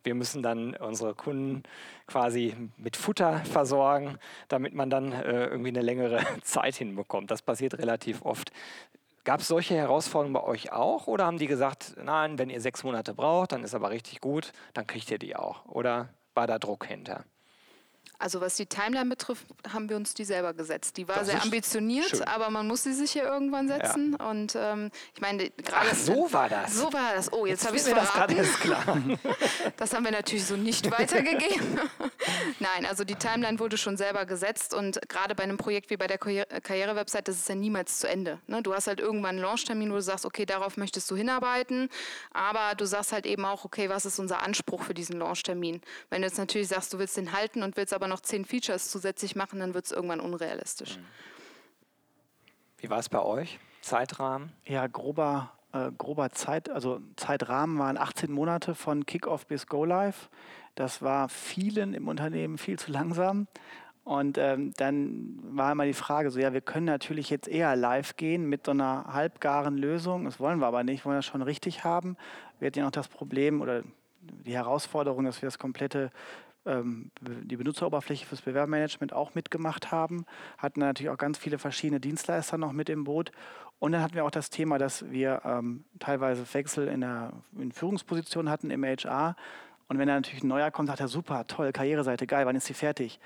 Wir 0.04 0.16
müssen 0.16 0.44
dann 0.44 0.76
unsere 0.76 1.16
Kunden 1.16 1.64
quasi 2.08 2.58
mit 2.76 2.98
Futter 2.98 3.40
versorgen, 3.46 4.18
damit 4.50 4.74
man 4.74 4.90
dann 4.90 5.14
äh, 5.14 5.46
irgendwie 5.46 5.70
eine 5.70 5.82
längere 5.82 6.20
Zeit 6.42 6.76
hinbekommt. 6.76 7.32
Das 7.32 7.42
passiert 7.42 7.78
relativ 7.78 8.22
oft. 8.24 8.52
Gab 9.24 9.40
es 9.40 9.48
solche 9.48 9.76
Herausforderungen 9.76 10.34
bei 10.34 10.44
euch 10.44 10.74
auch 10.74 11.08
oder 11.08 11.26
haben 11.26 11.38
die 11.38 11.48
gesagt, 11.48 11.96
nein, 12.04 12.38
wenn 12.38 12.50
ihr 12.50 12.60
sechs 12.60 12.84
Monate 12.84 13.14
braucht, 13.14 13.54
dann 13.54 13.64
ist 13.64 13.76
aber 13.76 13.92
richtig 13.92 14.20
gut, 14.20 14.52
dann 14.74 14.88
kriegt 14.88 15.10
ihr 15.10 15.20
die 15.20 15.38
auch? 15.38 15.66
Oder 15.68 16.10
war 16.34 16.48
da 16.48 16.60
Druck 16.60 16.86
hinter? 16.86 17.24
Also 18.20 18.42
was 18.42 18.56
die 18.56 18.66
Timeline 18.66 19.10
betrifft, 19.10 19.46
haben 19.72 19.90
wir 19.90 19.96
uns 19.96 20.14
die 20.16 20.26
selber 20.26 20.54
gesetzt. 20.54 20.98
Die 20.98 21.08
war 21.08 21.18
Das 21.18 21.28
sehr 21.28 21.42
ambitioniert, 21.42 22.10
schön. 22.10 22.24
aber 22.24 22.50
man 22.50 22.68
muss 22.68 22.84
sie 22.84 22.94
sich 22.94 23.14
ja 23.14 23.24
irgendwann 23.26 23.68
setzen. 23.68 24.16
Und 24.16 24.56
ähm, 24.56 24.90
ich 25.14 25.22
meine, 25.22 25.50
gerade 25.52 25.90
Ach, 25.92 25.96
so 25.96 26.32
war 26.34 26.50
das. 26.50 26.74
so 26.76 26.92
war 26.94 27.14
das. 27.16 27.32
Oh, 27.32 27.46
jetzt, 27.46 27.66
habe 27.66 27.76
ich 27.76 27.84
es 27.84 27.90
das 27.90 28.10
verraten. 28.10 28.38
erst 28.38 28.60
klar. 28.60 28.98
Das 29.78 29.94
haben 29.94 30.04
wir 30.06 30.12
natürlich 30.12 30.46
so 30.46 30.56
nicht 30.58 30.90
weitergegeben. 31.00 31.80
Nein, 32.60 32.86
also 32.88 33.04
die 33.04 33.16
Timeline 33.16 33.60
wurde 33.60 33.78
schon 33.78 33.98
selber 33.98 34.26
gesetzt 34.26 34.74
und 34.74 35.00
gerade 35.08 35.36
bei 35.36 35.44
einem 35.44 35.58
Projekt 35.58 35.90
wie 35.90 35.98
bei 35.98 36.08
der 36.08 36.18
Karriere- 36.18 36.48
Karriere-Website, 36.62 37.28
das 37.28 37.36
ist 37.36 37.50
ja 37.50 37.56
niemals 37.56 38.00
zu 38.00 38.08
Ende. 38.10 38.40
Ne? 38.48 38.62
Du 38.64 38.74
hast 38.74 38.88
halt 38.88 39.00
irgendwann 39.00 39.32
einen 39.36 39.40
Launchtermin, 39.42 39.92
wo 39.92 39.96
du 39.96 40.02
sagst, 40.02 40.26
okay, 40.26 40.46
darauf 40.46 40.78
möchtest 40.78 41.10
du 41.12 41.16
hinarbeiten, 41.16 41.90
aber 42.34 42.76
du 42.76 42.86
sagst 42.86 43.12
halt 43.12 43.26
eben 43.26 43.46
auch, 43.46 43.66
okay, 43.66 43.90
was 43.90 44.06
ist 44.06 44.18
unser 44.20 44.42
Anspruch 44.44 44.84
für 44.84 44.94
diesen 44.94 45.20
Launchtermin? 45.20 45.82
Wenn 46.10 46.22
du 46.22 46.28
jetzt 46.28 46.38
natürlich 46.38 46.70
sagst, 46.70 46.94
du 46.94 47.00
willst 47.00 47.18
den 47.18 47.34
halten 47.34 47.62
und 47.64 47.78
willst 47.78 47.94
aber 47.98 48.08
noch 48.08 48.22
zehn 48.22 48.46
Features 48.46 48.90
zusätzlich 48.90 49.36
machen, 49.36 49.60
dann 49.60 49.74
wird 49.74 49.86
es 49.86 49.92
irgendwann 49.92 50.20
unrealistisch. 50.20 51.00
Wie 52.78 52.90
war 52.90 53.00
es 53.00 53.10
bei 53.10 53.20
euch? 53.20 53.60
Zeitrahmen? 53.82 54.52
Ja, 54.66 54.86
grober, 54.86 55.52
äh, 55.74 55.92
grober 55.98 56.30
Zeit, 56.30 56.70
also 56.70 57.02
Zeitrahmen 57.16 57.80
waren 57.80 57.98
18 57.98 58.32
Monate 58.32 58.76
von 58.76 59.06
Kickoff 59.06 59.48
bis 59.48 59.66
Go 59.66 59.84
Live. 59.84 60.30
Das 60.76 61.02
war 61.02 61.28
vielen 61.28 61.96
im 61.96 62.08
Unternehmen 62.08 62.60
viel 62.60 62.78
zu 62.78 62.92
langsam. 62.92 63.48
Und 64.04 64.38
ähm, 64.38 64.74
dann 64.78 65.40
war 65.42 65.74
immer 65.74 65.86
die 65.86 65.94
Frage 65.94 66.30
so, 66.30 66.40
ja, 66.40 66.54
wir 66.54 66.62
können 66.62 66.86
natürlich 66.86 67.30
jetzt 67.30 67.48
eher 67.50 67.76
live 67.76 68.16
gehen 68.16 68.48
mit 68.48 68.66
so 68.66 68.72
einer 68.72 69.06
halbgaren 69.12 69.78
Lösung. 69.78 70.24
Das 70.24 70.40
wollen 70.40 70.60
wir 70.60 70.68
aber 70.68 70.84
nicht, 70.84 71.02
wir 71.04 71.10
wollen 71.10 71.18
das 71.18 71.26
schon 71.26 71.42
richtig 71.42 71.84
haben. 71.84 72.16
Wir 72.60 72.68
hatten 72.68 72.80
ja 72.80 72.86
noch 72.86 72.92
das 72.92 73.10
Problem 73.10 73.60
oder 73.60 73.84
die 74.22 74.54
Herausforderung, 74.54 75.26
dass 75.26 75.42
wir 75.42 75.48
das 75.48 75.60
komplette 75.60 76.12
ähm, 76.68 77.12
die 77.22 77.58
Benutzeroberfläche 77.58 78.26
fürs 78.26 78.42
Bewerbermanagement 78.42 79.14
auch 79.14 79.34
mitgemacht 79.36 79.92
haben, 79.92 80.26
hatten 80.58 80.82
natürlich 80.82 81.10
auch 81.10 81.18
ganz 81.18 81.38
viele 81.38 81.58
verschiedene 81.58 82.00
Dienstleister 82.00 82.58
noch 82.58 82.72
mit 82.72 82.90
im 82.90 83.04
Boot. 83.04 83.32
Und 83.80 83.92
dann 83.92 84.02
hatten 84.02 84.16
wir 84.16 84.26
auch 84.26 84.32
das 84.32 84.50
Thema, 84.50 84.78
dass 84.78 85.10
wir 85.12 85.42
ähm, 85.46 85.84
teilweise 86.00 86.46
Wechsel 86.54 86.88
in 86.88 87.02
der 87.02 87.34
in 87.58 87.72
Führungsposition 87.72 88.50
hatten 88.50 88.72
im 88.72 88.84
HR. 88.84 89.36
Und 89.88 90.00
wenn 90.00 90.08
da 90.08 90.16
natürlich 90.16 90.44
ein 90.44 90.48
neuer 90.48 90.72
kommt, 90.72 90.90
sagt 90.90 91.00
er, 91.00 91.08
super, 91.08 91.48
toll, 91.48 91.72
Karriereseite, 91.72 92.28
geil, 92.28 92.46
wann 92.46 92.56
ist 92.56 92.66
sie 92.66 92.74
fertig? 92.74 93.20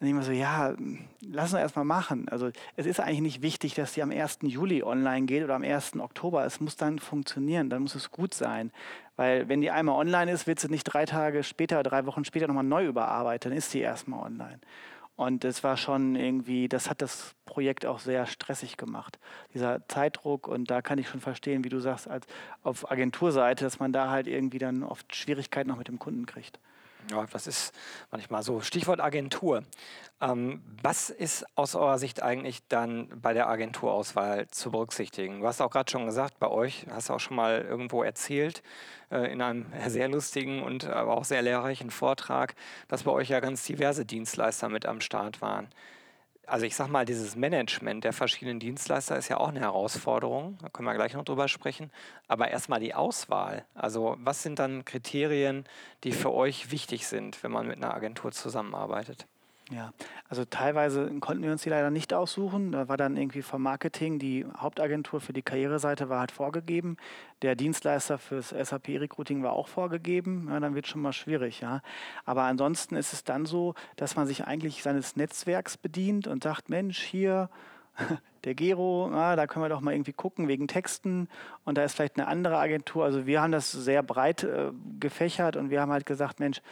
Dann 0.00 0.14
mir 0.14 0.22
so, 0.22 0.32
ja, 0.32 0.74
lass 1.20 1.52
uns 1.52 1.60
erstmal 1.60 1.84
machen. 1.84 2.26
Also 2.30 2.50
es 2.74 2.86
ist 2.86 3.00
eigentlich 3.00 3.20
nicht 3.20 3.42
wichtig, 3.42 3.74
dass 3.74 3.92
die 3.92 4.02
am 4.02 4.10
1. 4.10 4.38
Juli 4.42 4.82
online 4.82 5.26
geht 5.26 5.44
oder 5.44 5.54
am 5.54 5.62
1. 5.62 5.96
Oktober. 6.00 6.44
Es 6.46 6.58
muss 6.58 6.76
dann 6.76 6.98
funktionieren, 6.98 7.68
dann 7.68 7.82
muss 7.82 7.94
es 7.94 8.10
gut 8.10 8.32
sein. 8.32 8.72
Weil 9.16 9.48
wenn 9.50 9.60
die 9.60 9.70
einmal 9.70 9.96
online 9.96 10.32
ist, 10.32 10.46
wird 10.46 10.58
sie 10.58 10.68
nicht 10.68 10.84
drei 10.84 11.04
Tage 11.04 11.42
später, 11.42 11.82
drei 11.82 12.06
Wochen 12.06 12.24
später 12.24 12.46
nochmal 12.46 12.64
neu 12.64 12.86
überarbeitet, 12.86 13.50
dann 13.50 13.58
ist 13.58 13.72
sie 13.72 13.80
erstmal 13.80 14.24
online. 14.24 14.60
Und 15.16 15.44
das 15.44 15.62
war 15.62 15.76
schon 15.76 16.16
irgendwie, 16.16 16.66
das 16.66 16.88
hat 16.88 17.02
das 17.02 17.34
Projekt 17.44 17.84
auch 17.84 17.98
sehr 17.98 18.24
stressig 18.24 18.78
gemacht. 18.78 19.18
Dieser 19.52 19.86
Zeitdruck 19.86 20.48
und 20.48 20.70
da 20.70 20.80
kann 20.80 20.96
ich 20.96 21.10
schon 21.10 21.20
verstehen, 21.20 21.62
wie 21.62 21.68
du 21.68 21.78
sagst, 21.78 22.08
als 22.08 22.26
auf 22.62 22.90
Agenturseite, 22.90 23.64
dass 23.64 23.80
man 23.80 23.92
da 23.92 24.08
halt 24.08 24.26
irgendwie 24.26 24.58
dann 24.58 24.82
oft 24.82 25.14
Schwierigkeiten 25.14 25.68
noch 25.68 25.76
mit 25.76 25.88
dem 25.88 25.98
Kunden 25.98 26.24
kriegt. 26.24 26.58
Ja, 27.10 27.26
das 27.32 27.46
ist 27.46 27.74
manchmal 28.10 28.42
so. 28.42 28.60
Stichwort 28.60 29.00
Agentur. 29.00 29.64
Ähm, 30.20 30.62
was 30.82 31.10
ist 31.10 31.44
aus 31.56 31.74
eurer 31.74 31.98
Sicht 31.98 32.22
eigentlich 32.22 32.60
dann 32.68 33.08
bei 33.20 33.32
der 33.32 33.48
Agenturauswahl 33.48 34.46
zu 34.48 34.70
berücksichtigen? 34.70 35.40
Du 35.40 35.46
hast 35.46 35.60
auch 35.60 35.70
gerade 35.70 35.90
schon 35.90 36.06
gesagt, 36.06 36.38
bei 36.38 36.48
euch, 36.48 36.86
hast 36.90 37.08
du 37.08 37.14
auch 37.14 37.20
schon 37.20 37.36
mal 37.36 37.62
irgendwo 37.62 38.02
erzählt, 38.04 38.62
äh, 39.10 39.32
in 39.32 39.42
einem 39.42 39.66
sehr 39.88 40.08
lustigen 40.08 40.62
und 40.62 40.84
aber 40.84 41.16
auch 41.16 41.24
sehr 41.24 41.42
lehrreichen 41.42 41.90
Vortrag, 41.90 42.54
dass 42.88 43.02
bei 43.02 43.10
euch 43.10 43.30
ja 43.30 43.40
ganz 43.40 43.64
diverse 43.64 44.04
Dienstleister 44.04 44.68
mit 44.68 44.86
am 44.86 45.00
Start 45.00 45.40
waren. 45.40 45.68
Also 46.46 46.66
ich 46.66 46.74
sag 46.74 46.88
mal, 46.88 47.04
dieses 47.04 47.36
Management 47.36 48.02
der 48.02 48.12
verschiedenen 48.12 48.58
Dienstleister 48.58 49.16
ist 49.16 49.28
ja 49.28 49.36
auch 49.36 49.48
eine 49.48 49.60
Herausforderung. 49.60 50.58
Da 50.60 50.68
können 50.68 50.86
wir 50.86 50.94
gleich 50.94 51.14
noch 51.14 51.24
drüber 51.24 51.46
sprechen. 51.46 51.92
Aber 52.26 52.48
erstmal 52.50 52.80
die 52.80 52.94
Auswahl. 52.94 53.64
Also 53.74 54.16
was 54.18 54.42
sind 54.42 54.58
dann 54.58 54.84
Kriterien, 54.84 55.64
die 56.02 56.12
für 56.12 56.32
euch 56.32 56.70
wichtig 56.70 57.06
sind, 57.06 57.42
wenn 57.42 57.52
man 57.52 57.68
mit 57.68 57.76
einer 57.76 57.94
Agentur 57.94 58.32
zusammenarbeitet? 58.32 59.26
Ja, 59.72 59.92
also 60.28 60.44
teilweise 60.44 61.06
konnten 61.20 61.44
wir 61.44 61.52
uns 61.52 61.62
die 61.62 61.68
leider 61.68 61.90
nicht 61.90 62.12
aussuchen. 62.12 62.72
Da 62.72 62.88
war 62.88 62.96
dann 62.96 63.16
irgendwie 63.16 63.42
vom 63.42 63.62
Marketing 63.62 64.18
die 64.18 64.44
Hauptagentur 64.56 65.20
für 65.20 65.32
die 65.32 65.42
Karriereseite 65.42 66.08
war 66.08 66.18
halt 66.18 66.32
vorgegeben. 66.32 66.96
Der 67.42 67.54
Dienstleister 67.54 68.18
fürs 68.18 68.48
SAP-Recruiting 68.48 69.44
war 69.44 69.52
auch 69.52 69.68
vorgegeben. 69.68 70.48
Ja, 70.50 70.58
dann 70.58 70.74
wird 70.74 70.88
schon 70.88 71.02
mal 71.02 71.12
schwierig, 71.12 71.60
ja. 71.60 71.82
Aber 72.24 72.42
ansonsten 72.42 72.96
ist 72.96 73.12
es 73.12 73.22
dann 73.22 73.46
so, 73.46 73.74
dass 73.94 74.16
man 74.16 74.26
sich 74.26 74.44
eigentlich 74.44 74.82
seines 74.82 75.14
Netzwerks 75.14 75.76
bedient 75.76 76.26
und 76.26 76.42
sagt, 76.42 76.68
Mensch, 76.68 77.00
hier 77.00 77.48
der 78.44 78.54
Gero, 78.54 79.10
ah, 79.12 79.36
da 79.36 79.46
können 79.46 79.64
wir 79.64 79.68
doch 79.68 79.80
mal 79.80 79.92
irgendwie 79.92 80.12
gucken 80.12 80.48
wegen 80.48 80.68
Texten 80.68 81.28
und 81.64 81.76
da 81.76 81.84
ist 81.84 81.94
vielleicht 81.94 82.18
eine 82.18 82.26
andere 82.26 82.58
Agentur. 82.58 83.04
Also 83.04 83.26
wir 83.26 83.42
haben 83.42 83.52
das 83.52 83.70
sehr 83.70 84.02
breit 84.02 84.44
äh, 84.44 84.72
gefächert 84.98 85.56
und 85.56 85.70
wir 85.70 85.80
haben 85.80 85.92
halt 85.92 86.06
gesagt, 86.06 86.40
Mensch, 86.40 86.62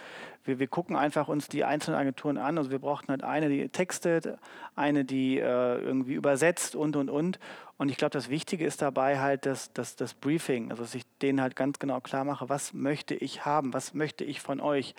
wir, 0.45 0.59
wir 0.59 0.67
gucken 0.67 0.97
einfach 0.97 1.29
uns 1.29 1.49
die 1.49 1.65
einzelnen 1.65 2.01
Agenturen 2.01 2.39
an. 2.39 2.59
Also 2.59 2.71
wir 2.71 2.79
brauchten 2.79 3.09
halt 3.09 3.23
eine, 3.23 3.49
die 3.49 3.69
textet, 3.69 4.39
eine, 4.75 5.05
die 5.05 5.39
äh, 5.39 5.79
irgendwie 5.79 6.15
übersetzt 6.15 6.75
und, 6.75 6.97
und, 6.97 7.11
und. 7.11 7.39
Und 7.77 7.91
ich 7.91 7.97
glaube, 7.97 8.11
das 8.11 8.29
Wichtige 8.29 8.65
ist 8.65 8.83
dabei 8.83 9.21
halt 9.21 9.47
das, 9.47 9.73
das, 9.73 9.95
das 9.95 10.15
Briefing, 10.15 10.71
also 10.71 10.83
dass 10.83 10.95
ich 10.95 11.05
denen 11.23 11.41
halt 11.41 11.55
ganz 11.55 11.79
genau 11.79 12.01
klar 12.01 12.25
mache, 12.25 12.49
was 12.49 12.73
möchte 12.73 13.15
ich 13.15 13.45
haben, 13.45 13.73
was 13.73 13.95
möchte 13.95 14.25
ich 14.25 14.41
von 14.41 14.61
euch. 14.61 14.95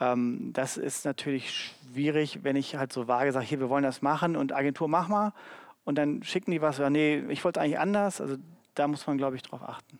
Ähm, 0.00 0.52
das 0.52 0.76
ist 0.76 1.04
natürlich 1.04 1.52
schwierig, 1.52 2.40
wenn 2.42 2.56
ich 2.56 2.76
halt 2.76 2.92
so 2.92 3.06
vage 3.06 3.32
sage, 3.32 3.46
hier, 3.46 3.60
wir 3.60 3.68
wollen 3.68 3.84
das 3.84 4.02
machen 4.02 4.36
und 4.36 4.52
Agentur, 4.52 4.88
mach 4.88 5.08
mal. 5.08 5.32
Und 5.84 5.96
dann 5.96 6.22
schicken 6.22 6.50
die 6.50 6.62
was, 6.62 6.78
ja, 6.78 6.90
nee, 6.90 7.24
ich 7.28 7.44
wollte 7.44 7.60
eigentlich 7.60 7.78
anders. 7.78 8.20
Also 8.20 8.36
da 8.74 8.88
muss 8.88 9.06
man, 9.06 9.18
glaube 9.18 9.36
ich, 9.36 9.42
drauf 9.42 9.62
achten. 9.62 9.98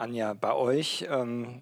Anja, 0.00 0.32
bei 0.32 0.54
euch 0.54 1.06
ähm, 1.10 1.60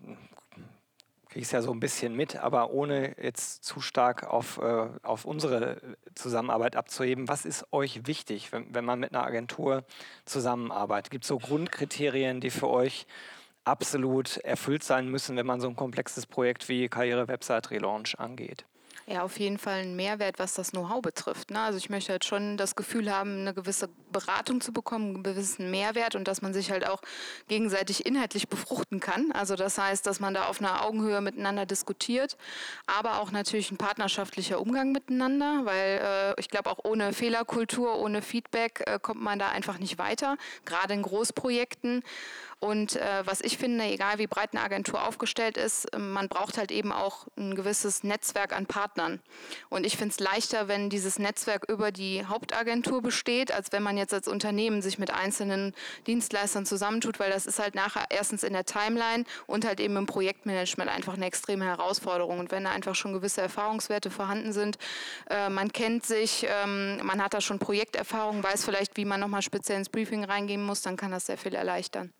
kriege 1.28 1.40
ich 1.40 1.46
es 1.46 1.50
ja 1.50 1.60
so 1.60 1.72
ein 1.72 1.80
bisschen 1.80 2.14
mit, 2.14 2.36
aber 2.36 2.70
ohne 2.70 3.20
jetzt 3.20 3.64
zu 3.64 3.80
stark 3.80 4.22
auf, 4.22 4.58
äh, 4.58 4.86
auf 5.02 5.24
unsere 5.24 5.80
Zusammenarbeit 6.14 6.76
abzuheben, 6.76 7.26
was 7.26 7.44
ist 7.44 7.72
euch 7.72 8.06
wichtig, 8.06 8.52
wenn, 8.52 8.72
wenn 8.72 8.84
man 8.84 9.00
mit 9.00 9.12
einer 9.12 9.24
Agentur 9.24 9.82
zusammenarbeitet? 10.24 11.10
Gibt 11.10 11.24
es 11.24 11.28
so 11.28 11.38
Grundkriterien, 11.38 12.40
die 12.40 12.50
für 12.50 12.68
euch 12.68 13.08
absolut 13.68 14.38
erfüllt 14.38 14.82
sein 14.82 15.08
müssen, 15.08 15.36
wenn 15.36 15.46
man 15.46 15.60
so 15.60 15.68
ein 15.68 15.76
komplexes 15.76 16.26
Projekt 16.26 16.68
wie 16.68 16.88
Karriere-Website-Relaunch 16.88 18.18
angeht? 18.18 18.64
Ja, 19.10 19.22
auf 19.22 19.38
jeden 19.38 19.56
Fall 19.56 19.80
ein 19.80 19.96
Mehrwert, 19.96 20.38
was 20.38 20.52
das 20.52 20.72
Know-how 20.72 21.00
betrifft. 21.00 21.50
Ne? 21.50 21.58
Also 21.60 21.78
ich 21.78 21.88
möchte 21.88 22.12
halt 22.12 22.26
schon 22.26 22.58
das 22.58 22.76
Gefühl 22.76 23.10
haben, 23.10 23.40
eine 23.40 23.54
gewisse 23.54 23.88
Beratung 24.12 24.60
zu 24.60 24.70
bekommen, 24.70 25.14
einen 25.14 25.22
gewissen 25.22 25.70
Mehrwert 25.70 26.14
und 26.14 26.28
dass 26.28 26.42
man 26.42 26.52
sich 26.52 26.70
halt 26.70 26.86
auch 26.86 27.00
gegenseitig 27.48 28.04
inhaltlich 28.04 28.50
befruchten 28.50 29.00
kann. 29.00 29.32
Also 29.32 29.56
das 29.56 29.78
heißt, 29.78 30.06
dass 30.06 30.20
man 30.20 30.34
da 30.34 30.48
auf 30.48 30.60
einer 30.60 30.84
Augenhöhe 30.84 31.22
miteinander 31.22 31.64
diskutiert, 31.64 32.36
aber 32.86 33.22
auch 33.22 33.30
natürlich 33.30 33.70
ein 33.70 33.78
partnerschaftlicher 33.78 34.60
Umgang 34.60 34.92
miteinander, 34.92 35.62
weil 35.64 36.00
äh, 36.02 36.34
ich 36.38 36.50
glaube, 36.50 36.70
auch 36.70 36.84
ohne 36.84 37.14
Fehlerkultur, 37.14 37.98
ohne 37.98 38.20
Feedback 38.20 38.82
äh, 38.84 38.98
kommt 39.00 39.22
man 39.22 39.38
da 39.38 39.48
einfach 39.48 39.78
nicht 39.78 39.96
weiter, 39.96 40.36
gerade 40.66 40.92
in 40.92 41.00
Großprojekten. 41.00 42.02
Und 42.60 42.96
äh, 42.96 43.24
was 43.24 43.40
ich 43.40 43.56
finde, 43.56 43.84
egal 43.84 44.18
wie 44.18 44.26
breit 44.26 44.50
eine 44.52 44.62
Agentur 44.62 45.06
aufgestellt 45.06 45.56
ist, 45.56 45.86
ähm, 45.94 46.10
man 46.10 46.28
braucht 46.28 46.58
halt 46.58 46.72
eben 46.72 46.90
auch 46.90 47.28
ein 47.36 47.54
gewisses 47.54 48.02
Netzwerk 48.02 48.52
an 48.52 48.66
Partnern. 48.66 49.20
Und 49.68 49.86
ich 49.86 49.96
finde 49.96 50.10
es 50.10 50.18
leichter, 50.18 50.66
wenn 50.66 50.90
dieses 50.90 51.20
Netzwerk 51.20 51.68
über 51.68 51.92
die 51.92 52.26
Hauptagentur 52.26 53.00
besteht, 53.00 53.52
als 53.52 53.70
wenn 53.70 53.84
man 53.84 53.96
jetzt 53.96 54.12
als 54.12 54.26
Unternehmen 54.26 54.82
sich 54.82 54.98
mit 54.98 55.12
einzelnen 55.12 55.72
Dienstleistern 56.08 56.66
zusammentut, 56.66 57.20
weil 57.20 57.30
das 57.30 57.46
ist 57.46 57.60
halt 57.60 57.76
nachher 57.76 58.06
erstens 58.10 58.42
in 58.42 58.54
der 58.54 58.64
Timeline 58.64 59.24
und 59.46 59.64
halt 59.64 59.78
eben 59.78 59.96
im 59.96 60.06
Projektmanagement 60.06 60.90
einfach 60.90 61.14
eine 61.14 61.26
extreme 61.26 61.64
Herausforderung. 61.64 62.40
Und 62.40 62.50
wenn 62.50 62.64
da 62.64 62.70
einfach 62.70 62.96
schon 62.96 63.12
gewisse 63.12 63.40
Erfahrungswerte 63.40 64.10
vorhanden 64.10 64.52
sind, 64.52 64.78
äh, 65.30 65.48
man 65.48 65.72
kennt 65.72 66.04
sich, 66.04 66.44
ähm, 66.48 66.98
man 67.04 67.22
hat 67.22 67.34
da 67.34 67.40
schon 67.40 67.60
Projekterfahrung, 67.60 68.42
weiß 68.42 68.64
vielleicht, 68.64 68.96
wie 68.96 69.04
man 69.04 69.20
nochmal 69.20 69.42
speziell 69.42 69.78
ins 69.78 69.88
Briefing 69.88 70.24
reingehen 70.24 70.64
muss, 70.64 70.82
dann 70.82 70.96
kann 70.96 71.12
das 71.12 71.26
sehr 71.26 71.38
viel 71.38 71.54
erleichtern. 71.54 72.12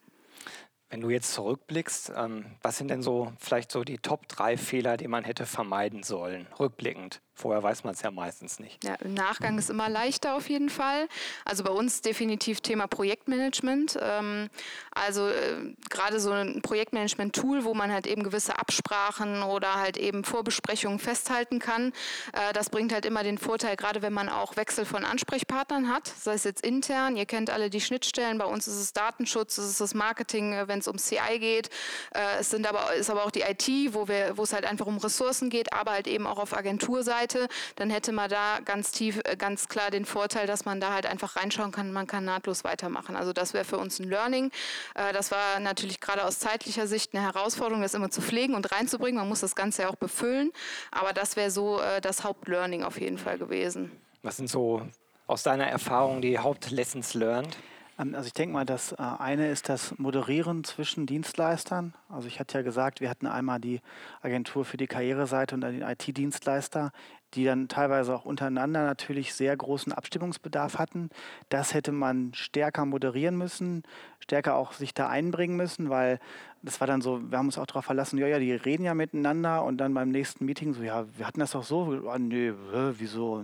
Wenn 0.90 1.02
du 1.02 1.10
jetzt 1.10 1.34
zurückblickst, 1.34 2.12
ähm, 2.16 2.46
was 2.62 2.78
sind 2.78 2.88
denn 2.88 3.02
so 3.02 3.32
vielleicht 3.38 3.70
so 3.70 3.84
die 3.84 3.98
Top 3.98 4.26
drei 4.28 4.56
Fehler, 4.56 4.96
die 4.96 5.08
man 5.08 5.24
hätte 5.24 5.44
vermeiden 5.44 6.02
sollen, 6.02 6.46
rückblickend? 6.58 7.20
Vorher 7.38 7.62
weiß 7.62 7.84
man 7.84 7.94
es 7.94 8.02
ja 8.02 8.10
meistens 8.10 8.58
nicht. 8.58 8.82
Ja, 8.82 8.96
Im 8.96 9.14
Nachgang 9.14 9.58
ist 9.58 9.70
immer 9.70 9.88
leichter 9.88 10.34
auf 10.34 10.48
jeden 10.48 10.70
Fall. 10.70 11.06
Also 11.44 11.62
bei 11.62 11.70
uns 11.70 12.00
definitiv 12.00 12.60
Thema 12.60 12.88
Projektmanagement. 12.88 13.96
Ähm, 14.02 14.50
also 14.90 15.28
äh, 15.28 15.74
gerade 15.88 16.18
so 16.18 16.32
ein 16.32 16.62
Projektmanagement-Tool, 16.62 17.62
wo 17.62 17.74
man 17.74 17.92
halt 17.92 18.08
eben 18.08 18.24
gewisse 18.24 18.58
Absprachen 18.58 19.44
oder 19.44 19.74
halt 19.74 19.96
eben 19.96 20.24
Vorbesprechungen 20.24 20.98
festhalten 20.98 21.60
kann. 21.60 21.92
Äh, 22.32 22.52
das 22.54 22.70
bringt 22.70 22.92
halt 22.92 23.06
immer 23.06 23.22
den 23.22 23.38
Vorteil, 23.38 23.76
gerade 23.76 24.02
wenn 24.02 24.12
man 24.12 24.28
auch 24.28 24.56
Wechsel 24.56 24.84
von 24.84 25.04
Ansprechpartnern 25.04 25.88
hat, 25.88 26.08
sei 26.08 26.34
es 26.34 26.42
jetzt 26.42 26.66
intern. 26.66 27.16
Ihr 27.16 27.26
kennt 27.26 27.50
alle 27.50 27.70
die 27.70 27.80
Schnittstellen. 27.80 28.38
Bei 28.38 28.46
uns 28.46 28.66
ist 28.66 28.80
es 28.80 28.92
Datenschutz, 28.92 29.58
es 29.58 29.70
ist 29.70 29.80
das 29.80 29.94
Marketing, 29.94 30.54
äh, 30.54 30.66
wenn 30.66 30.80
es 30.80 30.88
um 30.88 30.98
CI 30.98 31.38
geht. 31.38 31.70
Es 32.10 32.50
sind 32.50 32.66
aber, 32.66 32.94
ist 32.94 33.10
aber 33.10 33.24
auch 33.24 33.30
die 33.30 33.42
IT, 33.42 33.94
wo 33.94 34.42
es 34.42 34.52
halt 34.52 34.64
einfach 34.64 34.86
um 34.86 34.98
Ressourcen 34.98 35.50
geht, 35.50 35.72
aber 35.72 35.92
halt 35.92 36.08
eben 36.08 36.26
auch 36.26 36.38
auf 36.38 36.56
Agenturseite 36.56 37.27
Seite, 37.28 37.48
dann 37.76 37.90
hätte 37.90 38.12
man 38.12 38.30
da 38.30 38.58
ganz 38.64 38.90
tief, 38.90 39.20
äh, 39.24 39.36
ganz 39.36 39.68
klar 39.68 39.90
den 39.90 40.04
Vorteil, 40.04 40.46
dass 40.46 40.64
man 40.64 40.80
da 40.80 40.92
halt 40.92 41.06
einfach 41.06 41.36
reinschauen 41.36 41.72
kann, 41.72 41.92
man 41.92 42.06
kann 42.06 42.24
nahtlos 42.24 42.64
weitermachen. 42.64 43.16
Also 43.16 43.32
das 43.32 43.54
wäre 43.54 43.64
für 43.64 43.78
uns 43.78 43.98
ein 43.98 44.08
Learning. 44.08 44.50
Äh, 44.94 45.12
das 45.12 45.30
war 45.30 45.60
natürlich 45.60 46.00
gerade 46.00 46.24
aus 46.24 46.38
zeitlicher 46.38 46.86
Sicht 46.86 47.14
eine 47.14 47.22
Herausforderung, 47.22 47.82
das 47.82 47.94
immer 47.94 48.10
zu 48.10 48.22
pflegen 48.22 48.54
und 48.54 48.72
reinzubringen. 48.72 49.18
Man 49.18 49.28
muss 49.28 49.40
das 49.40 49.54
Ganze 49.54 49.82
ja 49.82 49.88
auch 49.88 49.96
befüllen, 49.96 50.50
aber 50.90 51.12
das 51.12 51.36
wäre 51.36 51.50
so 51.50 51.80
äh, 51.80 52.00
das 52.00 52.24
Hauptlearning 52.24 52.82
auf 52.82 53.00
jeden 53.00 53.18
Fall 53.18 53.38
gewesen. 53.38 53.90
Was 54.22 54.38
sind 54.38 54.48
so 54.48 54.82
aus 55.26 55.42
deiner 55.42 55.66
Erfahrung 55.66 56.22
die 56.22 56.38
Hauptlessons 56.38 57.14
learned? 57.14 57.56
Ähm, 57.98 58.14
also 58.14 58.26
ich 58.26 58.32
denke 58.32 58.52
mal, 58.52 58.64
das 58.64 58.94
eine 58.94 59.50
ist 59.50 59.68
das 59.68 59.98
Moderieren 59.98 60.64
zwischen 60.64 61.06
Dienstleistern. 61.06 61.94
Also 62.08 62.28
ich 62.28 62.40
hatte 62.40 62.58
ja 62.58 62.62
gesagt, 62.62 63.00
wir 63.00 63.10
hatten 63.10 63.26
einmal 63.26 63.60
die 63.60 63.80
Agentur 64.22 64.64
für 64.64 64.76
die 64.76 64.86
Karriereseite 64.86 65.54
und 65.54 65.60
dann 65.60 65.78
den 65.78 65.82
IT-Dienstleister 65.82 66.92
die 67.34 67.44
dann 67.44 67.68
teilweise 67.68 68.14
auch 68.14 68.24
untereinander 68.24 68.84
natürlich 68.84 69.34
sehr 69.34 69.56
großen 69.56 69.92
Abstimmungsbedarf 69.92 70.78
hatten. 70.78 71.10
Das 71.48 71.74
hätte 71.74 71.92
man 71.92 72.32
stärker 72.34 72.84
moderieren 72.84 73.36
müssen, 73.36 73.82
stärker 74.20 74.56
auch 74.56 74.72
sich 74.72 74.94
da 74.94 75.08
einbringen 75.08 75.56
müssen, 75.56 75.90
weil 75.90 76.18
das 76.62 76.80
war 76.80 76.86
dann 76.86 77.00
so, 77.00 77.30
wir 77.30 77.38
haben 77.38 77.46
uns 77.46 77.58
auch 77.58 77.66
darauf 77.66 77.84
verlassen, 77.84 78.18
ja, 78.18 78.26
ja, 78.26 78.38
die 78.38 78.52
reden 78.52 78.84
ja 78.84 78.94
miteinander 78.94 79.64
und 79.64 79.78
dann 79.78 79.94
beim 79.94 80.10
nächsten 80.10 80.44
Meeting 80.44 80.74
so, 80.74 80.82
ja, 80.82 81.06
wir 81.16 81.26
hatten 81.26 81.40
das 81.40 81.52
doch 81.52 81.62
so, 81.62 82.02
oh, 82.04 82.18
nee, 82.18 82.52
wieso? 82.98 83.42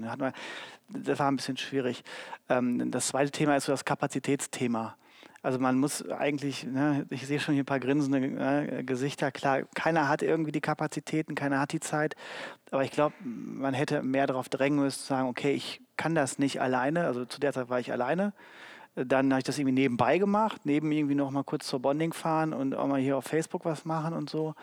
Das 0.89 1.19
war 1.19 1.31
ein 1.31 1.37
bisschen 1.37 1.57
schwierig. 1.57 2.03
Ähm, 2.49 2.91
das 2.91 3.09
zweite 3.09 3.31
Thema 3.31 3.57
ist 3.57 3.67
so 3.67 3.73
das 3.73 3.85
Kapazitätsthema. 3.85 4.97
Also 5.45 5.59
man 5.59 5.79
muss 5.79 6.03
eigentlich, 6.09 6.65
ne, 6.65 7.05
ich 7.11 7.27
sehe 7.27 7.39
schon 7.39 7.53
hier 7.53 7.65
ein 7.65 7.67
paar 7.67 7.79
grinsende 7.79 8.19
äh, 8.19 8.83
Gesichter, 8.83 9.31
klar, 9.31 9.65
keiner 9.75 10.09
hat 10.09 10.23
irgendwie 10.23 10.53
die 10.53 10.63
Kapazitäten, 10.63 11.35
keiner 11.35 11.61
hat 11.61 11.73
die 11.73 11.81
Zeit, 11.81 12.17
aber 12.71 12.83
ich 12.83 12.91
glaube, 12.91 13.15
man 13.23 13.75
hätte 13.75 14.03
mehr 14.03 14.27
darauf 14.27 14.49
drängen 14.49 14.79
müssen, 14.79 15.01
zu 15.01 15.05
sagen, 15.05 15.29
okay, 15.29 15.53
ich 15.53 15.83
kann 15.99 16.15
das 16.15 16.39
nicht 16.39 16.63
alleine, 16.63 17.05
also 17.05 17.27
zu 17.27 17.41
der 17.41 17.53
Zeit 17.53 17.69
war 17.69 17.79
ich 17.79 17.93
alleine, 17.93 18.33
dann 18.95 19.31
habe 19.33 19.41
ich 19.41 19.45
das 19.45 19.59
irgendwie 19.59 19.75
nebenbei 19.75 20.17
gemacht, 20.17 20.63
neben 20.65 20.91
irgendwie 20.91 21.15
noch 21.15 21.31
mal 21.31 21.45
kurz 21.45 21.67
zur 21.67 21.81
Bonding 21.81 22.15
fahren 22.15 22.55
und 22.55 22.75
auch 22.75 22.87
mal 22.87 22.99
hier 22.99 23.19
auf 23.19 23.27
Facebook 23.27 23.67
was 23.67 23.85
machen 23.85 24.15
und 24.15 24.31
so. 24.31 24.55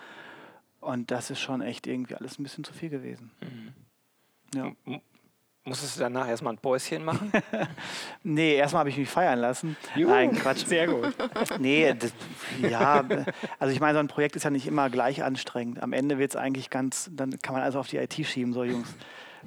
Und 0.80 1.12
das 1.12 1.30
ist 1.30 1.38
schon 1.38 1.60
echt 1.60 1.86
irgendwie 1.86 2.16
alles 2.16 2.40
ein 2.40 2.42
bisschen 2.42 2.64
zu 2.64 2.72
viel 2.72 2.88
gewesen. 2.90 3.30
Mhm. 3.40 3.72
Ja. 4.58 5.00
Musstest 5.64 5.96
du 5.96 6.00
danach 6.00 6.28
erstmal 6.28 6.54
ein 6.54 6.58
Päuschen 6.58 7.04
machen? 7.04 7.30
nee, 8.24 8.56
erstmal 8.56 8.80
habe 8.80 8.90
ich 8.90 8.96
mich 8.96 9.08
feiern 9.08 9.38
lassen. 9.38 9.76
Juhu, 9.94 10.10
Nein, 10.10 10.32
Quatsch. 10.34 10.66
Sehr 10.66 10.88
gut. 10.88 11.14
nee, 11.60 11.94
das, 11.94 12.12
ja, 12.60 13.04
also 13.60 13.72
ich 13.72 13.78
meine, 13.78 13.94
so 13.94 14.00
ein 14.00 14.08
Projekt 14.08 14.34
ist 14.34 14.42
ja 14.42 14.50
nicht 14.50 14.66
immer 14.66 14.90
gleich 14.90 15.22
anstrengend. 15.22 15.80
Am 15.80 15.92
Ende 15.92 16.18
wird 16.18 16.30
es 16.30 16.36
eigentlich 16.36 16.68
ganz, 16.68 17.10
dann 17.12 17.38
kann 17.38 17.54
man 17.54 17.62
also 17.62 17.78
auf 17.78 17.86
die 17.86 17.98
IT 17.98 18.14
schieben, 18.26 18.52
so 18.52 18.64
Jungs. 18.64 18.92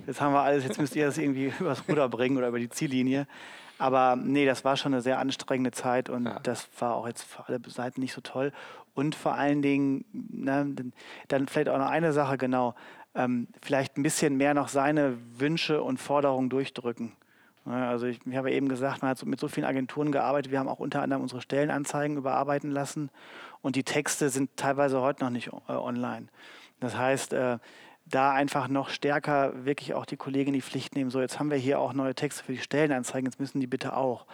Jetzt 0.08 0.22
haben 0.22 0.34
wir 0.34 0.42
alles, 0.42 0.64
jetzt 0.64 0.80
müsst 0.80 0.96
ihr 0.96 1.06
das 1.06 1.18
irgendwie 1.18 1.52
übers 1.60 1.84
Ruder 1.88 2.08
bringen 2.08 2.38
oder 2.38 2.48
über 2.48 2.60
die 2.60 2.70
Ziellinie. 2.70 3.28
Aber 3.78 4.16
nee, 4.16 4.46
das 4.46 4.64
war 4.64 4.78
schon 4.78 4.94
eine 4.94 5.02
sehr 5.02 5.20
anstrengende 5.20 5.72
Zeit 5.72 6.10
und 6.10 6.26
ja. 6.26 6.40
das 6.44 6.68
war 6.80 6.96
auch 6.96 7.08
jetzt 7.08 7.24
für 7.24 7.48
alle 7.48 7.60
Seiten 7.68 8.02
nicht 8.02 8.14
so 8.14 8.22
toll. 8.22 8.52
Und 8.94 9.16
vor 9.16 9.34
allen 9.34 9.62
Dingen, 9.62 10.06
ne, 10.14 10.74
dann 11.28 11.48
vielleicht 11.48 11.68
auch 11.68 11.78
noch 11.78 11.90
eine 11.90 12.14
Sache, 12.14 12.38
genau 12.38 12.76
ähm, 13.16 13.48
vielleicht 13.62 13.98
ein 13.98 14.04
bisschen 14.04 14.38
mehr 14.38 14.54
noch 14.54 14.68
seine 14.68 15.18
Wünsche 15.38 15.82
und 15.82 16.00
Forderungen 16.00 16.50
durchdrücken. 16.50 17.14
Also 17.66 18.06
ich, 18.06 18.20
ich 18.26 18.36
habe 18.36 18.52
eben 18.52 18.70
gesagt, 18.70 19.02
man 19.02 19.10
hat 19.10 19.26
mit 19.26 19.40
so 19.40 19.48
vielen 19.48 19.66
Agenturen 19.66 20.12
gearbeitet. 20.12 20.52
Wir 20.52 20.60
haben 20.60 20.68
auch 20.68 20.80
unter 20.80 21.02
anderem 21.02 21.24
unsere 21.24 21.42
Stellenanzeigen 21.42 22.16
überarbeiten 22.16 22.70
lassen 22.70 23.10
und 23.62 23.76
die 23.76 23.84
Texte 23.84 24.30
sind 24.30 24.56
teilweise 24.56 25.02
heute 25.02 25.24
noch 25.24 25.32
nicht 25.32 25.48
äh, 25.68 25.72
online. 25.72 26.28
Das 26.80 26.96
heißt, 26.96 27.34
äh, 27.34 27.58
da 28.06 28.32
einfach 28.32 28.68
noch 28.68 28.90
stärker 28.90 29.66
wirklich 29.66 29.94
auch 29.94 30.06
die 30.06 30.18
Kollegen 30.18 30.50
in 30.50 30.54
die 30.54 30.62
Pflicht 30.62 30.96
nehmen. 30.96 31.10
So, 31.10 31.22
jetzt 31.22 31.40
haben 31.40 31.50
wir 31.50 31.58
hier 31.58 31.80
auch 31.80 31.94
neue 31.94 32.16
Texte 32.16 32.44
für 32.44 32.54
die 32.54 32.60
Stellenanzeigen, 32.60 33.26
jetzt 33.26 33.40
müssen 33.40 33.60
die 33.60 33.68
bitte 33.68 33.96
auch. 33.96 34.26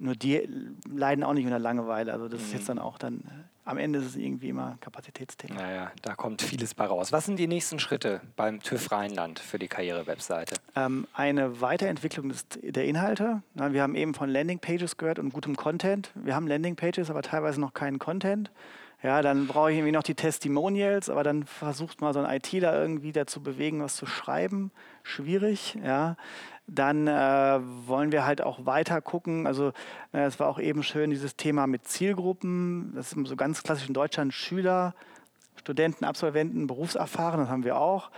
Nur 0.00 0.14
die 0.14 0.48
leiden 0.88 1.24
auch 1.24 1.32
nicht 1.32 1.44
unter 1.44 1.58
Langeweile. 1.58 2.12
Also 2.12 2.28
das 2.28 2.40
mhm. 2.40 2.46
ist 2.46 2.52
jetzt 2.52 2.62
mhm. 2.62 2.66
dann 2.66 2.78
auch 2.78 2.98
dann, 2.98 3.24
am 3.64 3.78
Ende 3.78 3.98
ist 3.98 4.06
es 4.06 4.16
irgendwie 4.16 4.50
immer 4.50 4.78
Kapazitätsthema. 4.80 5.60
Naja, 5.60 5.90
da 6.02 6.14
kommt 6.14 6.40
vieles 6.40 6.74
bei 6.74 6.86
raus. 6.86 7.10
Was 7.10 7.26
sind 7.26 7.36
die 7.36 7.48
nächsten 7.48 7.80
Schritte 7.80 8.20
beim 8.36 8.60
TÜV 8.60 8.92
Rheinland 8.92 9.40
für 9.40 9.58
die 9.58 9.66
Karriere-Webseite? 9.66 10.54
Ähm, 10.76 11.08
eine 11.14 11.60
Weiterentwicklung 11.60 12.28
des, 12.28 12.46
der 12.48 12.84
Inhalte. 12.84 13.42
Wir 13.54 13.82
haben 13.82 13.96
eben 13.96 14.14
von 14.14 14.30
Landingpages 14.30 14.98
gehört 14.98 15.18
und 15.18 15.32
gutem 15.32 15.56
Content. 15.56 16.12
Wir 16.14 16.36
haben 16.36 16.46
Landingpages, 16.46 17.10
aber 17.10 17.22
teilweise 17.22 17.60
noch 17.60 17.74
keinen 17.74 17.98
Content. 17.98 18.52
Ja, 19.02 19.22
dann 19.22 19.46
brauche 19.46 19.70
ich 19.70 19.78
irgendwie 19.78 19.92
noch 19.92 20.02
die 20.02 20.16
Testimonials, 20.16 21.08
aber 21.08 21.22
dann 21.22 21.44
versucht 21.44 22.00
mal 22.00 22.12
so 22.12 22.20
ein 22.20 22.36
ITler 22.36 22.80
irgendwie 22.80 23.12
dazu 23.12 23.40
bewegen, 23.40 23.80
was 23.80 23.94
zu 23.94 24.06
schreiben. 24.06 24.72
Schwierig, 25.04 25.78
ja. 25.84 26.16
Dann 26.66 27.06
äh, 27.06 27.60
wollen 27.86 28.12
wir 28.12 28.26
halt 28.26 28.42
auch 28.42 28.66
weiter 28.66 29.00
gucken. 29.00 29.46
Also 29.46 29.68
äh, 30.12 30.24
es 30.24 30.40
war 30.40 30.48
auch 30.48 30.58
eben 30.58 30.82
schön 30.82 31.10
dieses 31.10 31.36
Thema 31.36 31.66
mit 31.66 31.86
Zielgruppen. 31.86 32.92
Das 32.94 33.12
ist 33.12 33.26
so 33.26 33.36
ganz 33.36 33.62
klassisch 33.62 33.86
in 33.86 33.94
Deutschland 33.94 34.34
Schüler, 34.34 34.94
Studenten, 35.56 36.04
Absolventen, 36.04 36.66
Berufserfahren, 36.66 37.40
das 37.40 37.48
haben 37.48 37.64
wir 37.64 37.78
auch 37.78 38.10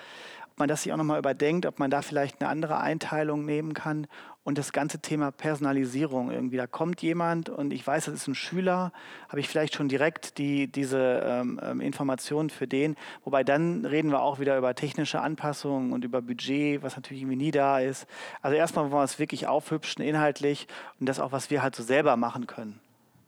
man 0.61 0.69
das 0.69 0.83
sich 0.83 0.93
auch 0.93 0.97
nochmal 0.97 1.19
überdenkt, 1.19 1.67
ob 1.67 1.79
man 1.79 1.91
da 1.91 2.03
vielleicht 2.03 2.41
eine 2.41 2.49
andere 2.49 2.79
Einteilung 2.79 3.45
nehmen 3.45 3.75
kann. 3.75 4.07
Und 4.43 4.57
das 4.57 4.73
ganze 4.73 5.01
Thema 5.01 5.33
Personalisierung 5.33 6.31
irgendwie. 6.31 6.57
Da 6.57 6.67
kommt 6.67 7.03
jemand 7.03 7.51
und 7.51 7.73
ich 7.73 7.87
weiß, 7.87 8.07
das 8.07 8.15
ist 8.15 8.27
ein 8.27 8.35
Schüler, 8.35 8.91
habe 9.29 9.41
ich 9.41 9.49
vielleicht 9.49 9.75
schon 9.75 9.89
direkt 9.89 10.39
die, 10.39 10.67
diese 10.67 11.23
ähm, 11.25 11.61
ähm, 11.63 11.81
Informationen 11.81 12.49
für 12.49 12.67
den. 12.67 12.97
Wobei 13.23 13.45
dann 13.45 13.85
reden 13.85 14.11
wir 14.11 14.23
auch 14.23 14.39
wieder 14.39 14.57
über 14.57 14.75
technische 14.75 15.21
Anpassungen 15.21 15.93
und 15.93 16.05
über 16.05 16.23
Budget, 16.23 16.83
was 16.83 16.97
natürlich 16.97 17.23
irgendwie 17.23 17.37
nie 17.37 17.51
da 17.51 17.81
ist. 17.81 18.07
Also 18.41 18.57
erstmal 18.57 18.87
wollen 18.87 19.01
wir 19.01 19.05
es 19.05 19.19
wirklich 19.19 19.47
aufhübschen 19.47 20.03
inhaltlich 20.03 20.69
und 20.99 21.07
das 21.07 21.21
auch, 21.21 21.33
was 21.33 21.51
wir 21.51 21.63
halt 21.63 21.77
so 21.77 21.83
selber 21.83 22.17
machen 22.17 22.47
können. 22.47 22.81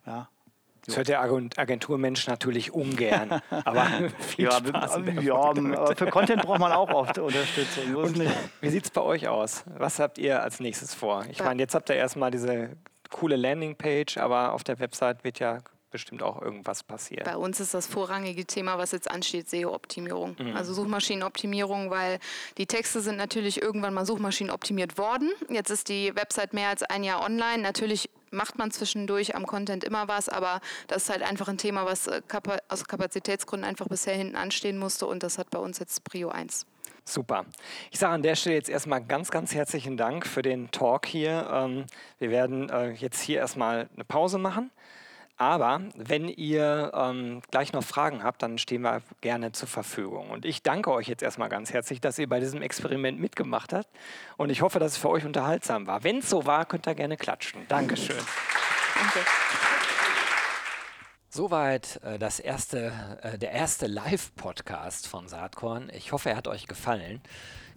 Ja. 0.07 0.29
Das 0.85 0.97
hört 0.97 1.09
der 1.09 1.23
Agenturmensch 1.23 2.27
natürlich 2.27 2.73
ungern. 2.73 3.41
Aber 3.51 3.87
viel 4.19 4.47
ja, 4.47 4.53
Spaß 4.53 5.01
ja, 5.23 5.35
aber 5.35 5.97
für 5.97 6.07
Content 6.07 6.43
braucht 6.43 6.59
man 6.59 6.73
auch 6.73 6.91
oft 6.91 7.19
Unterstützung. 7.19 7.95
Und 7.95 8.21
wie 8.61 8.69
sieht 8.69 8.85
es 8.85 8.91
bei 8.91 9.01
euch 9.01 9.29
aus? 9.29 9.65
Was 9.77 9.99
habt 9.99 10.19
ihr 10.19 10.43
als 10.43 10.59
nächstes 10.59 10.95
vor? 10.95 11.25
Ich 11.31 11.43
meine, 11.43 11.61
jetzt 11.63 11.75
habt 11.75 11.89
ihr 11.89 11.97
erstmal 11.97 12.31
diese 12.31 12.71
coole 13.11 13.37
Landingpage, 13.37 14.19
aber 14.19 14.53
auf 14.53 14.65
der 14.65 14.81
Website 14.81 15.23
wird 15.23 15.39
ja 15.39 15.59
bestimmt 15.93 16.23
auch 16.23 16.43
irgendwas 16.43 16.83
passieren. 16.83 17.25
Bei 17.25 17.37
uns 17.37 17.61
ist 17.61 17.75
das 17.75 17.87
vorrangige 17.87 18.45
Thema, 18.47 18.79
was 18.79 18.91
jetzt 18.91 19.09
ansteht, 19.09 19.49
SEO-Optimierung. 19.49 20.37
Mhm. 20.39 20.57
Also 20.57 20.73
Suchmaschinenoptimierung, 20.73 21.91
weil 21.91 22.19
die 22.59 22.67
Texte 22.67 23.01
sind 23.01 23.19
natürlich 23.19 23.63
irgendwann 23.63 23.95
mal 23.95 24.07
suchmaschinenoptimiert 24.07 24.99
worden. 24.99 25.31
Jetzt 25.49 25.71
ist 25.71 25.89
die 25.89 26.17
Website 26.17 26.55
mehr 26.55 26.71
als 26.71 26.83
ein 26.83 27.05
Jahr 27.05 27.23
online. 27.23 27.63
Natürlich 27.63 28.09
macht 28.33 28.59
man 28.59 28.71
zwischendurch 28.71 29.35
am 29.37 29.47
Content 29.47 29.85
immer 29.85 30.09
was, 30.09 30.29
aber 30.29 30.61
das 30.89 31.05
ist 31.05 31.11
halt 31.11 31.23
einfach 31.23 31.49
ein 31.49 31.59
Thema, 31.59 31.85
was 31.85 32.07
äh, 32.07 32.23
aus 32.69 32.85
Kapazitätsgründen 32.87 33.69
einfach 33.69 33.89
bisher 33.89 34.15
hinten 34.15 34.37
anstehen 34.37 34.79
musste 34.79 35.07
und 35.07 35.23
das 35.23 35.39
hat 35.39 35.51
bei 35.51 35.59
uns 35.59 35.79
jetzt 35.79 36.05
Prio 36.05 36.31
1. 36.31 36.67
Super. 37.05 37.47
Ich 37.91 37.99
sage 37.99 38.15
an 38.15 38.23
der 38.23 38.37
Stelle 38.37 38.55
jetzt 38.57 38.69
erstmal 38.69 39.03
ganz, 39.03 39.31
ganz 39.31 39.55
herzlichen 39.55 39.97
Dank 39.97 40.25
für 40.25 40.43
den 40.43 40.71
Talk 40.71 41.07
hier. 41.07 41.49
Ähm, 41.53 41.85
wir 42.19 42.31
werden 42.31 42.71
äh, 42.71 42.93
jetzt 42.93 43.21
hier 43.21 43.39
erstmal 43.39 43.89
eine 43.95 44.05
Pause 44.05 44.39
machen. 44.39 44.71
Aber 45.37 45.81
wenn 45.97 46.29
ihr 46.29 46.93
ähm, 46.95 47.43
gleich 47.51 47.73
noch 47.73 47.83
Fragen 47.83 48.23
habt, 48.23 48.43
dann 48.43 48.59
stehen 48.59 48.83
wir 48.83 49.03
gerne 49.21 49.53
zur 49.53 49.67
Verfügung. 49.67 50.31
Und 50.31 50.45
ich 50.45 50.63
danke 50.63 50.93
euch 50.93 51.09
jetzt 51.09 51.23
erstmal 51.23 51.49
ganz 51.49 51.73
herzlich, 51.73 52.01
dass 52.01 52.19
ihr 52.19 52.29
bei 52.29 52.39
diesem 52.39 52.63
Experiment 52.63 53.19
mitgemacht 53.19 53.73
habt. 53.73 53.89
Und 54.37 54.51
ich 54.51 54.63
hoffe, 54.63 54.79
dass 54.79 54.93
es 54.93 54.99
für 54.99 55.09
euch 55.09 55.25
unterhaltsam 55.25 55.87
war. 55.87 56.05
Wenn 56.05 56.19
es 56.19 56.31
so 56.31 56.47
war, 56.47 56.65
könnt 56.65 56.87
ihr 56.87 56.95
gerne 56.95 57.17
klatschen. 57.17 57.67
Dankeschön. 57.69 58.17
Danke. 58.17 59.21
Soweit 61.35 61.99
äh, 62.05 62.19
das 62.19 62.41
erste, 62.41 62.93
äh, 63.23 63.39
der 63.39 63.53
erste 63.53 63.87
Live-Podcast 63.87 65.09
von 65.09 65.29
Saatkorn. 65.29 65.91
Ich 65.95 66.13
hoffe, 66.13 66.29
er 66.29 66.37
hat 66.37 66.47
euch 66.47 66.67
gefallen. 66.67 67.23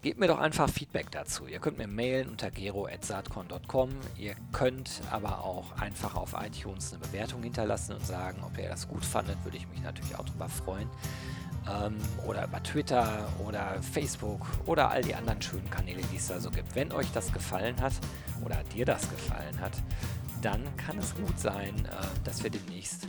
Gebt 0.05 0.19
mir 0.19 0.27
doch 0.27 0.37
einfach 0.37 0.69
Feedback 0.69 1.09
dazu. 1.09 1.47
Ihr 1.47 1.57
könnt 1.57 1.79
mir 1.79 1.87
mailen 1.87 2.29
unter 2.29 2.51
gero.saatkorn.com. 2.51 3.89
Ihr 4.19 4.35
könnt 4.51 5.01
aber 5.09 5.43
auch 5.43 5.71
einfach 5.81 6.13
auf 6.13 6.35
iTunes 6.39 6.93
eine 6.93 7.01
Bewertung 7.01 7.41
hinterlassen 7.41 7.95
und 7.95 8.05
sagen, 8.05 8.43
ob 8.45 8.55
ihr 8.59 8.69
das 8.69 8.87
gut 8.87 9.03
fandet. 9.03 9.43
Würde 9.43 9.57
ich 9.57 9.67
mich 9.67 9.81
natürlich 9.81 10.13
auch 10.15 10.25
darüber 10.25 10.47
freuen. 10.47 10.87
Ähm, 11.67 11.97
oder 12.27 12.43
über 12.43 12.61
Twitter 12.61 13.27
oder 13.43 13.81
Facebook 13.81 14.45
oder 14.67 14.91
all 14.91 15.01
die 15.01 15.15
anderen 15.15 15.41
schönen 15.41 15.71
Kanäle, 15.71 16.03
die 16.11 16.17
es 16.17 16.27
da 16.27 16.39
so 16.39 16.51
gibt. 16.51 16.75
Wenn 16.75 16.91
euch 16.91 17.11
das 17.11 17.33
gefallen 17.33 17.81
hat 17.81 17.93
oder 18.45 18.57
dir 18.75 18.85
das 18.85 19.09
gefallen 19.09 19.59
hat, 19.59 19.73
dann 20.43 20.61
kann 20.77 20.99
es 20.99 21.15
gut 21.15 21.39
sein, 21.39 21.73
äh, 21.85 22.23
dass 22.23 22.43
wir 22.43 22.51
demnächst 22.51 23.07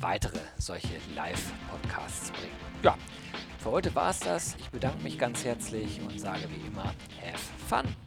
weitere 0.00 0.40
solche 0.58 0.98
Live-Podcasts 1.14 2.30
bringen. 2.32 2.52
Ja, 2.82 2.94
für 3.66 3.72
heute 3.72 3.94
war 3.96 4.10
es 4.10 4.20
das. 4.20 4.54
Ich 4.60 4.70
bedanke 4.70 5.02
mich 5.02 5.18
ganz 5.18 5.44
herzlich 5.44 6.00
und 6.00 6.20
sage 6.20 6.42
wie 6.50 6.68
immer, 6.68 6.84
have 7.20 7.52
fun! 7.68 8.05